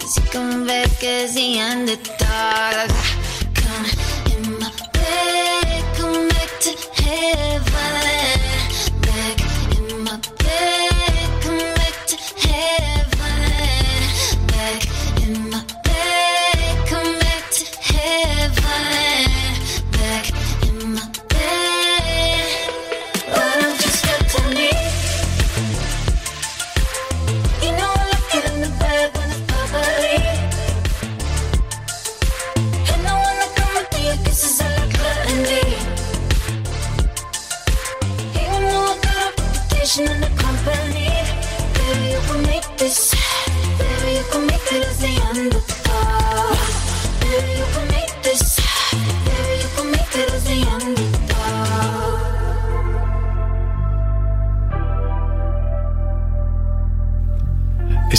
As 0.02 0.12
you 0.18 0.24
come 0.32 0.66
back 0.66 1.04
as 1.04 1.36
the 1.36 1.60
underdog. 1.72 2.90
Come 3.60 3.86
in 4.34 4.44
my 4.60 4.72
bed, 4.94 5.84
come 5.98 6.28
back 6.30 6.52
to 6.66 6.72
heaven. 7.04 7.69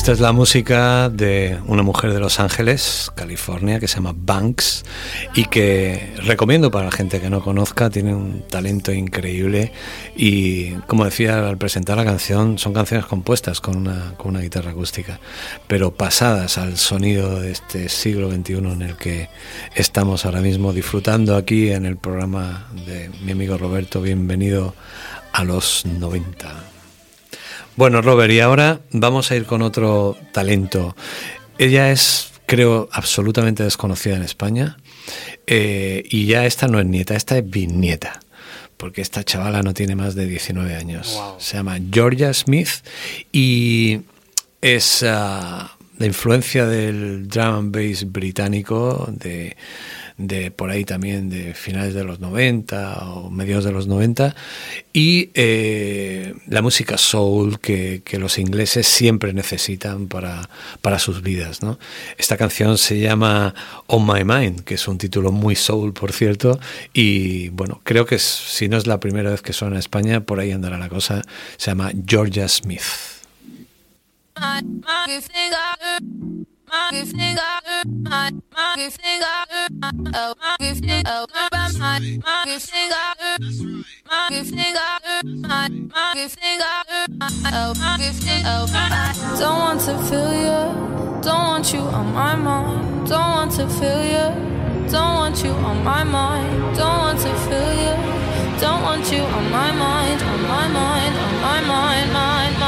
Esta 0.00 0.12
es 0.12 0.20
la 0.20 0.32
música 0.32 1.10
de 1.10 1.58
una 1.66 1.82
mujer 1.82 2.14
de 2.14 2.20
Los 2.20 2.40
Ángeles, 2.40 3.12
California, 3.14 3.78
que 3.78 3.86
se 3.86 3.96
llama 3.96 4.14
Banks 4.16 4.82
y 5.34 5.44
que 5.44 6.14
recomiendo 6.24 6.70
para 6.70 6.86
la 6.86 6.90
gente 6.90 7.20
que 7.20 7.28
no 7.28 7.42
conozca. 7.42 7.90
Tiene 7.90 8.14
un 8.14 8.40
talento 8.48 8.92
increíble 8.92 9.72
y, 10.16 10.70
como 10.86 11.04
decía 11.04 11.46
al 11.46 11.58
presentar 11.58 11.98
la 11.98 12.06
canción, 12.06 12.56
son 12.56 12.72
canciones 12.72 13.04
compuestas 13.04 13.60
con 13.60 13.76
una, 13.76 14.14
con 14.16 14.30
una 14.30 14.40
guitarra 14.40 14.70
acústica, 14.70 15.20
pero 15.66 15.90
pasadas 15.90 16.56
al 16.56 16.78
sonido 16.78 17.38
de 17.38 17.52
este 17.52 17.90
siglo 17.90 18.30
XXI 18.30 18.54
en 18.54 18.80
el 18.80 18.96
que 18.96 19.28
estamos 19.74 20.24
ahora 20.24 20.40
mismo 20.40 20.72
disfrutando 20.72 21.36
aquí 21.36 21.72
en 21.72 21.84
el 21.84 21.98
programa 21.98 22.70
de 22.86 23.10
mi 23.22 23.32
amigo 23.32 23.58
Roberto. 23.58 24.00
Bienvenido 24.00 24.74
a 25.34 25.44
los 25.44 25.84
90. 25.84 26.79
Bueno, 27.80 28.02
Robert, 28.02 28.30
y 28.30 28.40
ahora 28.40 28.82
vamos 28.92 29.30
a 29.30 29.36
ir 29.36 29.46
con 29.46 29.62
otro 29.62 30.14
talento. 30.32 30.94
Ella 31.56 31.90
es, 31.90 32.30
creo, 32.44 32.90
absolutamente 32.92 33.62
desconocida 33.62 34.16
en 34.16 34.22
España. 34.22 34.76
eh, 35.46 36.04
y 36.10 36.26
ya 36.26 36.44
esta 36.44 36.68
no 36.68 36.78
es 36.78 36.84
nieta, 36.84 37.16
esta 37.16 37.38
es 37.38 37.48
bisnieta. 37.48 38.20
Porque 38.76 39.00
esta 39.00 39.24
chavala 39.24 39.62
no 39.62 39.72
tiene 39.72 39.96
más 39.96 40.14
de 40.14 40.26
19 40.26 40.74
años. 40.74 41.18
Se 41.38 41.56
llama 41.56 41.78
Georgia 41.90 42.34
Smith 42.34 42.68
y 43.32 44.00
es 44.60 45.02
ah, 45.02 45.74
la 45.96 46.06
influencia 46.06 46.66
del 46.66 47.28
drum 47.28 47.54
and 47.56 47.74
bass 47.74 48.12
británico, 48.12 49.08
de, 49.10 49.56
de 50.26 50.50
por 50.50 50.70
ahí 50.70 50.84
también 50.84 51.30
de 51.30 51.54
finales 51.54 51.94
de 51.94 52.04
los 52.04 52.20
90 52.20 53.10
o 53.10 53.30
mediados 53.30 53.64
de 53.64 53.72
los 53.72 53.86
90, 53.86 54.34
y 54.92 55.30
eh, 55.34 56.34
la 56.46 56.62
música 56.62 56.98
soul 56.98 57.58
que, 57.60 58.02
que 58.04 58.18
los 58.18 58.38
ingleses 58.38 58.86
siempre 58.86 59.32
necesitan 59.32 60.08
para, 60.08 60.48
para 60.82 60.98
sus 60.98 61.22
vidas. 61.22 61.62
¿no? 61.62 61.78
Esta 62.18 62.36
canción 62.36 62.78
se 62.78 62.98
llama 62.98 63.54
On 63.86 64.06
My 64.06 64.24
Mind, 64.24 64.64
que 64.64 64.74
es 64.74 64.86
un 64.88 64.98
título 64.98 65.32
muy 65.32 65.56
soul, 65.56 65.92
por 65.92 66.12
cierto, 66.12 66.60
y 66.92 67.48
bueno, 67.50 67.80
creo 67.84 68.06
que 68.06 68.18
si 68.18 68.68
no 68.68 68.76
es 68.76 68.86
la 68.86 69.00
primera 69.00 69.30
vez 69.30 69.42
que 69.42 69.52
suena 69.52 69.76
en 69.76 69.80
España, 69.80 70.20
por 70.20 70.40
ahí 70.40 70.52
andará 70.52 70.78
la 70.78 70.88
cosa, 70.88 71.22
se 71.56 71.70
llama 71.70 71.90
Georgia 72.06 72.48
Smith. 72.48 72.82
My 76.70 76.90
my 76.92 77.04
finger 77.04 77.42
my 77.64 77.90
finger 77.90 77.90
my 78.02 78.30
my 78.52 78.90
finger 78.90 80.10
oh 80.14 80.34
my 80.40 80.56
finger 80.60 81.02
oh 81.06 81.26
my 81.34 81.48
my 81.78 81.98
my 82.24 82.58
finger 82.58 82.96
my 84.06 84.42
finger 84.42 84.90
my 85.24 85.68
my 85.68 86.28
finger 86.28 86.64
oh 87.52 87.74
my 87.78 88.12
finger 88.12 88.42
oh 88.46 89.36
don't 89.38 89.58
want 89.58 89.80
to 89.80 89.98
feel 90.08 90.32
you 90.32 91.00
don't 91.22 91.46
want 91.48 91.72
you 91.74 91.80
on 91.80 92.14
my 92.14 92.34
mind. 92.34 93.06
Don't 93.06 93.20
want 93.20 93.52
to 93.52 93.68
feel 93.68 94.02
you 94.02 94.88
don't 94.90 95.14
want 95.16 95.44
you 95.44 95.50
on 95.50 95.84
my 95.84 96.02
mind. 96.02 96.76
Don't 96.76 96.98
want 96.98 97.18
to 97.20 97.34
feel 97.44 97.72
you 97.74 98.20
don't 98.60 98.82
want 98.82 99.10
you 99.12 99.20
on 99.22 99.50
my 99.50 99.72
mind 99.72 100.22
on 100.22 100.42
my 100.42 100.68
mind 100.68 101.16
on 101.16 101.40
my 101.40 101.60
mind 101.60 102.12
mind 102.12 102.12
mind 102.12 102.12
mind 102.12 102.59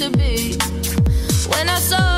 to 0.00 0.10
be? 0.16 0.56
When 1.50 1.68
I 1.68 1.78
saw 1.78 2.09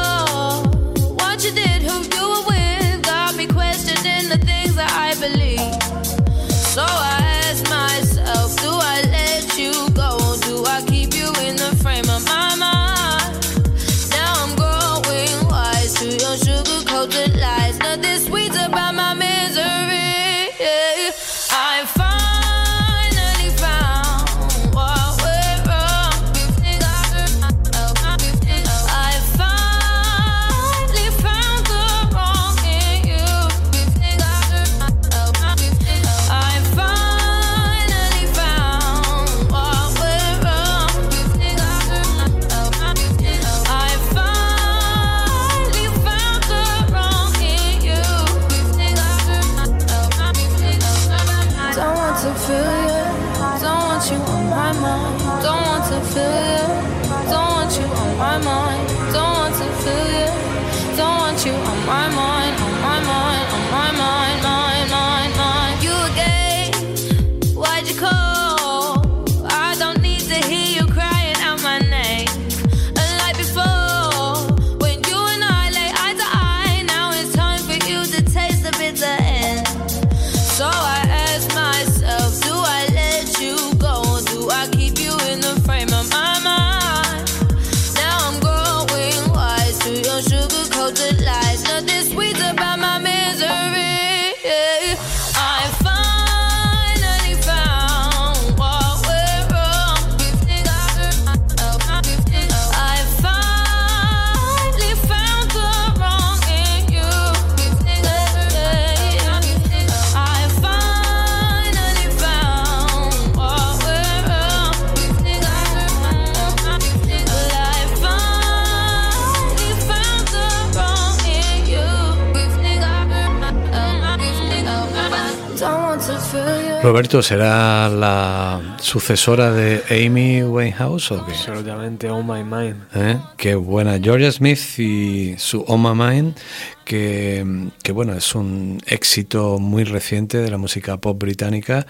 ¿será 127.21 127.91
la 127.91 128.77
sucesora 128.79 129.53
de 129.53 129.83
Amy 129.91 130.43
Winehouse 130.43 131.13
o 131.13 131.27
qué? 131.27 131.33
Absolutamente, 131.33 132.09
oh 132.09 132.23
my 132.23 132.43
mind. 132.43 132.77
¿Eh? 132.95 133.19
Qué 133.37 133.55
buena. 133.55 133.99
Georgia 133.99 134.33
Smith 134.33 134.79
y 134.79 135.35
su 135.37 135.63
Oh 135.69 135.77
My 135.77 135.95
Mind, 135.95 136.37
que, 136.85 137.45
que, 137.83 137.93
bueno, 137.93 138.15
es 138.15 138.35
un 138.35 138.81
éxito 138.87 139.59
muy 139.59 139.85
reciente 139.85 140.39
de 140.39 140.51
la 140.51 140.59
música 140.59 140.97
pop 140.99 141.19
británica 141.19 141.87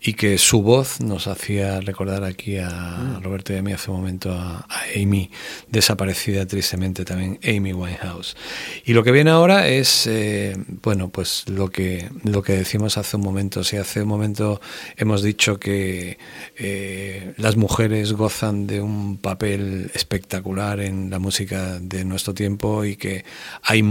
y 0.00 0.14
que 0.14 0.38
su 0.38 0.62
voz 0.62 1.00
nos 1.00 1.26
hacía 1.26 1.80
recordar 1.80 2.24
aquí 2.24 2.58
a 2.58 3.20
Roberto 3.22 3.52
y 3.52 3.56
a 3.56 3.62
mí 3.62 3.72
hace 3.72 3.90
un 3.90 3.98
momento 3.98 4.32
a, 4.32 4.66
a 4.68 4.82
Amy, 4.94 5.30
desaparecida 5.68 6.46
tristemente 6.46 7.04
también, 7.04 7.38
Amy 7.44 7.72
Winehouse. 7.72 8.36
Y 8.84 8.92
lo 8.92 9.02
que 9.02 9.12
viene 9.12 9.30
ahora 9.30 9.68
es, 9.68 10.06
eh, 10.06 10.56
bueno, 10.82 11.08
pues 11.08 11.44
lo 11.48 11.68
que, 11.70 12.08
lo 12.24 12.42
que 12.42 12.52
decimos 12.54 12.98
hace 12.98 13.16
un 13.16 13.22
momento. 13.22 13.64
Si 13.64 13.76
hace 13.76 14.02
un 14.02 14.08
momento 14.08 14.60
hemos 14.96 15.22
dicho 15.22 15.58
que 15.58 16.18
eh, 16.56 17.34
las 17.36 17.56
mujeres 17.56 18.12
gozan 18.12 18.66
de 18.66 18.80
un 18.80 19.18
papel 19.18 19.90
espectacular 19.94 20.80
en 20.80 21.10
la 21.10 21.18
música 21.18 21.78
de 21.80 22.04
nuestro 22.04 22.34
tiempo 22.34 22.84
y 22.84 22.96
que 22.96 23.24
hay 23.62 23.82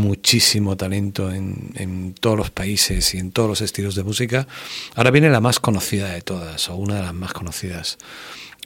talento 0.76 1.32
en, 1.32 1.72
en 1.76 2.14
todos 2.14 2.38
los 2.38 2.50
países 2.52 3.14
y 3.14 3.18
en 3.18 3.32
todos 3.32 3.50
los 3.50 3.62
estilos 3.62 3.96
de 3.96 4.04
música. 4.04 4.48
Ahora 4.96 5.12
viene 5.12 5.30
la 5.30 5.42
más 5.42 5.60
conocida 5.60 6.10
de 6.14 6.22
todas, 6.22 6.70
o 6.70 6.76
una 6.76 6.96
de 6.96 7.02
las 7.02 7.14
más 7.14 7.34
conocidas. 7.34 7.98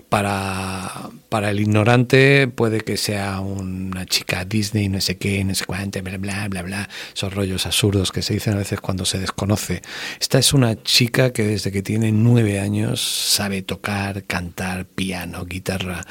Para, 0.07 1.09
para 1.29 1.49
el 1.51 1.59
ignorante 1.59 2.47
puede 2.47 2.81
que 2.81 2.97
sea 2.97 3.39
una 3.39 4.05
chica 4.05 4.45
Disney, 4.45 4.89
no 4.89 5.01
sé 5.01 5.17
qué, 5.17 5.43
no 5.43 5.53
sé 5.53 5.65
cuánto, 5.65 6.01
bla, 6.01 6.17
bla, 6.17 6.47
bla, 6.47 6.61
bla, 6.61 6.89
esos 7.13 7.33
rollos 7.33 7.65
absurdos 7.65 8.11
que 8.11 8.21
se 8.21 8.33
dicen 8.33 8.53
a 8.53 8.57
veces 8.57 8.81
cuando 8.81 9.05
se 9.05 9.19
desconoce. 9.19 9.81
Esta 10.19 10.39
es 10.39 10.53
una 10.53 10.81
chica 10.81 11.31
que 11.31 11.43
desde 11.43 11.71
que 11.71 11.81
tiene 11.81 12.11
nueve 12.11 12.59
años 12.59 13.01
sabe 13.01 13.61
tocar, 13.61 14.23
cantar, 14.23 14.85
piano, 14.85 15.45
guitarra, 15.45 16.05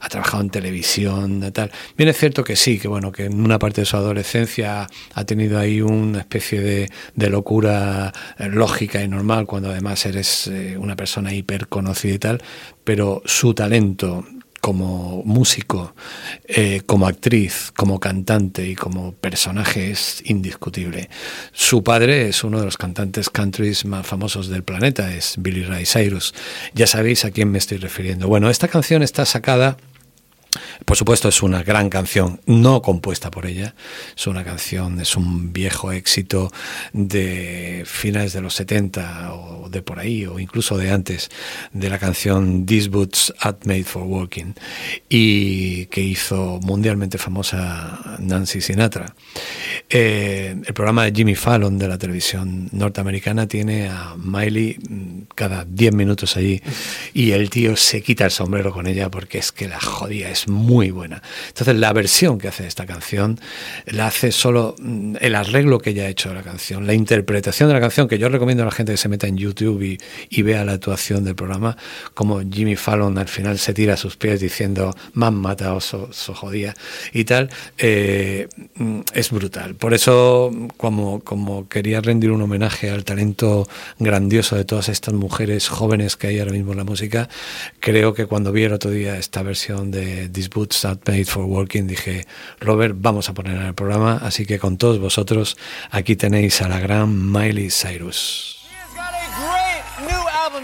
ha 0.00 0.08
trabajado 0.08 0.42
en 0.42 0.50
televisión, 0.50 1.52
tal. 1.52 1.70
Bien 1.96 2.08
es 2.08 2.18
cierto 2.18 2.42
que 2.44 2.56
sí, 2.56 2.78
que 2.78 2.88
bueno, 2.88 3.12
que 3.12 3.26
en 3.26 3.40
una 3.40 3.58
parte 3.58 3.82
de 3.82 3.84
su 3.86 3.96
adolescencia 3.96 4.88
ha 5.14 5.24
tenido 5.24 5.58
ahí 5.58 5.80
una 5.80 6.20
especie 6.20 6.60
de, 6.60 6.90
de 7.14 7.30
locura 7.30 8.12
eh, 8.38 8.48
lógica 8.48 9.02
y 9.02 9.08
normal 9.08 9.46
cuando 9.46 9.70
además 9.70 10.04
eres 10.06 10.46
eh, 10.48 10.76
una 10.78 10.96
persona 10.96 11.32
hiper 11.32 11.68
conocida 11.68 12.14
y 12.14 12.18
tal, 12.18 12.42
pero 12.84 13.22
su 13.24 13.54
talento 13.54 14.24
como 14.64 15.22
músico, 15.26 15.94
eh, 16.48 16.80
como 16.86 17.06
actriz, 17.06 17.70
como 17.76 18.00
cantante 18.00 18.66
y 18.66 18.74
como 18.74 19.12
personaje 19.12 19.90
es 19.90 20.22
indiscutible. 20.24 21.10
Su 21.52 21.84
padre 21.84 22.28
es 22.28 22.44
uno 22.44 22.60
de 22.60 22.64
los 22.64 22.78
cantantes 22.78 23.28
countries 23.28 23.84
más 23.84 24.06
famosos 24.06 24.48
del 24.48 24.62
planeta, 24.62 25.14
es 25.14 25.34
Billy 25.36 25.64
Ray 25.64 25.84
Cyrus. 25.84 26.32
Ya 26.72 26.86
sabéis 26.86 27.26
a 27.26 27.30
quién 27.30 27.50
me 27.50 27.58
estoy 27.58 27.76
refiriendo. 27.76 28.26
Bueno, 28.26 28.48
esta 28.48 28.68
canción 28.68 29.02
está 29.02 29.26
sacada 29.26 29.76
por 30.84 30.96
supuesto 30.96 31.28
es 31.28 31.42
una 31.42 31.62
gran 31.62 31.90
canción, 31.90 32.40
no 32.46 32.82
compuesta 32.82 33.30
por 33.30 33.46
ella, 33.46 33.74
es 34.16 34.26
una 34.26 34.44
canción, 34.44 35.00
es 35.00 35.16
un 35.16 35.52
viejo 35.52 35.92
éxito 35.92 36.50
de 36.92 37.84
finales 37.86 38.32
de 38.32 38.40
los 38.40 38.54
70 38.54 39.34
o 39.34 39.68
de 39.68 39.82
por 39.82 39.98
ahí, 39.98 40.26
o 40.26 40.38
incluso 40.38 40.76
de 40.76 40.90
antes, 40.90 41.30
de 41.72 41.90
la 41.90 41.98
canción 41.98 42.66
These 42.66 42.88
Boots 42.88 43.34
Are 43.40 43.56
Made 43.64 43.84
for 43.84 44.02
Walking, 44.02 44.54
y 45.08 45.86
que 45.86 46.00
hizo 46.00 46.60
mundialmente 46.62 47.18
famosa 47.18 48.16
Nancy 48.18 48.60
Sinatra. 48.60 49.14
Eh, 49.88 50.56
el 50.64 50.74
programa 50.74 51.04
de 51.04 51.12
Jimmy 51.12 51.34
Fallon 51.34 51.78
de 51.78 51.88
la 51.88 51.98
televisión 51.98 52.68
norteamericana 52.72 53.46
tiene 53.46 53.88
a 53.88 54.14
Miley 54.16 54.78
mm, 54.78 55.20
cada 55.34 55.64
10 55.64 55.94
minutos 55.94 56.36
allí 56.36 56.62
y 57.12 57.32
el 57.32 57.50
tío 57.50 57.76
se 57.76 58.02
quita 58.02 58.24
el 58.24 58.30
sombrero 58.30 58.72
con 58.72 58.86
ella 58.86 59.10
porque 59.10 59.38
es 59.38 59.52
que 59.52 59.68
la 59.68 59.80
jodía 59.80 60.30
es 60.30 60.43
muy 60.48 60.90
buena. 60.90 61.22
Entonces 61.48 61.76
la 61.76 61.92
versión 61.92 62.38
que 62.38 62.48
hace 62.48 62.66
esta 62.66 62.86
canción 62.86 63.38
la 63.86 64.06
hace 64.06 64.32
solo 64.32 64.74
mm, 64.78 65.16
el 65.20 65.34
arreglo 65.34 65.78
que 65.78 65.90
ella 65.90 66.04
ha 66.04 66.08
hecho 66.08 66.28
de 66.30 66.34
la 66.34 66.42
canción, 66.42 66.86
la 66.86 66.94
interpretación 66.94 67.68
de 67.68 67.74
la 67.74 67.80
canción, 67.80 68.08
que 68.08 68.18
yo 68.18 68.28
recomiendo 68.28 68.62
a 68.62 68.66
la 68.66 68.72
gente 68.72 68.92
que 68.92 68.98
se 68.98 69.08
meta 69.08 69.26
en 69.26 69.36
YouTube 69.36 69.82
y, 70.30 70.42
vea 70.44 70.62
la 70.62 70.72
actuación 70.72 71.24
del 71.24 71.34
programa, 71.34 71.74
como 72.12 72.42
Jimmy 72.42 72.76
Fallon 72.76 73.16
al 73.16 73.28
final 73.28 73.58
se 73.58 73.72
tira 73.72 73.94
a 73.94 73.96
sus 73.96 74.18
pies 74.18 74.40
diciendo, 74.40 74.94
me 75.14 75.24
han 75.24 75.34
matado, 75.36 75.80
so 75.80 76.10
jodía 76.34 76.74
y 77.14 77.24
tal, 77.24 77.48
eh, 77.78 78.48
mm, 78.76 79.00
es 79.14 79.30
brutal. 79.30 79.74
Por 79.74 79.94
eso, 79.94 80.50
como, 80.76 81.20
como 81.20 81.66
quería 81.68 82.02
rendir 82.02 82.30
un 82.30 82.42
homenaje 82.42 82.90
al 82.90 83.04
talento 83.04 83.66
grandioso 83.98 84.56
de 84.56 84.64
todas 84.64 84.90
estas 84.90 85.14
mujeres 85.14 85.68
jóvenes 85.68 86.16
que 86.16 86.26
hay 86.26 86.38
ahora 86.40 86.52
mismo 86.52 86.72
en 86.72 86.78
la 86.78 86.84
música, 86.84 87.28
creo 87.80 88.12
que 88.12 88.26
cuando 88.26 88.52
vi 88.52 88.64
el 88.64 88.72
otro 88.72 88.90
día 88.90 89.16
esta 89.18 89.42
versión 89.42 89.90
de 89.90 90.28
These 90.34 90.48
Boots 90.48 90.84
Are 90.84 90.98
Made 91.06 91.24
for 91.24 91.46
Walking, 91.46 91.86
dije, 91.86 92.26
Robert, 92.60 92.94
vamos 92.98 93.28
a 93.28 93.34
poner 93.34 93.56
en 93.56 93.62
el 93.62 93.74
programa, 93.74 94.18
así 94.20 94.44
que 94.44 94.58
con 94.58 94.76
todos 94.76 94.98
vosotros, 94.98 95.56
aquí 95.90 96.16
tenéis 96.16 96.60
a 96.60 96.68
la 96.68 96.80
gran 96.80 97.32
Miley 97.32 97.70
Cyrus. 97.70 98.60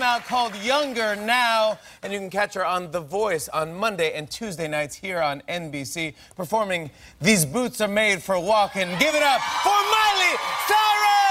Out 0.03 0.25
called 0.25 0.57
Younger 0.57 1.15
Now, 1.15 1.79
and 2.03 2.13
you 2.13 2.19
can 2.19 2.31
catch 2.31 2.55
her 2.55 2.65
on 2.65 2.91
The 2.91 3.01
Voice 3.01 3.49
on 3.51 3.75
Monday 3.75 4.13
and 4.15 4.31
Tuesday 4.31 4.67
nights 4.67 4.97
here 4.97 5.21
on 5.21 5.43
NBC, 5.47 6.15
performing 6.35 6.91
These 7.21 7.45
Boots 7.45 7.81
Are 7.81 7.89
Made 7.89 8.23
for 8.23 8.41
Walking. 8.41 8.89
Give 8.99 9.15
it 9.15 9.23
up 9.23 9.41
for 9.63 9.69
Miley 9.69 10.37
Cyrus! 10.67 11.30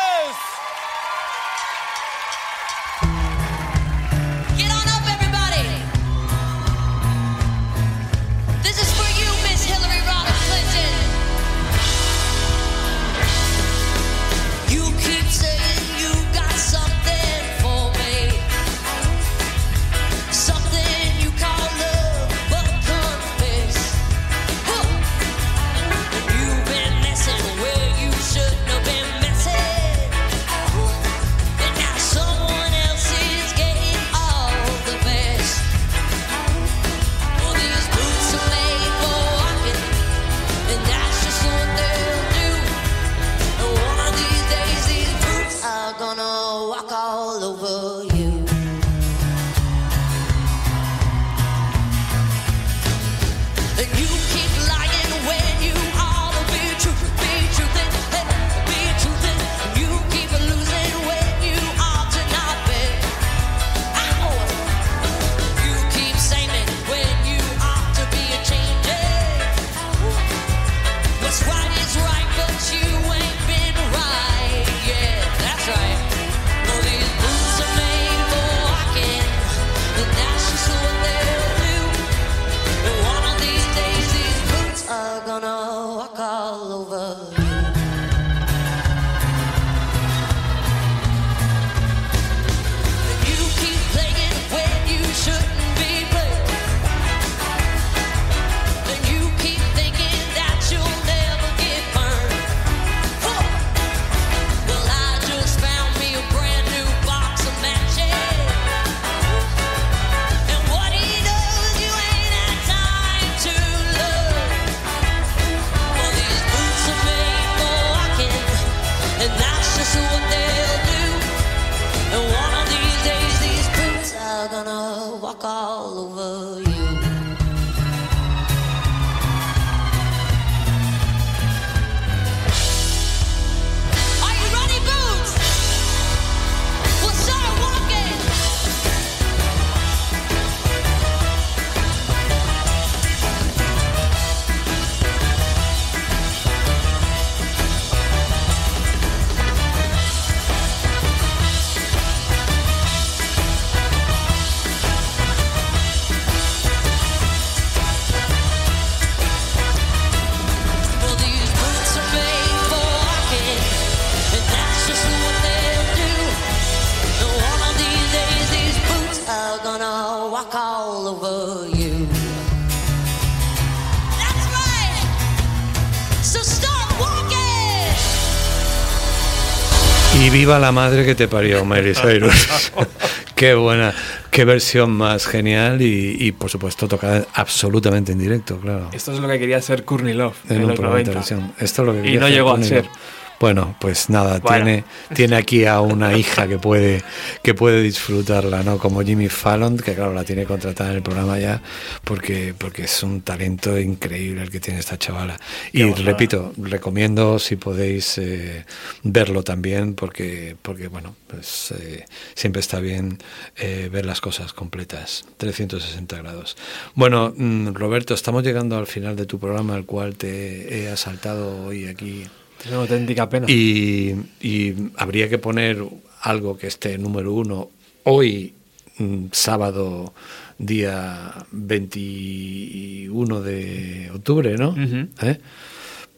Viva 180.50 180.58
la 180.58 180.72
madre 180.72 181.06
que 181.06 181.14
te 181.14 181.28
parió, 181.28 181.64
Miley 181.64 181.94
Cyrus. 181.94 182.72
qué 183.36 183.54
buena, 183.54 183.94
qué 184.32 184.46
versión 184.46 184.90
más 184.90 185.28
genial 185.28 185.80
y, 185.80 186.18
y, 186.20 186.32
por 186.32 186.50
supuesto 186.50 186.88
tocada 186.88 187.28
absolutamente 187.36 188.14
en 188.14 188.18
directo, 188.18 188.58
claro. 188.60 188.90
Esto 188.92 189.14
es 189.14 189.20
lo 189.20 189.28
que 189.28 189.38
quería 189.38 189.62
ser 189.62 189.86
Courtney 189.86 190.16
Love 190.16 190.36
en, 190.50 190.56
en 190.56 190.68
los 190.68 190.76
programa 190.76 190.98
de 190.98 191.04
90. 191.04 191.12
televisión. 191.12 191.54
Esto 191.60 191.84
es 191.84 191.86
lo 191.86 192.02
que 192.02 192.10
Y 192.10 192.18
no 192.18 192.26
hacer 192.26 192.36
llegó 192.36 192.50
a 192.50 192.52
Courtney 192.54 192.70
ser. 192.70 192.86
Love. 192.86 192.98
Bueno, 193.40 193.76
pues 193.80 194.10
nada, 194.10 194.40
Bueno. 194.40 194.66
tiene, 194.66 194.84
tiene 195.14 195.36
aquí 195.38 195.66
a 195.66 195.80
una 195.80 196.18
hija 196.18 196.48
que 196.48 196.58
puede, 196.58 197.02
que 197.42 197.54
puede 197.54 197.82
disfrutarla, 197.82 198.64
¿no? 198.64 198.78
Como 198.78 199.02
Jimmy 199.02 199.30
Fallon, 199.30 199.78
que 199.78 199.96
claro, 199.96 200.14
la 200.14 200.26
tiene 200.26 200.44
contratada 200.46 200.90
en 200.90 200.98
el 200.98 201.02
programa 201.02 201.40
ya, 201.40 201.62
porque, 202.04 202.54
porque 202.58 202.84
es 202.84 203.02
un 203.02 203.22
talento 203.22 203.80
increíble 203.80 204.42
el 204.42 204.50
que 204.50 204.60
tiene 204.60 204.80
esta 204.80 204.98
chavala. 204.98 205.40
Y 205.72 205.84
repito, 205.94 206.54
recomiendo 206.58 207.40
si 207.40 207.56
podéis 207.56 208.18
eh, 208.18 208.66
verlo 209.04 209.42
también, 209.44 209.94
porque, 209.96 210.58
porque 210.62 210.90
bueno, 210.90 211.16
pues 211.28 211.74
eh, 211.80 212.06
siempre 212.36 212.60
está 212.60 212.82
bien 212.82 213.20
eh, 213.56 213.90
ver 213.92 214.06
las 214.06 214.20
cosas 214.20 214.52
completas, 214.52 215.26
360 215.38 216.18
grados. 216.18 216.58
Bueno, 216.94 217.34
mm, 217.36 217.74
Roberto, 217.74 218.14
estamos 218.14 218.44
llegando 218.44 218.78
al 218.78 218.88
final 218.88 219.16
de 219.16 219.26
tu 219.26 219.40
programa, 219.40 219.76
al 219.76 219.86
cual 219.86 220.16
te 220.16 220.84
he 220.84 220.90
asaltado 220.90 221.66
hoy 221.66 221.88
aquí. 221.88 222.26
Es 222.60 222.68
una 222.68 222.82
auténtica 222.82 223.30
pena. 223.30 223.46
Y, 223.50 224.16
y 224.42 224.76
habría 224.98 225.30
que 225.30 225.38
poner 225.38 225.84
algo 226.22 226.58
que 226.58 226.68
esté 226.68 226.98
número 226.98 227.34
uno 227.34 227.70
hoy, 228.04 228.54
mm, 228.98 229.26
sábado, 229.32 230.14
día 230.58 231.46
21 231.52 233.42
de 233.42 234.12
octubre, 234.14 234.58
¿no? 234.58 234.76
¿Eh? 235.22 235.40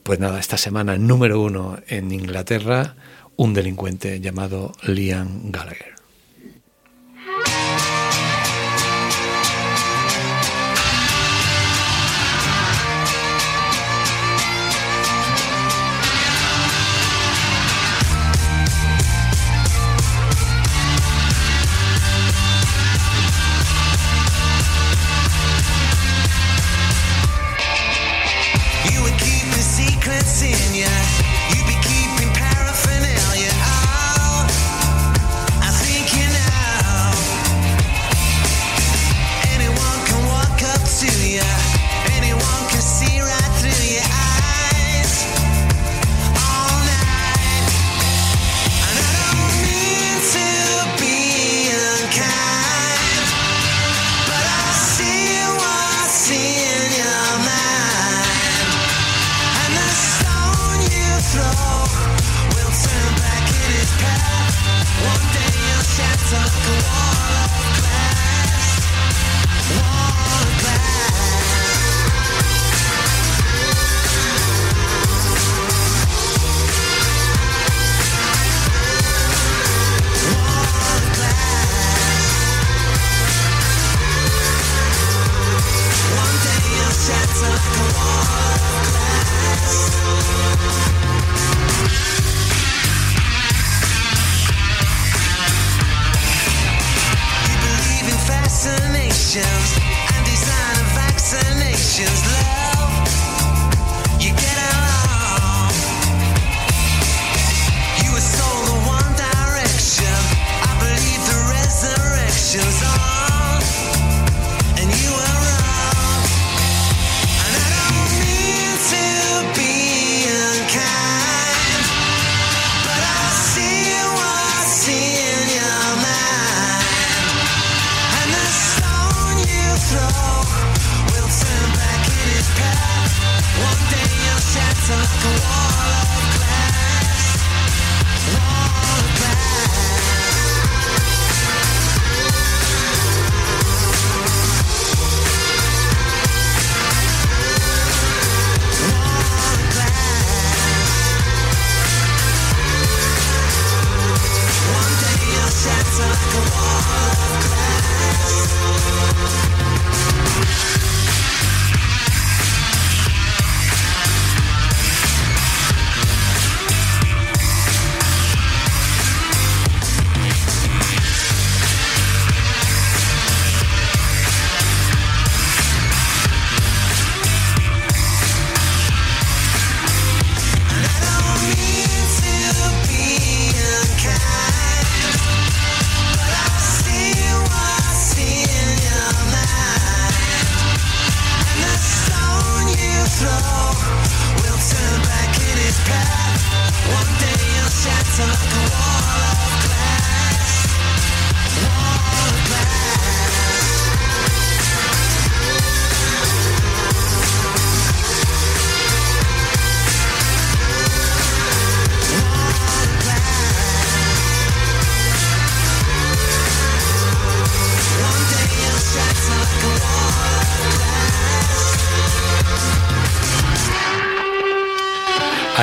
Pues 0.04 0.20
nada, 0.20 0.40
esta 0.40 0.58
semana 0.58 0.98
número 0.98 1.40
uno 1.42 1.78
en 1.88 2.12
Inglaterra, 2.12 2.96
un 3.36 3.54
delincuente 3.54 4.20
llamado 4.20 4.74
Liam 4.84 5.52
Gallagher. 5.52 6.01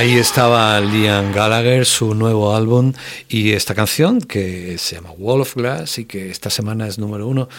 Ahí 0.08 0.16
estaba 0.16 0.80
Liam 0.80 1.34
Gallagher, 1.34 1.84
su 1.84 2.14
nuevo 2.14 2.56
álbum 2.56 2.94
y 3.28 3.52
esta 3.52 3.74
canción 3.74 4.20
que 4.22 4.78
se 4.78 4.94
llama 4.94 5.10
Wall 5.10 5.42
of 5.42 5.54
Glass 5.54 5.98
y 5.98 6.06
que 6.06 6.30
esta 6.30 6.48
semana 6.48 6.86
es 6.88 6.98
número 6.98 7.28
uno. 7.28 7.50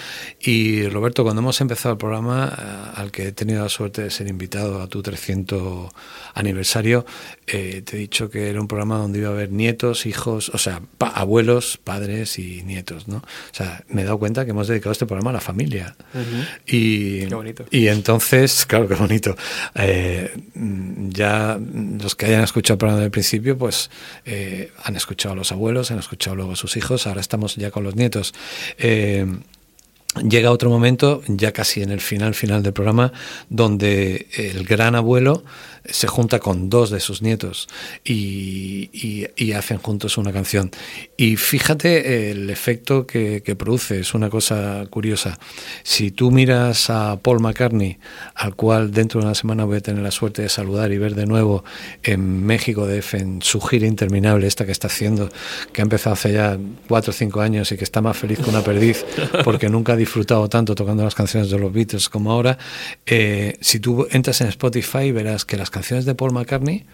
Y 0.41 0.87
Roberto, 0.87 1.21
cuando 1.21 1.43
hemos 1.43 1.61
empezado 1.61 1.91
el 1.93 1.99
programa, 1.99 2.51
eh, 2.57 2.91
al 3.01 3.11
que 3.11 3.27
he 3.27 3.31
tenido 3.33 3.61
la 3.61 3.69
suerte 3.69 4.01
de 4.01 4.09
ser 4.09 4.27
invitado 4.27 4.81
a 4.81 4.87
tu 4.87 5.03
300 5.03 5.91
aniversario, 6.33 7.05
eh, 7.45 7.83
te 7.85 7.97
he 7.97 7.99
dicho 7.99 8.31
que 8.31 8.49
era 8.49 8.59
un 8.59 8.67
programa 8.67 8.97
donde 8.97 9.19
iba 9.19 9.29
a 9.29 9.33
haber 9.33 9.51
nietos, 9.51 10.07
hijos, 10.07 10.49
o 10.49 10.57
sea, 10.57 10.81
pa- 10.97 11.09
abuelos, 11.09 11.77
padres 11.83 12.39
y 12.39 12.63
nietos, 12.63 13.07
¿no? 13.07 13.17
O 13.17 13.53
sea, 13.53 13.83
me 13.89 14.01
he 14.01 14.05
dado 14.05 14.17
cuenta 14.17 14.43
que 14.45 14.51
hemos 14.51 14.67
dedicado 14.67 14.91
este 14.93 15.05
programa 15.05 15.29
a 15.29 15.33
la 15.33 15.41
familia. 15.41 15.95
Y, 16.65 17.27
Qué 17.27 17.35
bonito. 17.35 17.65
y 17.69 17.89
entonces, 17.89 18.65
claro, 18.65 18.87
qué 18.87 18.95
bonito. 18.95 19.35
Eh, 19.75 20.33
ya 21.09 21.59
los 22.01 22.15
que 22.15 22.25
hayan 22.25 22.38
escuchado 22.43 22.75
el 22.75 22.79
programa 22.79 23.01
del 23.01 23.11
principio, 23.11 23.57
pues 23.57 23.89
eh, 24.25 24.71
han 24.83 24.95
escuchado 24.95 25.33
a 25.33 25.35
los 25.35 25.51
abuelos, 25.51 25.91
han 25.91 25.99
escuchado 25.99 26.35
luego 26.35 26.53
a 26.53 26.55
sus 26.55 26.77
hijos, 26.77 27.07
ahora 27.07 27.21
estamos 27.21 27.55
ya 27.55 27.71
con 27.71 27.83
los 27.83 27.95
nietos. 27.95 28.33
Eh, 28.77 29.25
llega 30.15 30.51
otro 30.51 30.69
momento, 30.69 31.21
ya 31.27 31.51
casi 31.51 31.81
en 31.81 31.91
el 31.91 32.01
final 32.01 32.33
final 32.33 32.63
del 32.63 32.73
programa, 32.73 33.11
donde 33.49 34.27
el 34.37 34.63
gran 34.65 34.95
abuelo 34.95 35.43
se 35.85 36.07
junta 36.07 36.39
con 36.39 36.69
dos 36.69 36.89
de 36.89 36.99
sus 36.99 37.21
nietos 37.21 37.67
y, 38.03 39.25
hacen 39.55 39.79
juntos 39.79 40.17
una 40.17 40.31
canción. 40.31 40.71
Y 41.17 41.35
fíjate 41.35 42.31
el 42.31 42.49
efecto 42.49 43.05
que, 43.05 43.41
produce, 43.57 43.99
es 43.99 44.13
una 44.13 44.29
cosa 44.29 44.85
curiosa. 44.89 45.37
Si 45.83 46.11
tú 46.11 46.31
miras 46.31 46.89
a 46.89 47.19
Paul 47.19 47.41
McCartney, 47.41 47.97
al 48.35 48.55
cual 48.55 48.91
dentro 48.91 49.19
de 49.19 49.25
una 49.25 49.35
semana 49.35 49.65
voy 49.65 49.77
a 49.77 49.81
tener 49.81 50.01
la 50.01 50.11
suerte 50.11 50.43
de 50.43 50.49
saludar 50.49 50.91
y 50.91 50.97
ver 50.97 51.15
de 51.15 51.25
nuevo 51.25 51.63
en 52.03 52.45
México 52.45 52.87
DF, 52.87 53.15
en 53.15 53.41
su 53.41 53.59
gira 53.59 53.87
interminable, 53.87 54.47
esta 54.47 54.65
que 54.65 54.71
está 54.71 54.87
haciendo, 54.87 55.29
que 55.73 55.81
ha 55.81 55.83
empezado 55.83 56.13
hace 56.13 56.31
ya 56.31 56.57
cuatro 56.87 57.11
o 57.11 57.13
cinco 57.13 57.41
años 57.41 57.71
y 57.71 57.77
que 57.77 57.83
está 57.83 58.01
más 58.01 58.15
feliz 58.15 58.39
que 58.39 58.49
una 58.49 58.63
perdiz, 58.63 59.05
porque 59.43 59.69
nunca 59.69 59.95
disfrutado 59.99 60.49
tanto 60.49 60.73
tocando 60.73 61.03
las 61.03 61.13
canciones 61.13 61.49
de 61.51 61.59
los 61.59 61.71
Beatles 61.71 62.09
como 62.09 62.31
ahora. 62.31 62.57
Eh, 63.05 63.57
si 63.61 63.79
tú 63.79 64.07
entras 64.09 64.41
en 64.41 64.47
Spotify, 64.47 65.11
verás 65.11 65.45
que 65.45 65.55
las 65.57 65.69
canciones 65.69 66.05
de 66.05 66.15
Paul 66.15 66.33
McCartney 66.33 66.85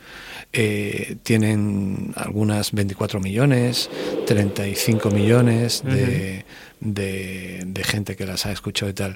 eh, 0.53 1.15
tienen 1.23 2.11
algunas 2.15 2.71
24 2.73 3.19
millones, 3.19 3.89
35 4.27 5.09
millones 5.11 5.83
de, 5.85 6.45
de- 6.81 7.63
de 7.65 7.83
gente 7.83 8.15
que 8.15 8.25
las 8.25 8.45
ha 8.45 8.51
escuchado 8.51 8.89
y 8.89 8.93
tal. 8.93 9.15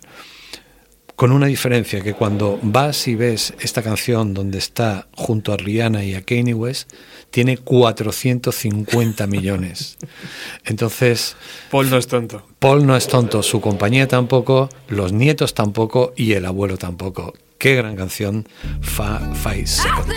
Con 1.19 1.33
una 1.33 1.47
diferencia 1.47 1.99
que 1.99 2.13
cuando 2.13 2.57
vas 2.61 3.05
y 3.09 3.15
ves 3.15 3.53
esta 3.59 3.83
canción 3.83 4.33
donde 4.33 4.57
está 4.57 5.09
junto 5.11 5.51
a 5.51 5.57
Rihanna 5.57 6.05
y 6.05 6.15
a 6.15 6.21
Kanye 6.21 6.53
West, 6.53 6.89
tiene 7.29 7.57
450 7.57 9.27
millones. 9.27 9.97
Entonces, 10.63 11.35
Paul 11.71 11.89
no 11.89 11.97
es 11.97 12.07
tonto. 12.07 12.47
Paul 12.59 12.87
no 12.87 12.95
es 12.95 13.07
tonto, 13.07 13.43
su 13.43 13.59
compañía 13.59 14.07
tampoco, 14.07 14.69
los 14.87 15.11
nietos 15.11 15.53
tampoco 15.53 16.13
y 16.15 16.31
el 16.31 16.45
abuelo 16.45 16.77
tampoco. 16.77 17.33
Qué 17.57 17.75
gran 17.75 17.97
canción, 17.97 18.47
Fa 18.79 19.19
Five 19.33 19.67
Seconds. 19.67 20.15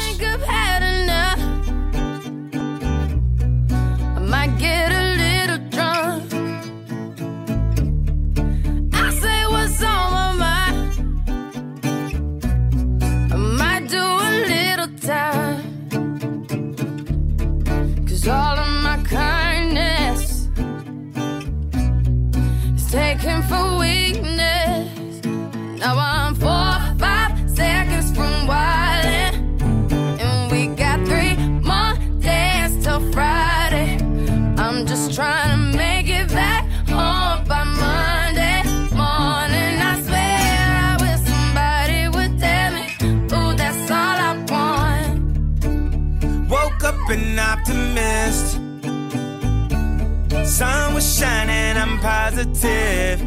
Sun 50.44 50.94
was 50.94 51.19
shining, 51.19 51.77
I'm 51.77 51.98
positive. 52.01 53.20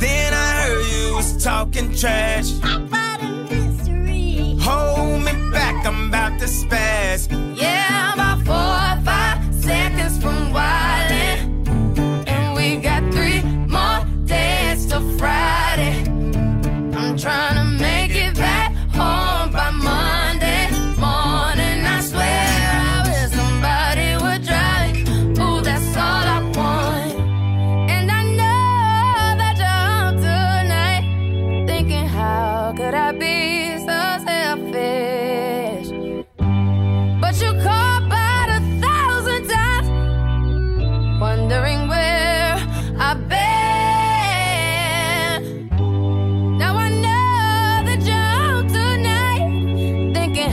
Then 0.00 0.32
I 0.32 0.62
heard 0.62 0.86
you 0.92 1.14
was 1.14 1.42
talking 1.42 1.94
trash. 1.94 2.50
Hold 4.62 5.22
me 5.22 5.32
back, 5.52 5.86
I'm 5.86 6.08
about 6.08 6.38
to 6.40 6.46
spaz. 6.46 7.28
Yeah, 7.56 8.12
I'm 8.12 8.18
about 8.18 8.38
four 8.46 8.89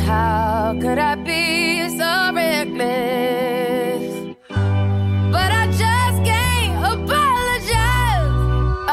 how 0.07 0.73
could 0.81 0.97
I 0.97 1.15
be 1.15 1.89
so 1.89 2.31
reckless? 2.34 4.03
But 5.35 5.49
I 5.61 5.63
just 5.84 6.19
can't 6.29 6.75
apologize. 6.93 8.35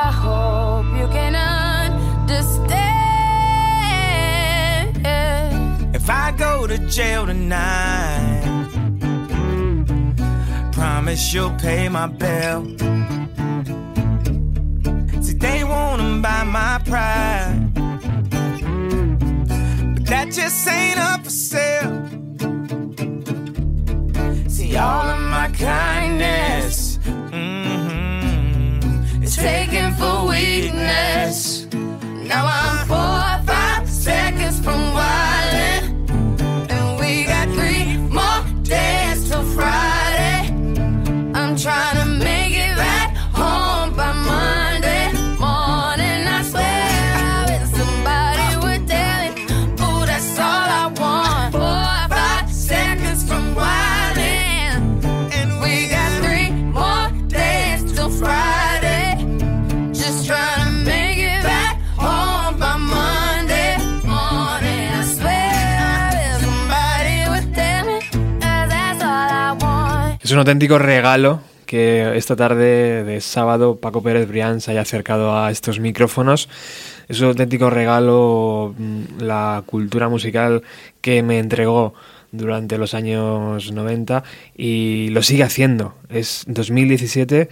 I 0.06 0.10
hope 0.24 0.86
you 1.00 1.06
can 1.16 1.34
understand. 1.36 2.66
If 5.94 6.10
I 6.10 6.32
go 6.36 6.66
to 6.66 6.78
jail 6.96 7.26
tonight, 7.26 8.42
promise 10.72 11.32
you'll 11.32 11.56
pay 11.66 11.88
my 11.88 12.08
bill. 12.08 12.60
See, 15.22 15.36
they 15.44 15.62
wanna 15.62 16.20
buy 16.20 16.42
my 16.58 16.80
pride, 16.84 17.53
just 20.34 20.66
ain't 20.66 20.98
up 20.98 21.22
for 21.22 21.30
sale. 21.30 22.08
See, 24.48 24.76
all 24.76 25.06
of 25.06 25.20
my 25.20 25.48
kindness 25.56 26.98
mm-hmm, 27.30 28.42
is 29.22 29.36
taken 29.36 29.94
for 29.94 30.26
weakness. 30.26 31.66
Now 32.26 32.46
I'm 32.50 32.86
four 32.88 32.96
or 32.96 33.42
five 33.46 33.88
seconds 33.88 34.58
from 34.58 34.80
wildin', 34.92 35.43
un 70.34 70.40
auténtico 70.40 70.78
regalo 70.78 71.40
que 71.40 71.54
que 71.66 72.16
esta 72.16 72.36
tarde 72.36 73.04
de 73.04 73.20
sábado 73.20 73.76
Paco 73.76 74.02
Pérez 74.02 74.28
Brián 74.28 74.60
se 74.60 74.70
haya 74.70 74.82
acercado 74.82 75.36
a 75.36 75.50
estos 75.50 75.80
micrófonos. 75.80 76.48
Es 77.08 77.20
un 77.20 77.28
auténtico 77.28 77.70
regalo 77.70 78.74
mm, 78.76 79.22
la 79.22 79.62
cultura 79.66 80.08
musical 80.08 80.62
que 81.00 81.22
me 81.22 81.38
entregó 81.38 81.94
durante 82.32 82.78
los 82.78 82.94
años 82.94 83.72
90 83.72 84.24
y 84.56 85.08
lo 85.10 85.22
sigue 85.22 85.42
haciendo. 85.42 85.94
Es 86.08 86.44
2017 86.46 87.48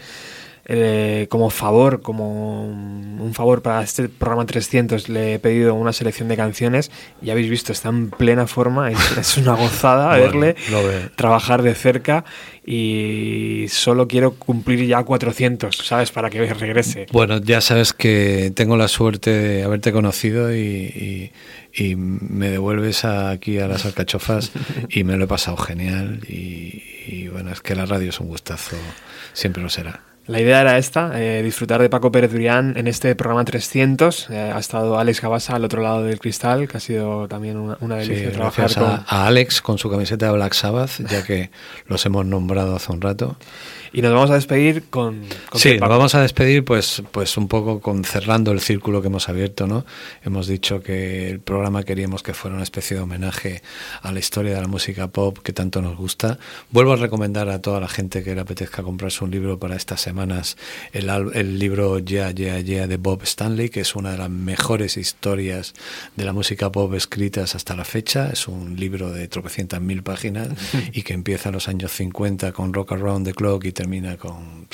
eh, 0.66 1.26
como 1.28 1.51
favor, 1.51 2.02
como 2.02 2.64
un 2.66 3.32
favor 3.34 3.62
para 3.62 3.82
este 3.82 4.09
programa 4.09 4.47
300, 4.47 5.09
le 5.09 5.34
he 5.34 5.39
pedido 5.39 5.74
una 5.74 5.93
selección 5.93 6.28
de 6.28 6.36
canciones 6.36 6.90
y 7.20 7.30
habéis 7.30 7.51
visto, 7.51 7.72
está 7.72 7.89
en 7.89 8.10
plena 8.10 8.47
forma, 8.47 8.90
es, 8.90 9.16
es 9.18 9.36
una 9.39 9.55
gozada 9.55 10.09
Bueno, 10.16 10.24
verle 10.40 10.56
trabajar 11.16 11.62
de 11.62 11.74
cerca 11.74 12.24
y 12.64 13.66
solo 13.68 14.06
quiero 14.09 14.34
cumplir 14.34 14.86
ya 14.86 15.02
400, 15.02 15.76
¿sabes? 15.76 16.10
Para 16.12 16.30
que 16.30 16.44
regrese. 16.55 17.06
Bueno, 17.12 17.39
ya 17.39 17.60
sabes 17.60 17.93
que 17.93 18.52
tengo 18.55 18.76
la 18.76 18.89
suerte 18.89 19.30
de 19.30 19.62
haberte 19.64 19.93
conocido 19.93 20.55
y, 20.55 20.59
y- 20.60 21.32
y 21.74 21.97
me 21.97 22.51
devuelves 22.51 23.06
aquí 23.06 23.59
a 23.59 23.66
las 23.66 23.86
alcachofas 23.86 24.52
y 24.90 25.05
me 25.05 25.16
lo 25.16 25.24
he 25.24 25.26
pasado 25.26 25.56
genial 25.56 26.20
y, 26.28 26.82
y 27.06 27.28
bueno, 27.28 27.51
es 27.51 27.62
que 27.62 27.74
la 27.74 27.86
radio 27.86 28.10
es 28.10 28.20
un 28.20 28.28
gustazo, 28.28 28.76
siempre 29.32 29.62
lo 29.62 29.70
será. 29.70 30.01
La 30.27 30.40
idea 30.40 30.61
era 30.61 30.78
esta, 30.78 31.20
eh, 31.20 31.43
disfrutar 31.43 31.82
de 31.82 31.89
Paco 31.89 32.12
Pérez 32.12 32.32
Brián 32.32 32.74
en 32.77 32.86
este 32.86 33.16
programa 33.16 33.44
300. 33.44 34.31
Eh, 34.31 34.53
ha 34.55 34.59
estado 34.59 34.97
Alex 34.99 35.20
Gabasa 35.20 35.57
al 35.57 35.65
otro 35.65 35.82
lado 35.82 36.05
del 36.05 36.20
cristal, 36.20 36.69
que 36.69 36.77
ha 36.77 36.81
sido 36.81 37.27
también 37.27 37.57
una, 37.57 37.77
una 37.81 38.01
Sí, 38.03 38.09
delicia 38.11 38.32
trabajar 38.32 38.66
gracias 38.66 38.85
a, 38.85 39.05
con... 39.05 39.05
a 39.09 39.27
Alex 39.27 39.61
con 39.61 39.78
su 39.78 39.90
camiseta 39.90 40.27
de 40.27 40.32
Black 40.32 40.53
Sabbath, 40.53 41.01
ya 41.11 41.24
que 41.24 41.51
los 41.86 42.07
hemos 42.07 42.24
nombrado 42.24 42.77
hace 42.77 42.93
un 42.93 43.01
rato. 43.01 43.36
Y 43.93 44.01
nos 44.01 44.12
vamos 44.12 44.31
a 44.31 44.35
despedir 44.35 44.85
con... 44.89 45.23
con 45.51 45.60
Sí, 45.60 45.77
nos 45.78 45.89
vamos 45.89 46.14
a 46.14 46.23
despedir 46.23 46.64
pues, 46.64 47.02
pues 47.10 47.36
un 47.36 47.48
poco 47.48 47.81
con 47.81 48.05
cerrando 48.05 48.51
el 48.52 48.60
círculo 48.60 49.02
que 49.02 49.09
hemos 49.09 49.28
abierto, 49.28 49.66
¿no? 49.66 49.85
Hemos 50.24 50.47
dicho 50.47 50.82
que 50.82 51.28
el 51.28 51.40
programa 51.40 51.82
queríamos 51.82 52.23
que 52.23 52.32
fuera 52.32 52.55
una 52.55 52.62
especie 52.62 52.97
de 52.97 53.02
homenaje 53.02 53.62
a 54.01 54.10
la 54.12 54.19
historia 54.19 54.55
de 54.55 54.60
la 54.60 54.69
música 54.69 55.09
pop 55.09 55.39
que 55.43 55.52
tanto 55.52 55.82
nos 55.82 55.97
gusta. 55.97 56.39
Vuelvo 56.70 56.94
a 56.94 56.97
recomendar 56.97 57.48
a 57.51 57.60
toda 57.60 57.81
la 57.81 57.89
gente 57.89 58.23
que 58.23 58.35
le 58.35 58.40
apetezca 58.40 58.82
comprarse 58.82 59.24
un 59.24 59.31
libro 59.31 59.59
para 59.59 59.77
estas 59.77 60.01
semanas, 60.01 60.56
el, 60.93 61.10
el 61.35 61.59
libro 61.59 61.98
Yeah, 61.98 62.31
Yeah, 62.31 62.60
Yeah 62.60 62.86
de 62.86 62.97
Bob 62.97 63.23
Stanley, 63.24 63.69
que 63.69 63.81
es 63.81 63.94
una 63.94 64.12
de 64.12 64.19
las 64.19 64.31
mejores 64.31 64.97
historias 64.97 65.74
de 66.16 66.24
la 66.24 66.32
música 66.32 66.73
pop 66.73 66.94
escritas 66.94 67.55
hasta 67.55 67.77
la 67.77 67.85
fecha. 67.85 68.31
Es 68.32 68.48
un 68.48 68.77
libro 68.77 69.10
de 69.10 69.28
tropecientas 69.28 69.81
mil 69.81 70.02
páginas 70.02 70.48
y 70.93 71.02
que 71.02 71.12
empieza 71.12 71.51
en 71.51 71.55
los 71.55 71.69
años 71.69 71.93
50 71.93 72.52
con 72.52 72.73
Rock 72.73 72.93
Around 72.93 73.27
the 73.27 73.35
Clock 73.35 73.64
y 73.66 73.73
termina 73.82 74.16
con, 74.16 74.68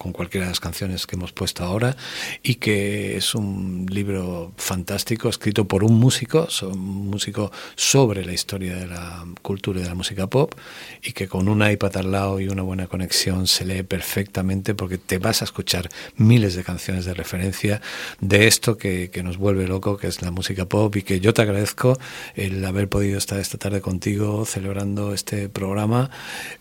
con 0.00 0.12
cualquiera 0.12 0.46
de 0.46 0.52
las 0.52 0.60
canciones 0.60 1.06
que 1.06 1.16
hemos 1.16 1.32
puesto 1.32 1.62
ahora 1.62 1.94
y 2.42 2.54
que 2.54 3.18
es 3.18 3.34
un 3.34 3.84
libro 3.90 4.54
fantástico 4.56 5.28
escrito 5.28 5.66
por 5.66 5.84
un 5.84 6.00
músico, 6.00 6.48
un 6.62 7.10
músico 7.10 7.52
sobre 7.76 8.24
la 8.24 8.32
historia 8.32 8.76
de 8.76 8.86
la 8.86 9.26
cultura 9.42 9.78
y 9.78 9.82
de 9.82 9.90
la 9.90 9.94
música 9.94 10.26
pop 10.26 10.54
y 11.02 11.12
que 11.12 11.28
con 11.28 11.48
un 11.48 11.70
iPad 11.70 11.98
al 11.98 12.12
lado 12.12 12.40
y 12.40 12.48
una 12.48 12.62
buena 12.62 12.86
conexión 12.86 13.46
se 13.46 13.66
lee 13.66 13.82
perfectamente 13.82 14.74
porque 14.74 14.96
te 14.96 15.18
vas 15.18 15.42
a 15.42 15.44
escuchar 15.44 15.90
miles 16.16 16.54
de 16.54 16.64
canciones 16.64 17.04
de 17.04 17.12
referencia 17.12 17.82
de 18.20 18.46
esto 18.46 18.78
que, 18.78 19.10
que 19.10 19.22
nos 19.22 19.36
vuelve 19.36 19.68
loco, 19.68 19.98
que 19.98 20.06
es 20.06 20.22
la 20.22 20.30
música 20.30 20.64
pop 20.64 20.96
y 20.96 21.02
que 21.02 21.20
yo 21.20 21.34
te 21.34 21.42
agradezco 21.42 21.98
el 22.36 22.64
haber 22.64 22.88
podido 22.88 23.18
estar 23.18 23.38
esta 23.38 23.58
tarde 23.58 23.82
contigo 23.82 24.46
celebrando 24.46 25.12
este 25.12 25.50
programa. 25.50 26.08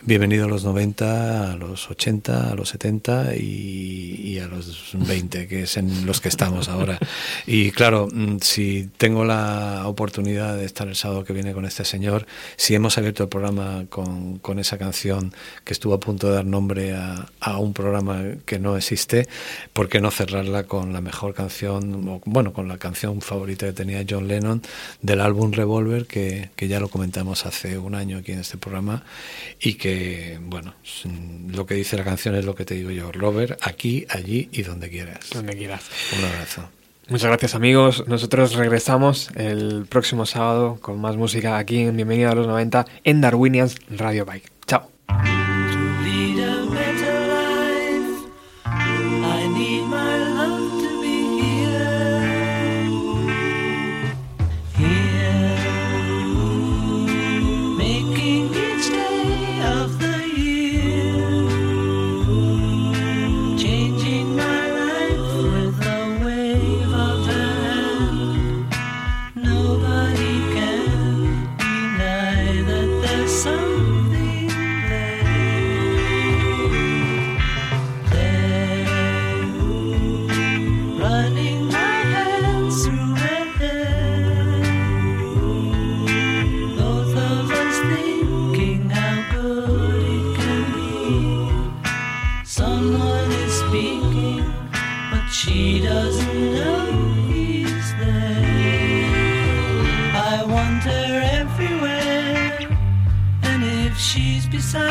Bienvenido 0.01 0.43
a 0.43 0.49
los 0.49 0.65
90, 0.65 1.53
a 1.53 1.55
los 1.55 1.89
80, 1.89 2.51
a 2.51 2.55
los 2.55 2.67
70 2.67 3.28
y, 3.35 4.39
a 4.39 4.47
los 4.47 4.91
20, 4.93 5.47
que 5.47 5.63
es 5.63 5.75
en 5.77 6.05
los 6.05 6.21
que 6.21 6.29
estamos 6.29 6.69
ahora. 6.69 6.97
Y 7.45 7.71
claro, 7.71 8.07
mm, 8.11 8.37
si 8.41 8.89
tengo 8.97 9.25
la 9.25 9.83
oportunidad 9.85 10.55
de 10.55 10.65
estar 10.65 10.87
el 10.87 10.95
sábado 10.95 11.25
que 11.25 11.33
viene 11.33 11.53
con 11.53 11.65
este 11.65 11.83
señor, 11.83 12.25
si 12.55 12.73
hemos 12.73 12.97
abierto 12.97 13.23
el 13.23 13.29
programa 13.29 13.85
con, 13.89 14.39
con 14.39 14.59
esa 14.59 14.77
canción 14.77 15.33
que 15.65 15.73
estuvo 15.73 15.93
a 15.93 15.99
punto 15.99 16.27
de 16.27 16.35
dar 16.35 16.45
nombre 16.45 16.95
a, 16.95 17.27
a 17.39 17.57
un 17.57 17.73
programa 17.73 18.23
que 18.45 18.59
no 18.59 18.77
existe, 18.77 19.27
¿por 19.73 19.89
qué 19.89 19.99
no 19.99 20.11
cerrarla 20.11 20.63
con 20.63 20.93
la 20.93 21.01
mejor 21.01 21.33
canción, 21.33 22.07
o, 22.07 22.21
bueno, 22.25 22.53
con 22.53 22.67
la 22.67 22.77
canción 22.77 23.21
favorita 23.21 23.65
que 23.65 23.73
tenía 23.73 24.05
John 24.07 24.27
Lennon 24.27 24.61
del 25.01 25.21
álbum 25.21 25.51
Revolver, 25.51 26.05
que, 26.05 26.49
que 26.55 26.67
ya 26.67 26.79
lo 26.79 26.89
comentamos 26.89 27.45
hace 27.45 27.77
un 27.77 27.95
año 27.95 28.17
aquí 28.19 28.31
en 28.31 28.39
este 28.39 28.57
programa, 28.57 29.03
y 29.59 29.73
que, 29.75 30.39
bueno, 30.41 30.73
lo 31.49 31.65
que 31.65 31.75
dice 31.75 31.97
la 31.97 32.03
canción 32.03 32.35
es 32.35 32.45
lo 32.45 32.55
que 32.55 32.65
te 32.65 32.75
digo 32.75 32.91
yo, 32.91 33.11
Robert, 33.19 33.59
aquí, 33.61 34.05
allí 34.09 34.49
y 34.51 34.63
donde 34.63 34.89
quieras. 34.89 35.29
Donde 35.33 35.55
quieras. 35.55 35.89
Un 36.17 36.25
abrazo. 36.25 36.69
Muchas 37.09 37.27
gracias 37.27 37.55
amigos. 37.55 38.03
Nosotros 38.07 38.53
regresamos 38.53 39.31
el 39.35 39.85
próximo 39.89 40.27
sábado 40.27 40.77
con 40.79 41.01
más 41.01 41.17
música 41.17 41.57
aquí 41.57 41.79
en 41.79 41.95
Bienvenido 41.95 42.29
a 42.29 42.35
los 42.35 42.45
90 42.45 42.85
en 43.03 43.21
Darwinians 43.21 43.77
Radio 43.89 44.25
Bike. 44.25 44.51
Chao. 44.67 44.89
beside 104.59 104.88